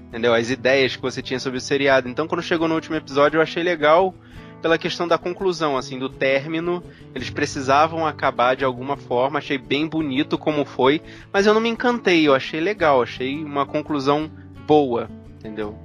[0.10, 0.34] entendeu?
[0.34, 2.10] As ideias que você tinha sobre o seriado.
[2.10, 4.14] Então, quando chegou no último episódio, eu achei legal
[4.62, 6.84] pela questão da conclusão, assim, do término.
[7.16, 9.40] Eles precisavam acabar de alguma forma.
[9.40, 12.28] Achei bem bonito como foi, mas eu não me encantei.
[12.28, 14.30] Eu achei legal, achei uma conclusão
[14.68, 15.80] boa, entendeu?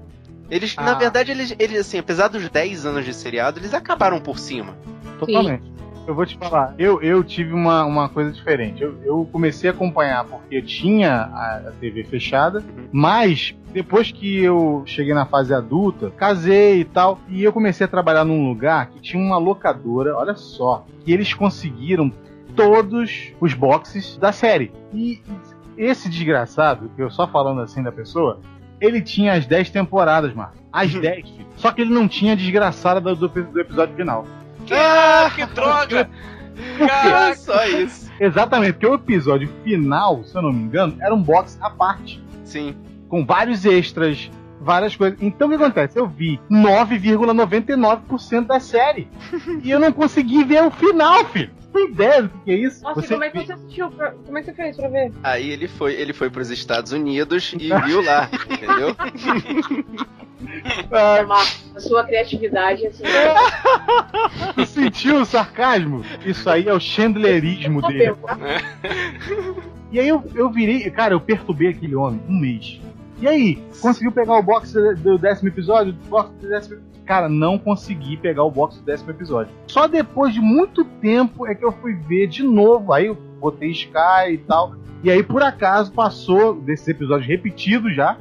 [0.51, 0.95] Eles, na Ah.
[0.95, 4.77] verdade, eles, eles, assim, apesar dos 10 anos de seriado, eles acabaram por cima.
[5.21, 5.63] Totalmente.
[6.07, 8.81] Eu vou te falar, eu, eu tive uma, uma coisa diferente.
[8.83, 12.63] Eu, eu comecei a acompanhar porque eu tinha a, a TV fechada,
[12.93, 17.89] mas depois que eu cheguei na fase adulta, casei e tal, e eu comecei a
[17.89, 22.13] trabalhar num lugar que tinha uma locadora, olha só, que eles conseguiram
[22.55, 24.71] todos os boxes da série.
[24.95, 25.21] E
[25.77, 28.41] esse desgraçado, que eu só falando assim da pessoa,
[28.81, 30.53] ele tinha as 10 temporadas, mano.
[30.73, 31.47] As 10, filho.
[31.57, 34.25] Só que ele não tinha a desgraçada do- do episódio final.
[34.73, 36.09] Ah, que droga!
[36.79, 38.11] Caraca, só isso.
[38.19, 42.23] Exatamente, porque o episódio final, se eu não me engano, era um box à parte.
[42.45, 42.75] Sim.
[43.09, 44.31] Com vários extras,
[44.61, 45.19] várias coisas.
[45.21, 45.99] Então o que acontece?
[45.99, 49.09] Eu vi 9,99% da série.
[49.63, 51.51] e eu não consegui ver o final, filho.
[51.77, 52.83] Tem ideia do que é isso?
[52.83, 53.91] Nossa, Você como é que você assistiu?
[53.91, 55.13] pra- Como é que você fez pra ver?
[55.23, 58.97] Aí ele foi, ele foi pros Estados Unidos e viu lá, entendeu?
[61.75, 63.05] A sua criatividade, assim.
[64.55, 66.05] Tu sentiu o sarcasmo?
[66.25, 68.15] Isso aí é o chandlerismo dele.
[69.93, 72.81] E aí eu, eu virei, cara, eu perturbei aquele homem um mês.
[73.19, 75.95] E aí, conseguiu pegar o box do décimo episódio?
[76.09, 76.81] Box do décimo...
[77.07, 79.53] Cara, não consegui pegar o box do décimo episódio.
[79.69, 82.93] Só depois de muito tempo é que eu fui ver de novo.
[82.93, 84.75] Aí eu botei Sky e tal.
[85.03, 88.17] E aí, por acaso, passou desses episódios repetidos já.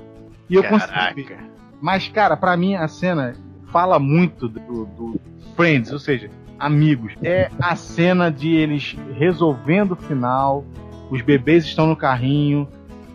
[0.50, 1.40] E eu consegui ver.
[1.82, 3.34] Mas, cara, pra mim a cena
[3.72, 5.20] fala muito do, do
[5.56, 7.14] Friends, ou seja, amigos.
[7.24, 10.64] É a cena de eles resolvendo o final,
[11.10, 12.68] os bebês estão no carrinho,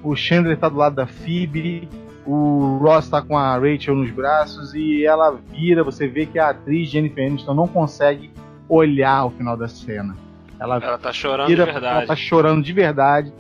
[0.03, 1.89] o Chandler tá do lado da Phoebe,
[2.27, 6.51] o Ross tá com a Rachel nos braços e ela vira, você vê que a
[6.51, 8.31] atriz Jennifer Aniston não consegue
[8.69, 10.17] olhar o final da cena.
[10.59, 12.07] Ela, Ela tá chorando vira, de ela verdade.
[12.07, 13.33] tá chorando de verdade.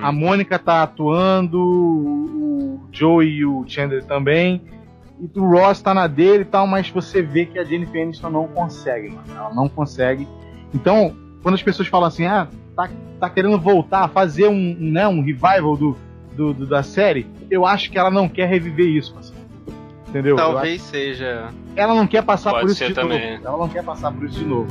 [0.00, 4.62] A Mônica tá atuando, o Joey e o Chandler também.
[5.20, 8.30] E o Ross tá na dele e tal, mas você vê que a Jennifer Aniston
[8.30, 9.24] não consegue, mano.
[9.34, 10.26] Ela não consegue.
[10.72, 12.90] Então, quando as pessoas falam assim, ah, tá,
[13.20, 15.96] tá querendo voltar a fazer um, né, um revival do,
[16.36, 19.42] do, do- da série, eu acho que ela não quer reviver isso, parceiro.
[20.08, 20.32] Entendeu?
[20.32, 21.46] Eu Talvez seja.
[21.48, 23.32] acho- Ela não quer passar Pode por isso de também.
[23.38, 23.46] novo.
[23.46, 24.68] Ela não quer passar por isso de novo.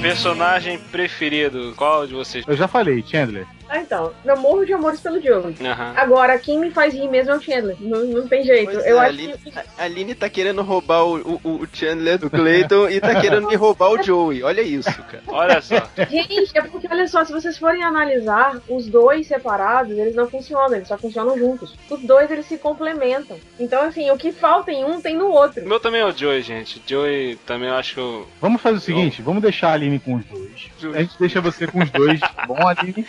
[0.00, 2.44] Personagem preferido, qual de vocês?
[2.48, 3.46] Eu já falei, Chandler.
[3.70, 4.12] Ah, então.
[4.24, 5.54] Eu morro de amores pelo Joey.
[5.60, 5.94] Aham.
[5.96, 7.76] Agora, quem me faz rir mesmo é o Chandler.
[7.78, 8.72] Não, não tem jeito.
[8.72, 9.52] Pois eu é, a acho Aline, que.
[9.58, 13.54] a Aline tá querendo roubar o, o, o Chandler do Clayton e tá querendo me
[13.54, 14.42] roubar o Joey.
[14.42, 15.22] Olha isso, cara.
[15.28, 15.88] Olha só.
[16.10, 20.74] Gente, é porque, olha só, se vocês forem analisar, os dois separados, eles não funcionam,
[20.74, 21.76] eles só funcionam juntos.
[21.88, 23.38] Os dois, eles se complementam.
[23.56, 25.64] Então, assim, o que falta em um, tem no outro.
[25.64, 26.82] O meu também é o Joey, gente.
[26.84, 28.28] Joey também eu acho eu.
[28.40, 30.96] Vamos fazer o seguinte, vamos deixar a Aline com os dois.
[30.96, 33.06] A gente deixa você com os dois, tá bom, Aline?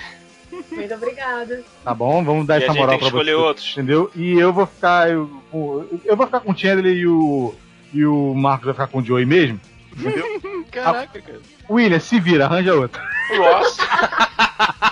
[0.72, 1.64] Muito obrigada.
[1.84, 3.44] Tá bom, vamos dar E a essa gente moral tem que pra escolher você.
[3.48, 3.72] outros.
[3.72, 4.12] Entendeu?
[4.16, 5.10] E eu vou ficar.
[5.10, 5.30] Eu,
[6.06, 7.54] eu vou ficar com o Chandler e o.
[7.94, 9.60] E o Marcos vai ficar com o Joey mesmo.
[9.98, 10.26] Entendeu?
[10.72, 11.40] Caraca, cara.
[11.70, 13.02] William, se vira, arranja outro.
[13.34, 13.78] O Ross.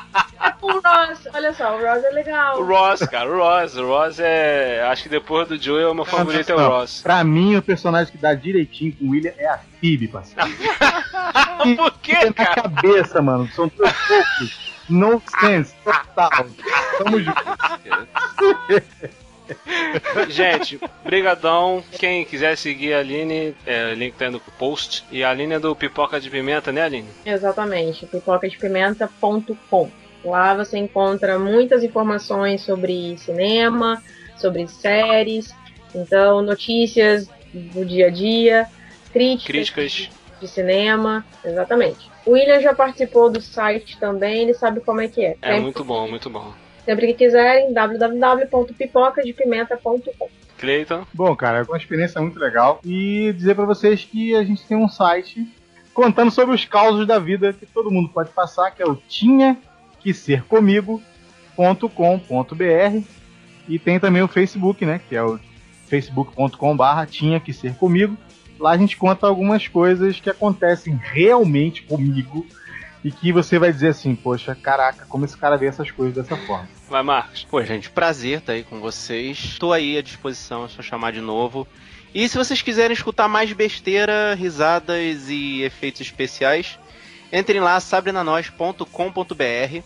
[0.62, 2.60] O Ross, olha só, o Ross é legal.
[2.62, 3.76] O Ross, cara, o Ross.
[3.78, 4.84] O Ross é.
[4.92, 7.02] Acho que depois do Joey, o meu favorito é o Não, Ross.
[7.02, 10.50] Pra mim, o personagem que dá direitinho com o William é a Phoebe, parceiro.
[11.78, 13.48] Por que, Na cabeça, mano.
[13.56, 14.69] São dois poucos.
[14.90, 16.48] No sense, total.
[16.98, 17.44] Tamo junto.
[20.30, 21.84] Gente, brigadão.
[21.92, 25.04] Quem quiser seguir a Aline, é, o link tá aí no post.
[25.12, 27.10] E a Aline é do Pipoca de Pimenta, né, Aline?
[27.26, 29.90] Exatamente, pipocadepimenta.com.
[30.24, 34.04] Lá você encontra muitas informações sobre cinema,
[34.38, 35.54] sobre séries,
[35.96, 38.68] então notícias do dia a dia,
[39.14, 40.10] críticas, Críticas.
[40.42, 42.09] de cinema, exatamente.
[42.26, 45.36] O William já participou do site também, ele sabe como é que é.
[45.42, 46.54] É Sempre- muito bom, muito bom.
[46.86, 50.30] Sempre que quiserem, www.pipocadepimenta.com.
[50.58, 51.06] Cleiton.
[51.14, 52.80] Bom, cara, é uma experiência muito legal.
[52.84, 55.48] E dizer pra vocês que a gente tem um site
[55.94, 59.58] contando sobre os causos da vida que todo mundo pode passar, que é o tinha
[60.00, 61.04] que ser comigo.com.br
[63.68, 65.40] e tem também o Facebook, né, que é o
[65.88, 68.18] facebook.com/barra tinha que ser comigo.
[68.60, 72.46] Lá a gente conta algumas coisas que acontecem realmente comigo
[73.04, 76.36] e que você vai dizer assim, poxa, caraca, como esse cara vê essas coisas dessa
[76.46, 76.68] forma.
[76.90, 77.48] Vai, Marcos.
[77.50, 79.58] Pô, gente, prazer estar aí com vocês.
[79.58, 81.66] Tô aí à disposição, é só chamar de novo.
[82.14, 86.78] E se vocês quiserem escutar mais besteira, risadas e efeitos especiais,
[87.32, 89.84] entrem lá, sabrenanois.com.br.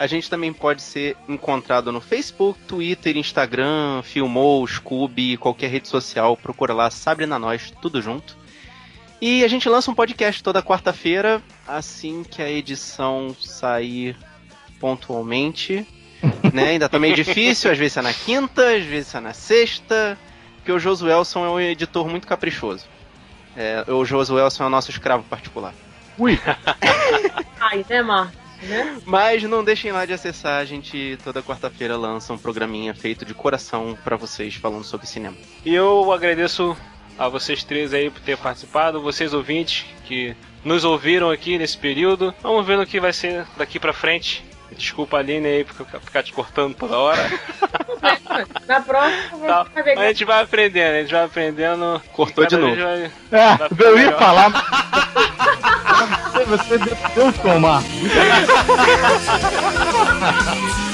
[0.00, 6.38] A gente também pode ser encontrado no Facebook, Twitter, Instagram, Filmou, Scooby, qualquer rede social.
[6.38, 8.34] Procura lá, Sabrina Nós, tudo junto.
[9.20, 14.16] E a gente lança um podcast toda quarta-feira, assim que a edição sair
[14.80, 15.86] pontualmente.
[16.50, 16.68] né?
[16.70, 20.18] Ainda tá meio difícil, às vezes é na quinta, às vezes é na sexta,
[20.56, 22.86] porque o Josuelson é um editor muito caprichoso.
[23.54, 25.74] É, o Josuelson é o nosso escravo particular.
[26.16, 26.40] Ui!
[27.60, 28.39] Ai, né, Marcos?
[28.62, 29.00] Né?
[29.06, 33.32] Mas não deixem lá de acessar, a gente toda quarta-feira lança um programinha feito de
[33.32, 35.36] coração pra vocês falando sobre cinema.
[35.64, 36.76] E eu agradeço
[37.18, 40.34] a vocês três aí por ter participado, vocês ouvintes que
[40.64, 42.34] nos ouviram aqui nesse período.
[42.42, 44.44] Vamos ver no que vai ser daqui pra frente.
[44.76, 47.22] Desculpa a Aline aí por ficar te cortando toda hora.
[48.66, 49.64] Na próxima, Tá.
[49.74, 52.02] vai ver Mas a gente vai aprendendo, a gente vai aprendendo.
[52.12, 52.76] Cortou de novo.
[52.76, 54.50] vai- É, eu ia falar.
[56.46, 57.90] Você deu, deu um tom, Marcos.